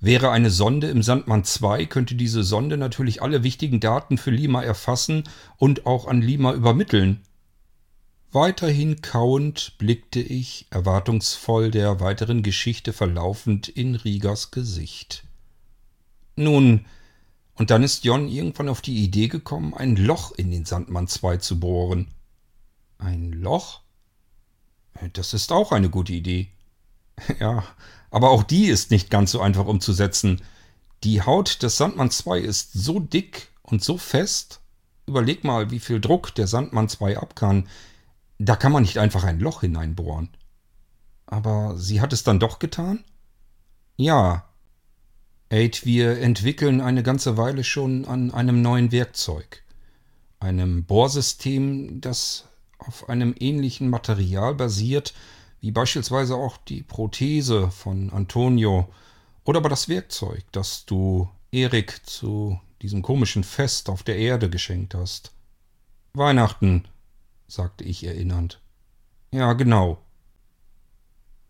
Wäre 0.00 0.32
eine 0.32 0.50
Sonde 0.50 0.88
im 0.88 1.00
Sandmann 1.00 1.44
2, 1.44 1.86
könnte 1.86 2.16
diese 2.16 2.42
Sonde 2.42 2.76
natürlich 2.76 3.22
alle 3.22 3.44
wichtigen 3.44 3.78
Daten 3.78 4.18
für 4.18 4.32
Lima 4.32 4.60
erfassen 4.60 5.22
und 5.58 5.86
auch 5.86 6.08
an 6.08 6.20
Lima 6.20 6.52
übermitteln. 6.52 7.20
Weiterhin 8.32 9.00
kauend 9.00 9.78
blickte 9.78 10.18
ich, 10.18 10.66
erwartungsvoll 10.70 11.70
der 11.70 12.00
weiteren 12.00 12.42
Geschichte 12.42 12.92
verlaufend, 12.92 13.68
in 13.68 13.94
Rigas 13.94 14.50
Gesicht. 14.50 15.22
Nun, 16.36 16.86
und 17.54 17.70
dann 17.70 17.82
ist 17.82 18.04
Jon 18.04 18.28
irgendwann 18.28 18.68
auf 18.68 18.80
die 18.80 19.04
Idee 19.04 19.28
gekommen, 19.28 19.74
ein 19.74 19.96
Loch 19.96 20.32
in 20.32 20.50
den 20.50 20.64
Sandmann 20.64 21.08
2 21.08 21.36
zu 21.38 21.60
bohren. 21.60 22.08
Ein 22.98 23.32
Loch? 23.32 23.80
Das 25.12 25.34
ist 25.34 25.52
auch 25.52 25.72
eine 25.72 25.90
gute 25.90 26.12
Idee. 26.12 26.48
Ja, 27.38 27.62
aber 28.10 28.30
auch 28.30 28.42
die 28.42 28.66
ist 28.66 28.90
nicht 28.90 29.10
ganz 29.10 29.32
so 29.32 29.40
einfach 29.40 29.66
umzusetzen. 29.66 30.42
Die 31.04 31.22
Haut 31.22 31.62
des 31.62 31.76
Sandmann 31.76 32.10
2 32.10 32.38
ist 32.38 32.72
so 32.72 33.00
dick 33.00 33.48
und 33.62 33.84
so 33.84 33.98
fest. 33.98 34.60
Überleg 35.06 35.44
mal, 35.44 35.70
wie 35.70 35.78
viel 35.78 36.00
Druck 36.00 36.34
der 36.34 36.46
Sandmann 36.46 36.88
2 36.88 37.18
ab 37.18 37.36
kann. 37.36 37.68
Da 38.38 38.56
kann 38.56 38.72
man 38.72 38.82
nicht 38.82 38.98
einfach 38.98 39.24
ein 39.24 39.40
Loch 39.40 39.60
hineinbohren. 39.60 40.30
Aber 41.26 41.78
sie 41.78 42.00
hat 42.00 42.12
es 42.12 42.24
dann 42.24 42.40
doch 42.40 42.58
getan? 42.58 43.04
Ja, 43.96 44.51
Aid, 45.52 45.84
wir 45.84 46.18
entwickeln 46.18 46.80
eine 46.80 47.02
ganze 47.02 47.36
Weile 47.36 47.62
schon 47.62 48.06
an 48.06 48.30
einem 48.30 48.62
neuen 48.62 48.90
Werkzeug. 48.90 49.62
Einem 50.40 50.84
Bohrsystem, 50.84 52.00
das 52.00 52.48
auf 52.78 53.10
einem 53.10 53.34
ähnlichen 53.38 53.90
Material 53.90 54.54
basiert, 54.54 55.12
wie 55.60 55.70
beispielsweise 55.70 56.36
auch 56.36 56.56
die 56.56 56.82
Prothese 56.82 57.70
von 57.70 58.08
Antonio 58.08 58.88
oder 59.44 59.58
aber 59.58 59.68
das 59.68 59.90
Werkzeug, 59.90 60.42
das 60.52 60.86
du 60.86 61.28
Erik 61.50 62.00
zu 62.06 62.58
diesem 62.80 63.02
komischen 63.02 63.44
Fest 63.44 63.90
auf 63.90 64.02
der 64.02 64.16
Erde 64.16 64.48
geschenkt 64.48 64.94
hast. 64.94 65.32
Weihnachten, 66.14 66.88
sagte 67.46 67.84
ich 67.84 68.04
erinnernd. 68.04 68.58
Ja, 69.32 69.52
genau. 69.52 69.98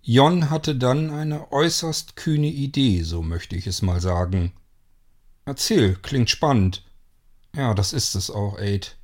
Jon 0.05 0.51
hatte 0.51 0.75
dann 0.75 1.11
eine 1.11 1.53
äußerst 1.53 2.17
kühne 2.17 2.49
Idee, 2.49 3.03
so 3.03 3.23
möchte 3.23 3.55
ich 3.55 3.69
es 3.69 3.83
mal 3.83 4.01
sagen. 4.01 4.53
Erzähl, 5.45 5.95
klingt 5.95 6.29
spannend. 6.29 6.83
Ja, 7.55 7.73
das 7.73 7.93
ist 7.93 8.17
es 8.17 8.29
auch, 8.29 8.59
Aid. 8.59 8.97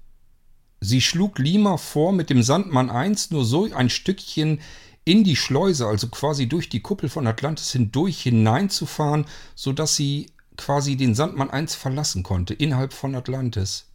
Sie 0.80 1.00
schlug 1.00 1.38
Lima 1.38 1.76
vor, 1.76 2.12
mit 2.12 2.30
dem 2.30 2.42
Sandmann 2.42 2.90
1 2.90 3.30
nur 3.30 3.44
so 3.44 3.72
ein 3.72 3.90
Stückchen 3.90 4.60
in 5.04 5.22
die 5.22 5.36
Schleuse, 5.36 5.86
also 5.86 6.08
quasi 6.08 6.48
durch 6.48 6.68
die 6.68 6.80
Kuppel 6.80 7.08
von 7.08 7.28
Atlantis 7.28 7.70
hindurch 7.70 8.20
hineinzufahren, 8.22 9.24
so 9.54 9.72
dass 9.72 9.94
sie 9.94 10.32
quasi 10.56 10.96
den 10.96 11.14
Sandmann 11.14 11.50
1 11.50 11.76
verlassen 11.76 12.24
konnte, 12.24 12.54
innerhalb 12.54 12.92
von 12.92 13.14
Atlantis. 13.14 13.86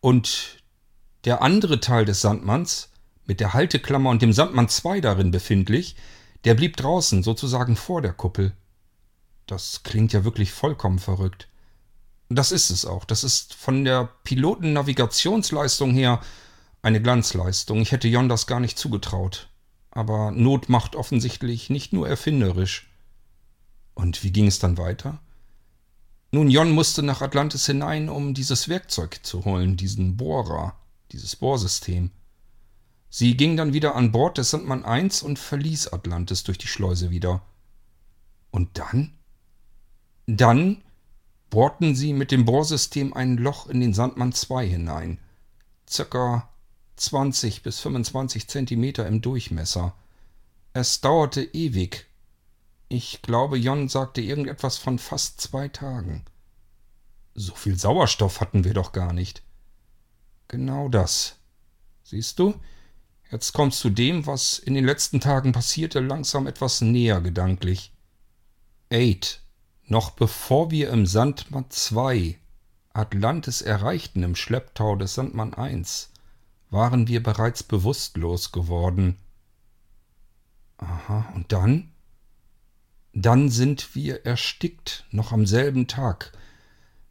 Und 0.00 0.58
der 1.24 1.40
andere 1.42 1.80
Teil 1.80 2.04
des 2.04 2.20
Sandmanns, 2.20 2.90
mit 3.30 3.38
der 3.38 3.54
Halteklammer 3.54 4.10
und 4.10 4.22
dem 4.22 4.32
Sandmann 4.32 4.68
2 4.68 5.00
darin 5.00 5.30
befindlich, 5.30 5.94
der 6.42 6.54
blieb 6.54 6.76
draußen, 6.76 7.22
sozusagen 7.22 7.76
vor 7.76 8.02
der 8.02 8.12
Kuppel. 8.12 8.54
Das 9.46 9.84
klingt 9.84 10.12
ja 10.12 10.24
wirklich 10.24 10.50
vollkommen 10.50 10.98
verrückt. 10.98 11.46
Das 12.28 12.50
ist 12.50 12.70
es 12.70 12.84
auch. 12.84 13.04
Das 13.04 13.22
ist 13.22 13.54
von 13.54 13.84
der 13.84 14.08
Pilotennavigationsleistung 14.24 15.92
her 15.92 16.18
eine 16.82 17.00
Glanzleistung. 17.00 17.80
Ich 17.80 17.92
hätte 17.92 18.08
Jon 18.08 18.28
das 18.28 18.48
gar 18.48 18.58
nicht 18.58 18.76
zugetraut. 18.76 19.48
Aber 19.92 20.32
Not 20.32 20.68
macht 20.68 20.96
offensichtlich 20.96 21.70
nicht 21.70 21.92
nur 21.92 22.08
erfinderisch. 22.08 22.90
Und 23.94 24.24
wie 24.24 24.32
ging 24.32 24.48
es 24.48 24.58
dann 24.58 24.76
weiter? 24.76 25.20
Nun, 26.32 26.50
Jon 26.50 26.72
musste 26.72 27.04
nach 27.04 27.22
Atlantis 27.22 27.64
hinein, 27.66 28.08
um 28.08 28.34
dieses 28.34 28.68
Werkzeug 28.68 29.20
zu 29.22 29.44
holen, 29.44 29.76
diesen 29.76 30.16
Bohrer, 30.16 30.74
dieses 31.12 31.36
Bohrsystem. 31.36 32.10
Sie 33.10 33.36
ging 33.36 33.56
dann 33.56 33.72
wieder 33.72 33.96
an 33.96 34.12
Bord 34.12 34.38
des 34.38 34.50
Sandmann 34.50 34.84
1 34.84 35.22
und 35.22 35.38
verließ 35.38 35.92
Atlantis 35.92 36.44
durch 36.44 36.58
die 36.58 36.68
Schleuse 36.68 37.10
wieder. 37.10 37.42
Und 38.52 38.78
dann? 38.78 39.18
Dann 40.26 40.82
bohrten 41.50 41.96
sie 41.96 42.12
mit 42.12 42.30
dem 42.30 42.44
Bohrsystem 42.44 43.12
ein 43.12 43.36
Loch 43.36 43.66
in 43.66 43.80
den 43.80 43.92
Sandmann 43.92 44.32
2 44.32 44.66
hinein. 44.68 45.18
Circa 45.88 46.48
20 46.96 47.64
bis 47.64 47.80
25 47.80 48.46
Zentimeter 48.46 49.06
im 49.08 49.20
Durchmesser. 49.20 49.94
Es 50.72 51.00
dauerte 51.00 51.42
ewig. 51.42 52.06
Ich 52.88 53.22
glaube, 53.22 53.58
Jon 53.58 53.88
sagte 53.88 54.20
irgendetwas 54.20 54.78
von 54.78 55.00
fast 55.00 55.40
zwei 55.40 55.66
Tagen. 55.66 56.24
So 57.34 57.56
viel 57.56 57.76
Sauerstoff 57.76 58.40
hatten 58.40 58.62
wir 58.62 58.74
doch 58.74 58.92
gar 58.92 59.12
nicht. 59.12 59.42
Genau 60.46 60.88
das. 60.88 61.36
Siehst 62.04 62.38
du, 62.38 62.54
Jetzt 63.30 63.52
kommst 63.52 63.82
du 63.84 63.90
dem, 63.90 64.26
was 64.26 64.58
in 64.58 64.74
den 64.74 64.84
letzten 64.84 65.20
Tagen 65.20 65.52
passierte, 65.52 66.00
langsam 66.00 66.46
etwas 66.46 66.80
näher 66.80 67.20
gedanklich. 67.20 67.92
Eight. 68.90 69.42
Noch 69.86 70.10
bevor 70.10 70.70
wir 70.70 70.90
im 70.90 71.06
Sandmann 71.06 71.66
2 71.68 72.38
Atlantis 72.92 73.62
erreichten 73.62 74.22
im 74.24 74.34
Schlepptau 74.34 74.96
des 74.96 75.14
Sandmann 75.14 75.54
1, 75.54 76.10
waren 76.70 77.06
wir 77.06 77.22
bereits 77.22 77.62
bewusstlos 77.62 78.50
geworden. 78.50 79.16
Aha, 80.78 81.32
und 81.34 81.52
dann? 81.52 81.92
Dann 83.12 83.48
sind 83.48 83.94
wir 83.94 84.24
erstickt, 84.26 85.04
noch 85.10 85.32
am 85.32 85.46
selben 85.46 85.86
Tag, 85.86 86.32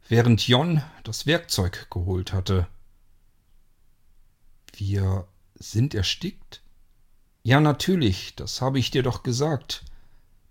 während 0.08 0.46
Jon 0.46 0.82
das 1.04 1.26
Werkzeug 1.26 1.88
geholt 1.90 2.32
hatte. 2.32 2.66
Wir 4.74 5.26
sind 5.60 5.94
erstickt? 5.94 6.62
Ja, 7.42 7.60
natürlich, 7.60 8.34
das 8.34 8.60
habe 8.60 8.78
ich 8.78 8.90
dir 8.90 9.02
doch 9.02 9.22
gesagt. 9.22 9.84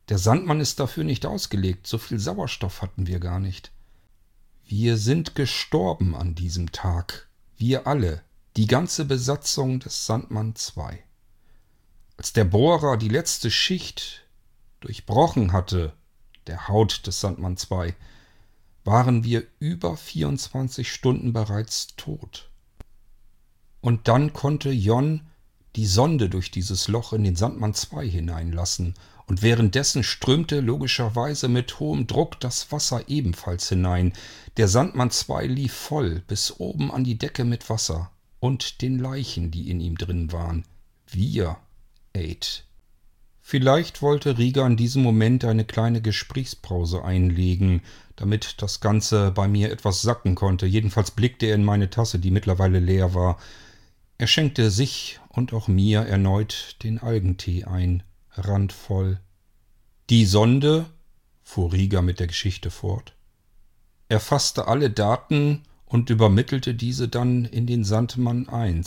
Der 0.07 0.17
Sandmann 0.17 0.61
ist 0.61 0.79
dafür 0.79 1.03
nicht 1.03 1.25
ausgelegt, 1.25 1.85
so 1.85 1.97
viel 1.97 2.19
Sauerstoff 2.19 2.81
hatten 2.81 3.07
wir 3.07 3.19
gar 3.19 3.39
nicht. 3.39 3.71
Wir 4.63 4.97
sind 4.97 5.35
gestorben 5.35 6.15
an 6.15 6.35
diesem 6.35 6.71
Tag, 6.71 7.27
wir 7.57 7.87
alle, 7.87 8.23
die 8.55 8.67
ganze 8.67 9.05
Besatzung 9.05 9.79
des 9.79 10.05
Sandmann 10.05 10.53
II. 10.77 10.99
Als 12.17 12.33
der 12.33 12.45
Bohrer 12.45 12.97
die 12.97 13.09
letzte 13.09 13.51
Schicht 13.51 14.25
durchbrochen 14.79 15.53
hatte, 15.53 15.93
der 16.47 16.67
Haut 16.67 17.05
des 17.07 17.19
Sandmann 17.19 17.57
II, 17.57 17.93
waren 18.83 19.23
wir 19.23 19.45
über 19.59 19.97
24 19.97 20.91
Stunden 20.91 21.33
bereits 21.33 21.95
tot. 21.95 22.48
Und 23.81 24.07
dann 24.07 24.33
konnte 24.33 24.71
Jon 24.71 25.21
die 25.75 25.85
Sonde 25.85 26.29
durch 26.29 26.51
dieses 26.51 26.87
Loch 26.87 27.13
in 27.13 27.23
den 27.23 27.35
Sandmann 27.35 27.73
II 27.73 28.09
hineinlassen, 28.09 28.95
und 29.27 29.43
währenddessen 29.43 30.01
strömte 30.01 30.59
logischerweise 30.59 31.49
mit 31.49 31.79
hohem 31.79 32.07
Druck 32.07 32.39
das 32.39 32.71
Wasser 32.71 33.09
ebenfalls 33.09 33.69
hinein. 33.69 34.13
Der 34.57 34.67
Sandmann 34.67 35.11
II 35.11 35.47
lief 35.47 35.71
voll 35.71 36.23
bis 36.27 36.59
oben 36.59 36.89
an 36.91 37.03
die 37.03 37.19
Decke 37.19 37.45
mit 37.45 37.69
Wasser 37.69 38.09
und 38.39 38.81
den 38.81 38.97
Leichen, 38.97 39.51
die 39.51 39.69
in 39.69 39.81
ihm 39.81 39.99
drin 39.99 40.31
waren. 40.31 40.65
Wir, 41.05 41.57
Aid. 42.13 42.65
Vielleicht 43.39 44.01
wollte 44.01 44.37
Rieger 44.37 44.65
in 44.65 44.77
diesem 44.77 45.03
Moment 45.03 45.45
eine 45.45 45.65
kleine 45.65 46.01
Gesprächspause 46.01 47.03
einlegen, 47.03 47.81
damit 48.15 48.61
das 48.61 48.79
Ganze 48.79 49.31
bei 49.31 49.47
mir 49.47 49.71
etwas 49.71 50.01
sacken 50.01 50.35
konnte. 50.35 50.65
Jedenfalls 50.65 51.11
blickte 51.11 51.45
er 51.45 51.55
in 51.55 51.63
meine 51.63 51.89
Tasse, 51.89 52.19
die 52.19 52.31
mittlerweile 52.31 52.79
leer 52.79 53.13
war. 53.13 53.39
Er 54.19 54.27
schenkte 54.27 54.69
sich 54.69 55.17
und 55.29 55.53
auch 55.53 55.69
mir 55.69 56.01
erneut 56.01 56.75
den 56.83 56.99
Algentee 56.99 57.63
ein 57.63 58.03
randvoll. 58.33 59.21
Die 60.09 60.25
Sonde, 60.25 60.87
fuhr 61.41 61.71
Rieger 61.71 62.01
mit 62.01 62.19
der 62.19 62.27
Geschichte 62.27 62.69
fort, 62.69 63.15
erfasste 64.09 64.67
alle 64.67 64.89
Daten 64.89 65.63
und 65.85 66.09
übermittelte 66.09 66.75
diese 66.75 67.07
dann 67.07 67.45
in 67.45 67.65
den 67.65 67.85
Sandmann 67.85 68.49
I. 68.51 68.83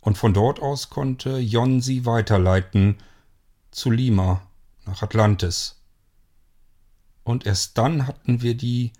Und 0.00 0.18
von 0.18 0.34
dort 0.34 0.60
aus 0.60 0.90
konnte 0.90 1.38
Jon 1.38 1.80
sie 1.80 2.04
weiterleiten 2.04 2.98
zu 3.70 3.90
Lima, 3.90 4.42
nach 4.84 5.00
Atlantis. 5.02 5.80
Und 7.24 7.46
erst 7.46 7.78
dann 7.78 8.06
hatten 8.06 8.42
wir 8.42 8.54
die 8.54 8.92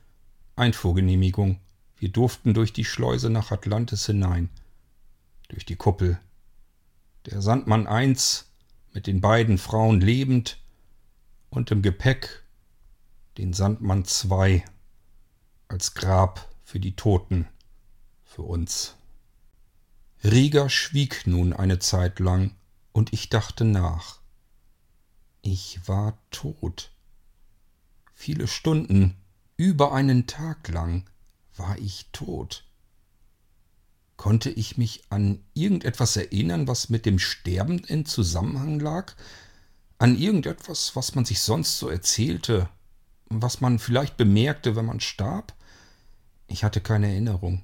Einfuhrgenehmigung. 0.57 1.61
Wir 1.99 2.09
durften 2.09 2.55
durch 2.55 2.72
die 2.72 2.87
Schleuse 2.87 3.29
nach 3.29 3.53
Atlantis 3.53 4.07
hinein, 4.07 4.49
durch 5.49 5.67
die 5.67 5.77
Kuppel. 5.77 6.21
Der 7.27 7.43
Sandmann 7.43 7.87
I 7.91 8.17
mit 8.93 9.07
den 9.07 9.21
beiden 9.21 9.59
Frauen 9.59 10.01
lebend 10.01 10.59
und 11.51 11.71
im 11.71 11.83
Gepäck 11.83 12.43
den 13.37 13.53
Sandmann 13.53 14.05
II 14.05 14.63
als 15.69 15.95
Grab 15.95 16.49
für 16.65 16.81
die 16.81 16.97
Toten, 16.97 17.47
für 18.25 18.43
uns. 18.43 18.97
Rieger 20.25 20.69
schwieg 20.69 21.27
nun 21.27 21.53
eine 21.53 21.79
Zeit 21.79 22.19
lang, 22.19 22.55
und 22.93 23.13
ich 23.13 23.29
dachte 23.29 23.65
nach. 23.65 24.21
Ich 25.43 25.87
war 25.87 26.19
tot. 26.31 26.91
Viele 28.13 28.49
Stunden, 28.49 29.17
über 29.57 29.93
einen 29.93 30.27
Tag 30.27 30.69
lang, 30.69 31.09
war 31.57 31.79
ich 31.79 32.09
tot. 32.13 32.68
Konnte 34.19 34.51
ich 34.51 34.77
mich 34.77 35.05
an 35.11 35.45
irgendetwas 35.55 36.16
erinnern, 36.16 36.66
was 36.66 36.89
mit 36.89 37.07
dem 37.07 37.21
Sterben 37.21 37.79
in 37.79 38.05
Zusammenhang 38.05 38.81
lag? 38.81 39.14
An 39.99 40.19
irgendetwas, 40.19 40.97
was 40.97 41.14
man 41.14 41.25
sich 41.25 41.41
sonst 41.41 41.79
so 41.79 41.89
erzählte, 41.89 42.69
was 43.29 43.61
man 43.61 43.79
vielleicht 43.79 44.16
bemerkte, 44.16 44.75
wenn 44.75 44.87
man 44.87 44.99
starb? 44.99 45.55
Ich 46.49 46.64
hatte 46.64 46.81
keine 46.81 47.07
Erinnerung. 47.07 47.62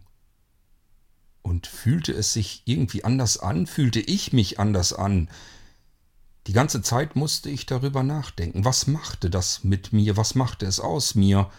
Und 1.42 1.66
fühlte 1.66 2.12
es 2.12 2.32
sich 2.32 2.62
irgendwie 2.66 3.02
anders 3.02 3.38
an? 3.38 3.66
Fühlte 3.66 4.00
ich 4.00 4.32
mich 4.32 4.61
anders 4.61 4.92
an? 4.92 5.28
Die 6.46 6.52
ganze 6.52 6.82
Zeit 6.82 7.16
musste 7.16 7.50
ich 7.50 7.66
darüber 7.66 8.05
nachdenken. 8.05 8.64
Was 8.64 8.86
machte 8.86 9.28
das 9.28 9.64
mit 9.64 9.92
mir? 9.92 10.16
Was 10.16 10.36
machte 10.36 10.66
es 10.66 10.78
aus 10.78 11.16
mir? 11.16 11.50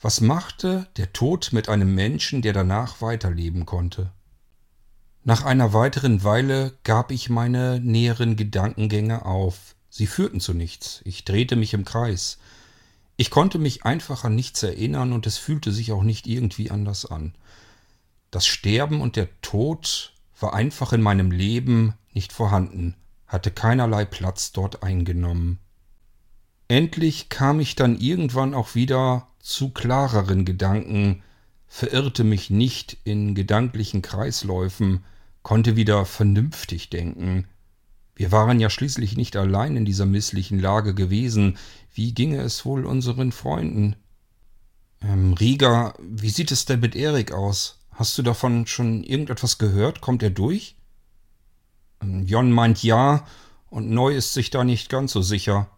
Was 0.00 0.22
machte 0.22 0.88
der 0.96 1.12
Tod 1.12 1.50
mit 1.52 1.68
einem 1.68 1.94
Menschen, 1.94 2.40
der 2.40 2.54
danach 2.54 3.02
weiterleben 3.02 3.66
konnte? 3.66 4.12
Nach 5.22 5.44
einer 5.44 5.74
weiteren 5.74 6.24
Weile 6.24 6.78
gab 6.82 7.10
ich 7.10 7.28
meine 7.28 7.78
näheren 7.80 8.36
Gedankengänge 8.36 9.26
auf. 9.26 9.74
Sie 9.90 10.06
führten 10.06 10.40
zu 10.40 10.54
nichts. 10.54 11.02
Ich 11.04 11.24
drehte 11.24 11.56
mich 11.56 11.74
im 11.74 11.84
Kreis. 11.84 12.38
Ich 13.16 13.30
konnte 13.30 13.58
mich 13.58 13.84
einfach 13.84 14.24
an 14.24 14.34
nichts 14.34 14.62
erinnern 14.62 15.12
und 15.12 15.26
es 15.26 15.36
fühlte 15.36 15.72
sich 15.72 15.92
auch 15.92 16.02
nicht 16.02 16.26
irgendwie 16.26 16.70
anders 16.70 17.04
an. 17.04 17.34
Das 18.30 18.46
Sterben 18.46 19.02
und 19.02 19.16
der 19.16 19.28
Tod 19.42 20.14
war 20.38 20.54
einfach 20.54 20.94
in 20.94 21.02
meinem 21.02 21.30
Leben 21.30 21.92
nicht 22.12 22.32
vorhanden, 22.32 22.94
hatte 23.26 23.50
keinerlei 23.50 24.06
Platz 24.06 24.52
dort 24.52 24.82
eingenommen. 24.82 25.58
Endlich 26.68 27.28
kam 27.28 27.60
ich 27.60 27.74
dann 27.74 27.98
irgendwann 27.98 28.54
auch 28.54 28.74
wieder 28.74 29.26
zu 29.38 29.70
klareren 29.70 30.46
Gedanken, 30.46 31.22
verirrte 31.70 32.24
mich 32.24 32.50
nicht 32.50 32.98
in 33.04 33.34
gedanklichen 33.36 34.02
Kreisläufen, 34.02 35.04
konnte 35.42 35.76
wieder 35.76 36.04
vernünftig 36.04 36.90
denken. 36.90 37.46
Wir 38.16 38.32
waren 38.32 38.58
ja 38.58 38.68
schließlich 38.68 39.16
nicht 39.16 39.36
allein 39.36 39.76
in 39.76 39.84
dieser 39.84 40.04
misslichen 40.04 40.58
Lage 40.58 40.94
gewesen. 40.94 41.56
Wie 41.94 42.12
ginge 42.12 42.42
es 42.42 42.64
wohl 42.66 42.84
unseren 42.84 43.30
Freunden? 43.30 43.94
Ähm, 45.00 45.32
Rieger, 45.32 45.94
wie 46.00 46.28
sieht 46.28 46.50
es 46.50 46.64
denn 46.64 46.80
mit 46.80 46.96
Erik 46.96 47.32
aus? 47.32 47.78
Hast 47.92 48.18
du 48.18 48.22
davon 48.22 48.66
schon 48.66 49.04
irgendetwas 49.04 49.56
gehört? 49.56 50.00
Kommt 50.00 50.24
er 50.24 50.30
durch? 50.30 50.76
Ähm, 52.02 52.26
Jon 52.26 52.50
meint 52.50 52.82
ja, 52.82 53.24
und 53.70 53.88
Neu 53.88 54.12
ist 54.14 54.34
sich 54.34 54.50
da 54.50 54.64
nicht 54.64 54.90
ganz 54.90 55.12
so 55.12 55.22
sicher. 55.22 55.70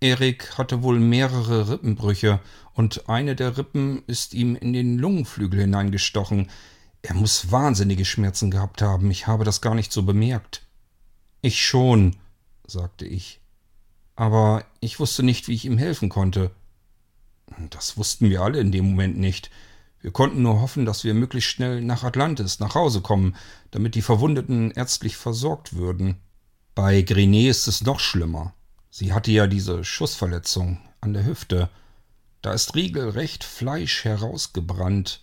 Erik 0.00 0.56
hatte 0.56 0.82
wohl 0.82 1.00
mehrere 1.00 1.70
Rippenbrüche, 1.70 2.40
und 2.74 3.08
eine 3.08 3.34
der 3.34 3.58
Rippen 3.58 4.04
ist 4.06 4.34
ihm 4.34 4.54
in 4.54 4.72
den 4.72 4.98
Lungenflügel 4.98 5.60
hineingestochen. 5.60 6.48
Er 7.02 7.14
muss 7.14 7.50
wahnsinnige 7.50 8.04
Schmerzen 8.04 8.50
gehabt 8.50 8.82
haben, 8.82 9.10
ich 9.10 9.26
habe 9.26 9.44
das 9.44 9.60
gar 9.60 9.74
nicht 9.74 9.92
so 9.92 10.04
bemerkt. 10.04 10.62
Ich 11.42 11.64
schon, 11.64 12.16
sagte 12.66 13.04
ich. 13.04 13.40
Aber 14.14 14.64
ich 14.80 15.00
wusste 15.00 15.22
nicht, 15.22 15.48
wie 15.48 15.54
ich 15.54 15.64
ihm 15.64 15.78
helfen 15.78 16.08
konnte. 16.08 16.52
Das 17.70 17.96
wussten 17.96 18.30
wir 18.30 18.42
alle 18.42 18.60
in 18.60 18.72
dem 18.72 18.90
Moment 18.90 19.18
nicht. 19.18 19.50
Wir 20.00 20.12
konnten 20.12 20.42
nur 20.42 20.60
hoffen, 20.60 20.84
dass 20.84 21.02
wir 21.02 21.14
möglichst 21.14 21.50
schnell 21.50 21.80
nach 21.82 22.04
Atlantis, 22.04 22.60
nach 22.60 22.74
Hause 22.74 23.00
kommen, 23.00 23.34
damit 23.72 23.94
die 23.94 24.02
Verwundeten 24.02 24.70
ärztlich 24.70 25.16
versorgt 25.16 25.74
würden. 25.74 26.20
Bei 26.74 27.02
Grenet 27.02 27.50
ist 27.50 27.66
es 27.66 27.82
noch 27.82 27.98
schlimmer. 27.98 28.54
Sie 28.90 29.12
hatte 29.12 29.30
ja 29.30 29.46
diese 29.46 29.84
Schussverletzung 29.84 30.80
an 31.00 31.12
der 31.12 31.24
Hüfte. 31.24 31.68
Da 32.42 32.52
ist 32.52 32.74
regelrecht 32.74 33.44
Fleisch 33.44 34.04
herausgebrannt. 34.04 35.22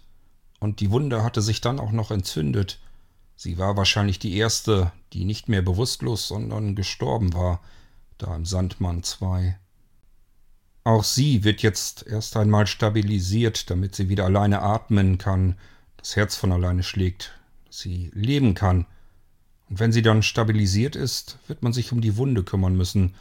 Und 0.60 0.80
die 0.80 0.92
Wunde 0.92 1.24
hatte 1.24 1.42
sich 1.42 1.62
dann 1.62 1.80
auch 1.80 1.92
noch 1.92 2.12
entzündet. 2.12 2.80
Sie 3.36 3.58
war 3.58 3.76
wahrscheinlich 3.76 4.20
die 4.20 4.38
erste, 4.38 4.92
die 5.14 5.26
nicht 5.26 5.50
mehr 5.50 5.62
bewusstlos, 5.62 6.28
sondern 6.28 6.76
gestorben 6.76 7.34
war, 7.34 7.62
da 8.18 8.36
im 8.36 8.46
Sandmann 8.46 9.04
2. 9.04 9.58
Auch 10.86 11.04
sie 11.04 11.44
wird 11.44 11.62
jetzt 11.62 12.06
erst 12.08 12.38
einmal 12.38 12.68
stabilisiert, 12.68 13.70
damit 13.70 13.96
sie 13.96 14.08
wieder 14.08 14.26
alleine 14.26 14.62
atmen 14.62 15.18
kann, 15.18 15.58
das 15.98 16.16
Herz 16.16 16.36
von 16.36 16.52
alleine 16.52 16.84
schlägt, 16.84 17.38
dass 17.66 17.80
sie 17.80 18.12
leben 18.14 18.54
kann. 18.54 18.86
Und 19.68 19.80
wenn 19.80 19.92
sie 19.92 20.04
dann 20.04 20.22
stabilisiert 20.22 20.96
ist, 20.96 21.40
wird 21.48 21.64
man 21.64 21.74
sich 21.74 21.92
um 21.92 22.02
die 22.02 22.18
Wunde 22.18 22.44
kümmern 22.44 22.78
müssen, 22.78 23.16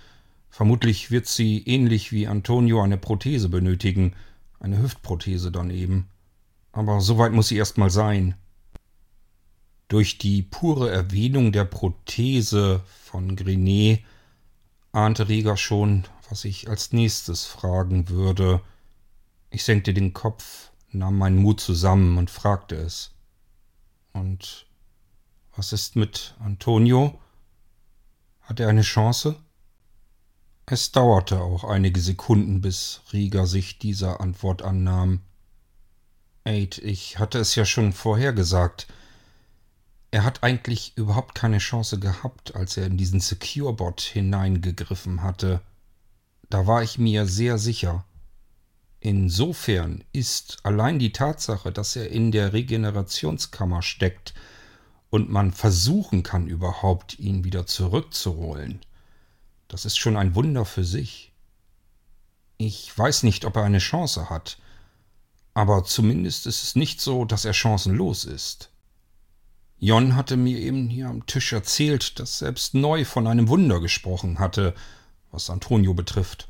Vermutlich 0.55 1.11
wird 1.11 1.27
sie 1.27 1.65
ähnlich 1.67 2.13
wie 2.13 2.29
Antonio 2.29 2.81
eine 2.81 2.97
Prothese 2.97 3.49
benötigen, 3.49 4.15
eine 4.61 4.81
Hüftprothese 4.81 5.51
dann 5.51 5.69
eben. 5.71 6.09
Aber 6.71 7.01
so 7.01 7.19
weit 7.19 7.33
muss 7.33 7.49
sie 7.49 7.57
erst 7.57 7.77
mal 7.77 7.91
sein. 7.91 8.37
Durch 9.89 10.17
die 10.17 10.43
pure 10.43 10.93
Erwähnung 10.93 11.51
der 11.51 11.65
Prothese 11.65 12.83
von 12.87 13.35
Grenet 13.35 14.05
ahnte 14.93 15.29
Rieger 15.29 15.57
schon, 15.57 16.05
was 16.31 16.45
ich 16.45 16.69
als 16.69 16.93
nächstes 16.93 17.47
fragen 17.47 18.09
würde. 18.09 18.61
Ich 19.51 19.65
senkte 19.65 19.93
den 19.93 20.13
Kopf, 20.13 20.71
nahm 20.93 21.19
meinen 21.19 21.39
Mut 21.39 21.59
zusammen 21.59 22.17
und 22.17 22.31
fragte 22.31 22.77
es. 22.77 23.11
Und 24.13 24.67
was 25.57 25.73
ist 25.73 25.97
mit 25.97 26.37
Antonio? 26.39 27.19
Hat 28.43 28.61
er 28.61 28.69
eine 28.69 28.83
Chance? 28.83 29.35
Es 30.67 30.93
dauerte 30.93 31.41
auch 31.41 31.65
einige 31.65 32.01
Sekunden, 32.01 32.63
bis 32.63 33.03
Rieger 33.13 33.47
sich 33.47 33.79
dieser 33.79 34.21
Antwort 34.21 34.63
annahm. 34.63 35.21
Aid, 36.45 36.79
ich 36.79 37.19
hatte 37.19 37.39
es 37.39 37.55
ja 37.55 37.67
schon 37.67 37.93
vorher 37.93 38.33
gesagt. 38.33 38.87
Er 40.11 40.25
hat 40.25 40.43
eigentlich 40.43 40.97
überhaupt 40.97 41.35
keine 41.35 41.59
Chance 41.59 41.99
gehabt, 41.99 42.55
als 42.55 42.77
er 42.77 42.87
in 42.87 42.97
diesen 42.97 43.21
Securebot 43.21 44.01
hineingegriffen 44.01 45.23
hatte. 45.23 45.61
Da 46.49 46.67
war 46.67 46.83
ich 46.83 46.99
mir 46.99 47.27
sehr 47.27 47.59
sicher. 47.59 48.05
Insofern 49.01 50.03
ist 50.13 50.59
allein 50.63 50.99
die 50.99 51.13
Tatsache, 51.13 51.73
dass 51.73 51.95
er 51.95 52.11
in 52.11 52.33
der 52.33 52.55
Regenerationskammer 52.55 53.83
steckt 53.83 54.33
und 55.11 55.29
man 55.29 55.53
versuchen 55.53 56.23
kann 56.23 56.47
überhaupt, 56.47 57.19
ihn 57.19 57.45
wieder 57.45 57.67
zurückzuholen, 57.67 58.81
das 59.75 59.85
ist 59.85 59.97
schon 59.97 60.17
ein 60.17 60.37
Wunder 60.37 60.65
für 60.65 60.85
sich. 60.85 61.33
Ich 62.59 62.97
weiß 62.97 63.25
nicht, 63.25 63.45
ob 63.45 63.57
er 63.57 63.65
eine 63.65 63.81
Chance 63.81 64.31
hat, 64.31 64.57
aber 65.53 65.83
zumindest 65.83 66.47
ist 66.47 66.63
es 66.63 66.77
nicht 66.77 67.01
so, 67.01 67.25
dass 67.25 67.45
er 67.45 67.55
chancenlos 67.55 68.25
ist. 68.25 68.71
Jon 69.81 70.15
hatte 70.15 70.37
mir 70.37 70.61
eben 70.61 70.89
hier 70.89 71.09
am 71.09 71.27
Tisch 71.27 71.53
erzählt, 71.53 72.21
dass 72.21 72.39
selbst 72.39 72.75
Neu 72.75 73.05
von 73.05 73.27
einem 73.27 73.49
Wunder 73.49 73.81
gesprochen 73.81 74.39
hatte, 74.39 74.77
was 75.33 75.51
Antonio 75.51 75.93
betrifft. 75.93 76.47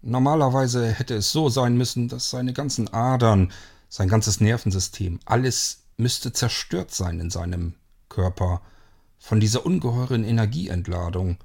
Normalerweise 0.00 0.90
hätte 0.90 1.14
es 1.14 1.30
so 1.32 1.50
sein 1.50 1.76
müssen, 1.76 2.08
dass 2.08 2.30
seine 2.30 2.54
ganzen 2.54 2.90
Adern, 2.90 3.52
sein 3.90 4.08
ganzes 4.08 4.40
Nervensystem, 4.40 5.20
alles 5.26 5.82
müsste 5.98 6.32
zerstört 6.32 6.90
sein 6.90 7.20
in 7.20 7.28
seinem 7.28 7.74
Körper 8.08 8.62
von 9.18 9.40
dieser 9.40 9.66
ungeheuren 9.66 10.24
Energieentladung. 10.24 11.36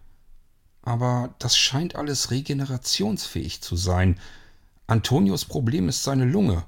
Aber 0.92 1.34
das 1.40 1.56
scheint 1.56 1.96
alles 1.96 2.32
regenerationsfähig 2.32 3.62
zu 3.62 3.78
sein. 3.78 4.20
Antonios 4.88 5.46
Problem 5.46 5.88
ist 5.88 6.04
seine 6.04 6.26
Lunge. 6.26 6.66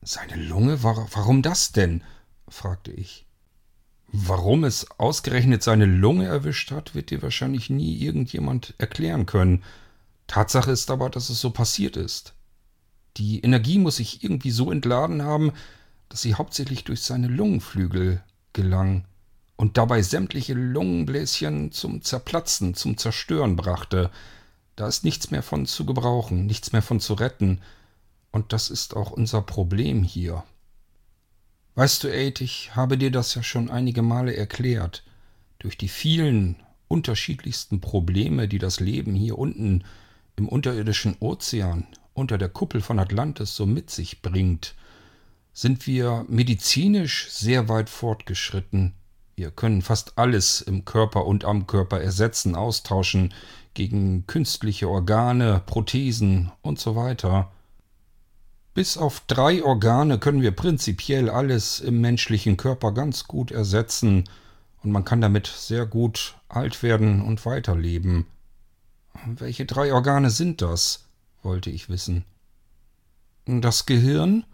Seine 0.00 0.36
Lunge? 0.36 0.82
Warum 0.82 1.42
das 1.42 1.72
denn? 1.72 2.02
fragte 2.48 2.90
ich. 2.92 3.26
Warum 4.06 4.64
es 4.64 4.90
ausgerechnet 4.92 5.62
seine 5.62 5.84
Lunge 5.84 6.28
erwischt 6.28 6.70
hat, 6.70 6.94
wird 6.94 7.10
dir 7.10 7.20
wahrscheinlich 7.20 7.68
nie 7.68 7.98
irgendjemand 7.98 8.72
erklären 8.78 9.26
können. 9.26 9.64
Tatsache 10.26 10.70
ist 10.70 10.90
aber, 10.90 11.10
dass 11.10 11.28
es 11.28 11.42
so 11.42 11.50
passiert 11.50 11.98
ist. 11.98 12.32
Die 13.18 13.40
Energie 13.40 13.76
muss 13.76 13.96
sich 13.96 14.24
irgendwie 14.24 14.50
so 14.50 14.72
entladen 14.72 15.20
haben, 15.20 15.52
dass 16.08 16.22
sie 16.22 16.36
hauptsächlich 16.36 16.84
durch 16.84 17.02
seine 17.02 17.28
Lungenflügel 17.28 18.22
gelang 18.54 19.04
und 19.60 19.76
dabei 19.76 20.00
sämtliche 20.00 20.54
Lungenbläschen 20.54 21.70
zum 21.70 22.00
Zerplatzen, 22.00 22.72
zum 22.72 22.96
Zerstören 22.96 23.56
brachte. 23.56 24.10
Da 24.74 24.88
ist 24.88 25.04
nichts 25.04 25.30
mehr 25.30 25.42
von 25.42 25.66
zu 25.66 25.84
gebrauchen, 25.84 26.46
nichts 26.46 26.72
mehr 26.72 26.80
von 26.80 26.98
zu 26.98 27.12
retten, 27.12 27.60
und 28.30 28.54
das 28.54 28.70
ist 28.70 28.96
auch 28.96 29.10
unser 29.10 29.42
Problem 29.42 30.02
hier. 30.02 30.44
Weißt 31.74 32.02
du, 32.02 32.08
Aid, 32.08 32.40
ich 32.40 32.74
habe 32.74 32.96
dir 32.96 33.10
das 33.10 33.34
ja 33.34 33.42
schon 33.42 33.70
einige 33.70 34.00
Male 34.00 34.34
erklärt. 34.34 35.04
Durch 35.58 35.76
die 35.76 35.88
vielen 35.88 36.56
unterschiedlichsten 36.88 37.82
Probleme, 37.82 38.48
die 38.48 38.58
das 38.58 38.80
Leben 38.80 39.14
hier 39.14 39.36
unten 39.36 39.84
im 40.36 40.48
unterirdischen 40.48 41.16
Ozean 41.20 41.86
unter 42.14 42.38
der 42.38 42.48
Kuppel 42.48 42.80
von 42.80 42.98
Atlantis 42.98 43.56
so 43.56 43.66
mit 43.66 43.90
sich 43.90 44.22
bringt, 44.22 44.74
sind 45.52 45.86
wir 45.86 46.24
medizinisch 46.30 47.28
sehr 47.28 47.68
weit 47.68 47.90
fortgeschritten. 47.90 48.94
Wir 49.40 49.50
können 49.50 49.80
fast 49.80 50.18
alles 50.18 50.60
im 50.60 50.84
Körper 50.84 51.24
und 51.24 51.46
am 51.46 51.66
Körper 51.66 51.98
ersetzen, 51.98 52.54
austauschen 52.54 53.32
gegen 53.72 54.26
künstliche 54.26 54.86
Organe, 54.86 55.62
Prothesen 55.64 56.52
und 56.60 56.78
so 56.78 56.94
weiter. 56.94 57.50
Bis 58.74 58.98
auf 58.98 59.22
drei 59.28 59.64
Organe 59.64 60.18
können 60.18 60.42
wir 60.42 60.50
prinzipiell 60.50 61.30
alles 61.30 61.80
im 61.80 62.02
menschlichen 62.02 62.58
Körper 62.58 62.92
ganz 62.92 63.24
gut 63.28 63.50
ersetzen 63.50 64.28
und 64.82 64.92
man 64.92 65.06
kann 65.06 65.22
damit 65.22 65.46
sehr 65.46 65.86
gut 65.86 66.36
alt 66.50 66.82
werden 66.82 67.22
und 67.22 67.46
weiterleben. 67.46 68.26
Welche 69.24 69.64
drei 69.64 69.94
Organe 69.94 70.28
sind 70.28 70.60
das? 70.60 71.06
wollte 71.42 71.70
ich 71.70 71.88
wissen. 71.88 72.26
Das 73.46 73.86
Gehirn, 73.86 74.44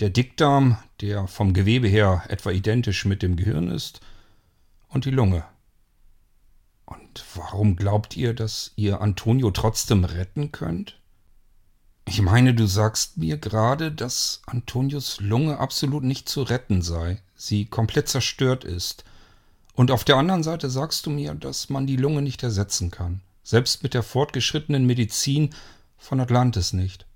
der 0.00 0.10
Dickdarm, 0.10 0.78
der 1.00 1.26
vom 1.26 1.52
Gewebe 1.52 1.88
her 1.88 2.24
etwa 2.28 2.50
identisch 2.50 3.04
mit 3.04 3.22
dem 3.22 3.36
Gehirn 3.36 3.70
ist, 3.70 4.00
und 4.88 5.04
die 5.04 5.10
Lunge. 5.10 5.44
Und 6.86 7.24
warum 7.34 7.76
glaubt 7.76 8.16
ihr, 8.16 8.32
dass 8.32 8.72
ihr 8.76 9.00
Antonio 9.00 9.50
trotzdem 9.50 10.04
retten 10.04 10.52
könnt? 10.52 10.98
Ich 12.06 12.22
meine, 12.22 12.54
du 12.54 12.66
sagst 12.66 13.18
mir 13.18 13.36
gerade, 13.36 13.92
dass 13.92 14.40
Antonios 14.46 15.20
Lunge 15.20 15.58
absolut 15.58 16.04
nicht 16.04 16.28
zu 16.28 16.42
retten 16.42 16.80
sei, 16.80 17.20
sie 17.34 17.66
komplett 17.66 18.08
zerstört 18.08 18.64
ist. 18.64 19.04
Und 19.74 19.90
auf 19.90 20.04
der 20.04 20.16
anderen 20.16 20.42
Seite 20.42 20.70
sagst 20.70 21.04
du 21.04 21.10
mir, 21.10 21.34
dass 21.34 21.68
man 21.68 21.86
die 21.86 21.96
Lunge 21.96 22.22
nicht 22.22 22.42
ersetzen 22.42 22.90
kann 22.90 23.20
selbst 23.48 23.82
mit 23.82 23.94
der 23.94 24.02
fortgeschrittenen 24.02 24.84
Medizin 24.84 25.54
von 25.96 26.20
Atlantis 26.20 26.74
nicht. 26.74 27.06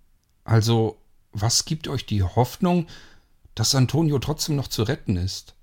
Also, 0.45 0.97
was 1.33 1.65
gibt 1.65 1.89
euch 1.89 2.07
die 2.07 2.23
Hoffnung, 2.23 2.87
dass 3.55 3.75
Antonio 3.75 4.19
trotzdem 4.19 4.57
noch 4.57 4.69
zu 4.69 4.83
retten 4.83 5.17
ist? 5.17 5.55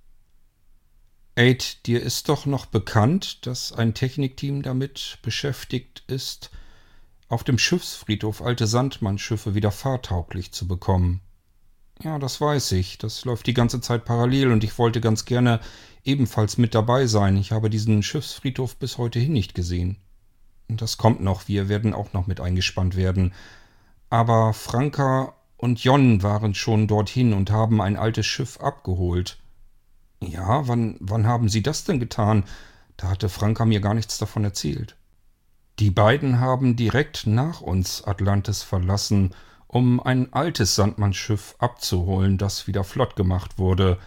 Aid, 1.35 1.85
dir 1.85 2.01
ist 2.01 2.27
doch 2.27 2.45
noch 2.45 2.65
bekannt, 2.65 3.45
dass 3.45 3.71
ein 3.71 3.93
Technikteam 3.93 4.61
damit 4.61 5.19
beschäftigt 5.21 6.03
ist, 6.07 6.51
auf 7.29 7.43
dem 7.43 7.57
Schiffsfriedhof 7.57 8.41
alte 8.41 8.67
Sandmannschiffe 8.67 9.55
wieder 9.55 9.71
fahrtauglich 9.71 10.51
zu 10.51 10.67
bekommen. 10.67 11.21
Ja, 12.03 12.17
das 12.17 12.41
weiß 12.41 12.71
ich. 12.73 12.97
Das 12.97 13.25
läuft 13.25 13.45
die 13.47 13.53
ganze 13.53 13.81
Zeit 13.81 14.05
parallel 14.05 14.51
und 14.51 14.63
ich 14.63 14.77
wollte 14.77 15.01
ganz 15.01 15.25
gerne 15.25 15.59
ebenfalls 16.03 16.57
mit 16.57 16.73
dabei 16.73 17.07
sein. 17.07 17.37
Ich 17.37 17.51
habe 17.51 17.69
diesen 17.69 18.03
Schiffsfriedhof 18.03 18.77
bis 18.77 18.97
heute 18.97 19.19
hin 19.19 19.33
nicht 19.33 19.53
gesehen. 19.53 19.97
Das 20.67 20.97
kommt 20.97 21.21
noch, 21.21 21.47
wir 21.47 21.67
werden 21.67 21.93
auch 21.93 22.13
noch 22.13 22.27
mit 22.27 22.39
eingespannt 22.39 22.95
werden. 22.95 23.33
Aber 24.09 24.53
Franka 24.53 25.35
und 25.59 25.83
Jon 25.83 26.23
waren 26.23 26.55
schon 26.55 26.87
dorthin 26.87 27.33
und 27.33 27.51
haben 27.51 27.81
ein 27.81 27.97
altes 27.97 28.25
Schiff 28.25 28.61
abgeholt. 28.61 29.37
Ja, 30.21 30.69
wann, 30.69 30.95
wann 31.01 31.27
haben 31.27 31.49
sie 31.49 31.61
das 31.61 31.83
denn 31.83 31.99
getan? 31.99 32.45
Da 32.95 33.09
hatte 33.09 33.27
Franka 33.27 33.65
mir 33.65 33.81
gar 33.81 33.93
nichts 33.93 34.17
davon 34.17 34.45
erzählt. 34.45 34.95
Die 35.79 35.91
beiden 35.91 36.39
haben 36.39 36.77
direkt 36.77 37.27
nach 37.27 37.59
uns 37.59 38.05
Atlantis 38.05 38.63
verlassen, 38.63 39.35
um 39.67 39.99
ein 39.99 40.31
altes 40.31 40.75
Sandmannschiff 40.75 41.55
abzuholen, 41.59 42.37
das 42.37 42.67
wieder 42.67 42.85
flott 42.85 43.17
gemacht 43.17 43.57
wurde. 43.57 43.97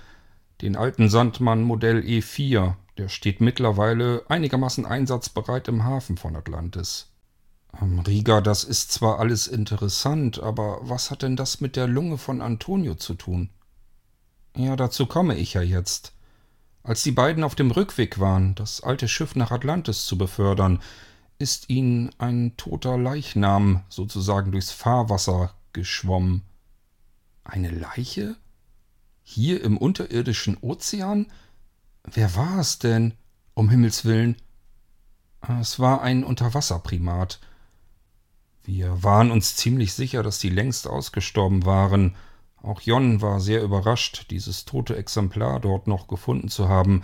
Den 0.63 0.75
alten 0.75 1.11
Sandmann 1.11 1.63
Modell 1.63 1.99
E4, 1.99 2.77
der 2.97 3.09
steht 3.09 3.43
mittlerweile 3.43 4.25
einigermaßen 4.29 4.87
einsatzbereit 4.87 5.69
im 5.69 5.85
Hafen 5.85 6.17
von 6.17 6.35
Atlantis. 6.35 7.12
Ähm, 7.81 8.01
Riga, 8.01 8.41
das 8.41 8.65
ist 8.65 8.93
zwar 8.93 9.19
alles 9.19 9.47
interessant, 9.47 10.41
aber 10.41 10.79
was 10.83 11.11
hat 11.11 11.23
denn 11.23 11.37
das 11.37 11.61
mit 11.61 11.77
der 11.77 11.87
Lunge 11.87 12.19
von 12.19 12.41
Antonio 12.41 12.95
zu 12.95 13.15
tun? 13.15 13.51
Ja, 14.57 14.77
dazu 14.77 15.07
komme 15.07 15.37
ich 15.37 15.55
ja 15.55 15.63
jetzt. 15.63 16.13
Als 16.83 17.03
die 17.03 17.13
beiden 17.13 17.45
auf 17.45 17.55
dem 17.55 17.71
Rückweg 17.71 18.19
waren, 18.19 18.55
das 18.55 18.83
alte 18.83 19.09
Schiff 19.09 19.37
nach 19.37 19.51
Atlantis 19.51 20.05
zu 20.05 20.19
befördern, 20.19 20.81
ist 21.39 21.71
ihnen 21.71 22.11
ein 22.19 22.57
toter 22.57 22.99
Leichnam 22.99 23.83
sozusagen 23.89 24.53
durchs 24.53 24.71
Fahrwasser 24.71 25.55
geschwommen. 25.73 26.43
Eine 27.45 27.71
Leiche? 27.71 28.37
Hier 29.23 29.63
im 29.63 29.79
unterirdischen 29.79 30.57
Ozean? 30.61 31.27
Wer 32.05 32.35
war 32.37 32.59
es 32.59 32.79
denn? 32.79 33.15
Um 33.55 33.71
Himmels 33.71 34.05
willen. 34.05 34.37
Es 35.61 35.79
war 35.79 36.03
ein 36.03 36.25
Unterwasserprimat. 36.25 37.41
Wir 38.65 39.03
waren 39.03 39.31
uns 39.31 39.57
ziemlich 39.57 39.93
sicher, 39.93 40.23
dass 40.23 40.39
die 40.39 40.51
längst 40.51 40.87
ausgestorben 40.87 41.67
waren. 41.67 42.15
Auch 42.63 42.81
Jon 42.81 43.21
war 43.21 43.41
sehr 43.41 43.63
überrascht, 43.63 44.27
dieses 44.31 44.65
tote 44.65 44.97
Exemplar 44.97 45.59
dort 45.59 45.89
noch 45.89 46.07
gefunden 46.07 46.49
zu 46.49 46.69
haben. 46.69 47.03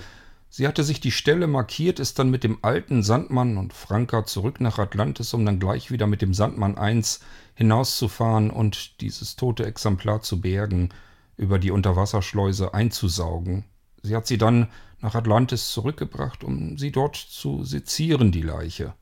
Sie 0.51 0.67
hatte 0.67 0.85
sich 0.85 1.01
die 1.01 1.11
Stelle 1.11 1.47
markiert, 1.47 1.99
ist 1.99 2.19
dann 2.19 2.31
mit 2.31 2.43
dem 2.45 2.59
alten 2.63 3.03
Sandmann 3.03 3.59
und 3.59 3.73
Franka 3.73 4.25
zurück 4.25 4.61
nach 4.61 4.79
Atlantis, 4.79 5.35
um 5.35 5.45
dann 5.45 5.59
gleich 5.59 5.91
wieder 5.91 6.07
mit 6.07 6.23
dem 6.23 6.33
Sandmann 6.33 6.79
1 6.79 7.21
hinauszufahren 7.55 8.51
und 8.51 9.01
dieses 9.01 9.37
tote 9.37 9.67
Exemplar 9.67 10.23
zu 10.23 10.41
bergen, 10.41 10.91
über 11.37 11.59
die 11.59 11.71
Unterwasserschleuse 11.71 12.73
einzusaugen. 12.73 13.65
Sie 14.03 14.17
hat 14.17 14.27
sie 14.27 14.39
dann 14.39 14.69
nach 15.01 15.15
Atlantis 15.15 15.71
zurückgebracht, 15.71 16.45
um 16.45 16.79
sie 16.79 16.93
dort 16.93 17.17
zu 17.17 17.65
sezieren, 17.65 18.33
die 18.33 18.43
Leiche. 18.43 18.95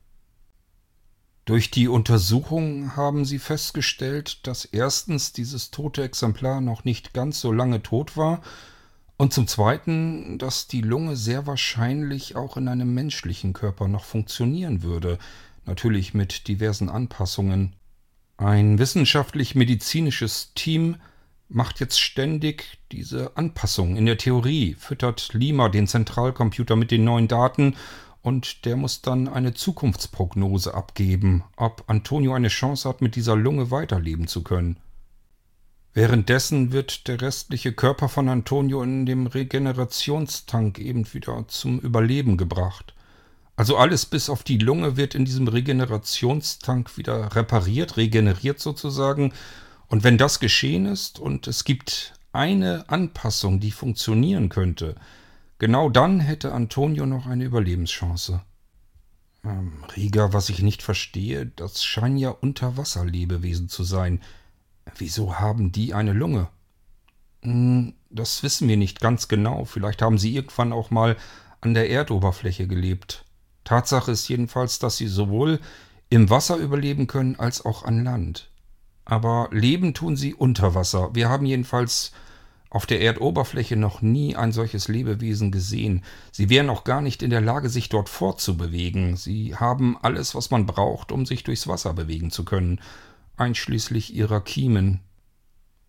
Durch 1.47 1.71
die 1.71 1.87
Untersuchung 1.87 2.97
haben 2.97 3.23
sie 3.23 3.39
festgestellt, 3.39 4.45
dass 4.45 4.65
erstens 4.65 5.31
dieses 5.31 5.71
tote 5.71 6.03
Exemplar 6.03 6.59
noch 6.59 6.83
nicht 6.83 7.13
ganz 7.13 7.39
so 7.39 7.53
lange 7.53 7.81
tot 7.81 8.17
war 8.17 8.41
und 9.15 9.31
zum 9.31 9.47
Zweiten, 9.47 10.39
dass 10.39 10.67
die 10.67 10.81
Lunge 10.81 11.15
sehr 11.15 11.47
wahrscheinlich 11.47 12.35
auch 12.35 12.57
in 12.57 12.67
einem 12.67 12.93
menschlichen 12.93 13.53
Körper 13.53 13.87
noch 13.87 14.03
funktionieren 14.03 14.83
würde, 14.83 15.19
natürlich 15.65 16.13
mit 16.13 16.49
diversen 16.49 16.89
Anpassungen. 16.89 17.77
Ein 18.35 18.77
wissenschaftlich-medizinisches 18.77 20.51
Team 20.53 20.97
macht 21.47 21.79
jetzt 21.79 22.01
ständig 22.01 22.77
diese 22.91 23.37
Anpassung 23.37 23.95
in 23.95 24.05
der 24.05 24.17
Theorie, 24.17 24.75
füttert 24.77 25.33
Lima 25.33 25.69
den 25.69 25.87
Zentralcomputer 25.87 26.75
mit 26.75 26.91
den 26.91 27.05
neuen 27.05 27.29
Daten 27.29 27.77
und 28.27 28.65
der 28.65 28.75
muss 28.75 29.01
dann 29.01 29.29
eine 29.29 29.53
Zukunftsprognose 29.53 30.73
abgeben, 30.73 31.45
ob 31.55 31.85
Antonio 31.87 32.33
eine 32.33 32.49
Chance 32.49 32.89
hat, 32.89 33.01
mit 33.01 33.15
dieser 33.15 33.37
Lunge 33.37 33.71
weiterleben 33.71 34.27
zu 34.27 34.43
können. 34.43 34.75
Währenddessen 35.93 36.73
wird 36.73 37.07
der 37.07 37.21
restliche 37.21 37.71
Körper 37.71 38.09
von 38.09 38.27
Antonio 38.27 38.83
in 38.83 39.05
dem 39.05 39.27
Regenerationstank 39.27 40.77
eben 40.77 41.11
wieder 41.13 41.45
zum 41.47 41.79
Überleben 41.79 42.35
gebracht. 42.35 42.93
Also 43.55 43.77
alles 43.77 44.05
bis 44.05 44.29
auf 44.29 44.43
die 44.43 44.57
Lunge 44.57 44.97
wird 44.97 45.15
in 45.15 45.23
diesem 45.23 45.47
Regenerationstank 45.47 46.97
wieder 46.97 47.33
repariert, 47.33 47.95
regeneriert 47.95 48.59
sozusagen. 48.59 49.31
Und 49.87 50.03
wenn 50.03 50.17
das 50.17 50.41
geschehen 50.41 50.85
ist 50.85 51.17
und 51.17 51.47
es 51.47 51.63
gibt 51.63 52.13
eine 52.33 52.89
Anpassung, 52.89 53.61
die 53.61 53.71
funktionieren 53.71 54.49
könnte, 54.49 54.95
genau 55.57 55.89
dann 55.89 56.19
hätte 56.19 56.53
Antonio 56.53 57.05
noch 57.05 57.25
eine 57.27 57.43
Überlebenschance. 57.43 58.41
Ähm, 59.43 59.83
Rieger, 59.95 60.33
was 60.33 60.49
ich 60.49 60.61
nicht 60.61 60.83
verstehe, 60.83 61.45
das 61.45 61.83
scheinen 61.83 62.17
ja 62.17 62.29
Unterwasserlebewesen 62.29 63.69
zu 63.69 63.83
sein. 63.83 64.21
Wieso 64.97 65.39
haben 65.39 65.71
die 65.71 65.93
eine 65.93 66.13
Lunge? 66.13 66.49
Hm, 67.41 67.93
das 68.09 68.43
wissen 68.43 68.67
wir 68.67 68.77
nicht 68.77 68.99
ganz 68.99 69.27
genau. 69.27 69.65
Vielleicht 69.65 70.01
haben 70.01 70.17
sie 70.17 70.35
irgendwann 70.35 70.73
auch 70.73 70.91
mal 70.91 71.17
an 71.61 71.73
der 71.73 71.89
Erdoberfläche 71.89 72.67
gelebt. 72.67 73.25
Tatsache 73.63 74.11
ist 74.11 74.27
jedenfalls, 74.27 74.79
dass 74.79 74.97
sie 74.97 75.07
sowohl 75.07 75.59
im 76.09 76.29
Wasser 76.29 76.55
überleben 76.57 77.07
können 77.07 77.37
als 77.37 77.65
auch 77.65 77.83
an 77.83 78.03
Land. 78.03 78.49
Aber 79.05 79.49
leben 79.51 79.93
tun 79.93 80.15
sie 80.15 80.33
unter 80.33 80.73
Wasser. 80.75 81.13
Wir 81.13 81.29
haben 81.29 81.45
jedenfalls 81.45 82.11
auf 82.69 82.85
der 82.85 83.01
Erdoberfläche 83.01 83.75
noch 83.75 84.01
nie 84.01 84.35
ein 84.35 84.51
solches 84.51 84.87
Lebewesen 84.87 85.51
gesehen. 85.51 86.03
Sie 86.31 86.49
wären 86.49 86.69
auch 86.69 86.83
gar 86.83 87.01
nicht 87.01 87.23
in 87.23 87.29
der 87.29 87.41
Lage, 87.41 87.69
sich 87.69 87.89
dort 87.89 88.09
fortzubewegen. 88.09 89.15
Sie 89.15 89.55
haben 89.55 89.97
alles, 90.01 90.35
was 90.35 90.51
man 90.51 90.65
braucht, 90.65 91.11
um 91.11 91.25
sich 91.25 91.43
durchs 91.43 91.67
Wasser 91.67 91.93
bewegen 91.93 92.31
zu 92.31 92.43
können, 92.43 92.81
einschließlich 93.37 94.13
ihrer 94.13 94.41
Kiemen. 94.41 95.01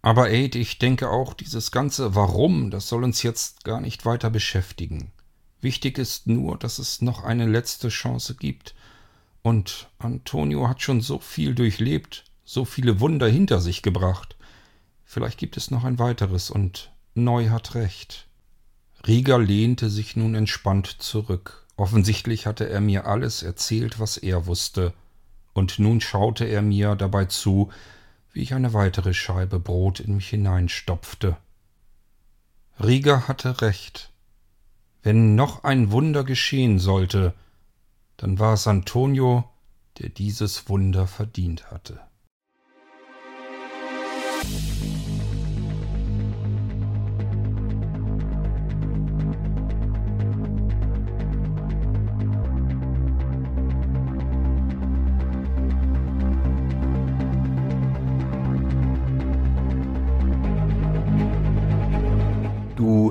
Aber 0.02 0.30
Aid, 0.30 0.54
ich 0.54 0.78
denke 0.78 1.10
auch, 1.10 1.34
dieses 1.34 1.72
ganze 1.72 2.14
Warum, 2.14 2.70
das 2.70 2.88
soll 2.88 3.02
uns 3.02 3.22
jetzt 3.22 3.64
gar 3.64 3.80
nicht 3.80 4.06
weiter 4.06 4.30
beschäftigen. 4.30 5.10
Wichtig 5.60 5.98
ist 5.98 6.28
nur, 6.28 6.56
dass 6.56 6.78
es 6.78 7.02
noch 7.02 7.24
eine 7.24 7.46
letzte 7.46 7.88
Chance 7.88 8.36
gibt. 8.36 8.74
Und 9.42 9.88
Antonio 9.98 10.68
hat 10.68 10.82
schon 10.82 11.00
so 11.00 11.18
viel 11.18 11.54
durchlebt, 11.54 12.24
so 12.44 12.64
viele 12.64 13.00
Wunder 13.00 13.26
hinter 13.26 13.60
sich 13.60 13.82
gebracht. 13.82 14.36
Vielleicht 15.10 15.38
gibt 15.38 15.56
es 15.56 15.70
noch 15.70 15.84
ein 15.84 15.98
weiteres 15.98 16.50
und 16.50 16.92
Neu 17.14 17.48
hat 17.48 17.74
recht. 17.74 18.28
Rieger 19.06 19.38
lehnte 19.38 19.88
sich 19.88 20.16
nun 20.16 20.34
entspannt 20.34 20.86
zurück. 20.86 21.66
Offensichtlich 21.78 22.46
hatte 22.46 22.68
er 22.68 22.82
mir 22.82 23.06
alles 23.06 23.42
erzählt, 23.42 23.98
was 23.98 24.18
er 24.18 24.44
wusste, 24.44 24.92
und 25.54 25.78
nun 25.78 26.02
schaute 26.02 26.44
er 26.44 26.60
mir 26.60 26.94
dabei 26.94 27.24
zu, 27.24 27.70
wie 28.34 28.42
ich 28.42 28.52
eine 28.52 28.74
weitere 28.74 29.14
Scheibe 29.14 29.58
Brot 29.58 29.98
in 29.98 30.16
mich 30.16 30.28
hineinstopfte. 30.28 31.38
Rieger 32.78 33.28
hatte 33.28 33.62
recht. 33.62 34.12
Wenn 35.02 35.34
noch 35.34 35.64
ein 35.64 35.90
Wunder 35.90 36.22
geschehen 36.22 36.78
sollte, 36.78 37.32
dann 38.18 38.38
war 38.38 38.52
es 38.52 38.68
Antonio, 38.68 39.48
der 40.00 40.10
dieses 40.10 40.68
Wunder 40.68 41.06
verdient 41.06 41.70
hatte. 41.70 41.98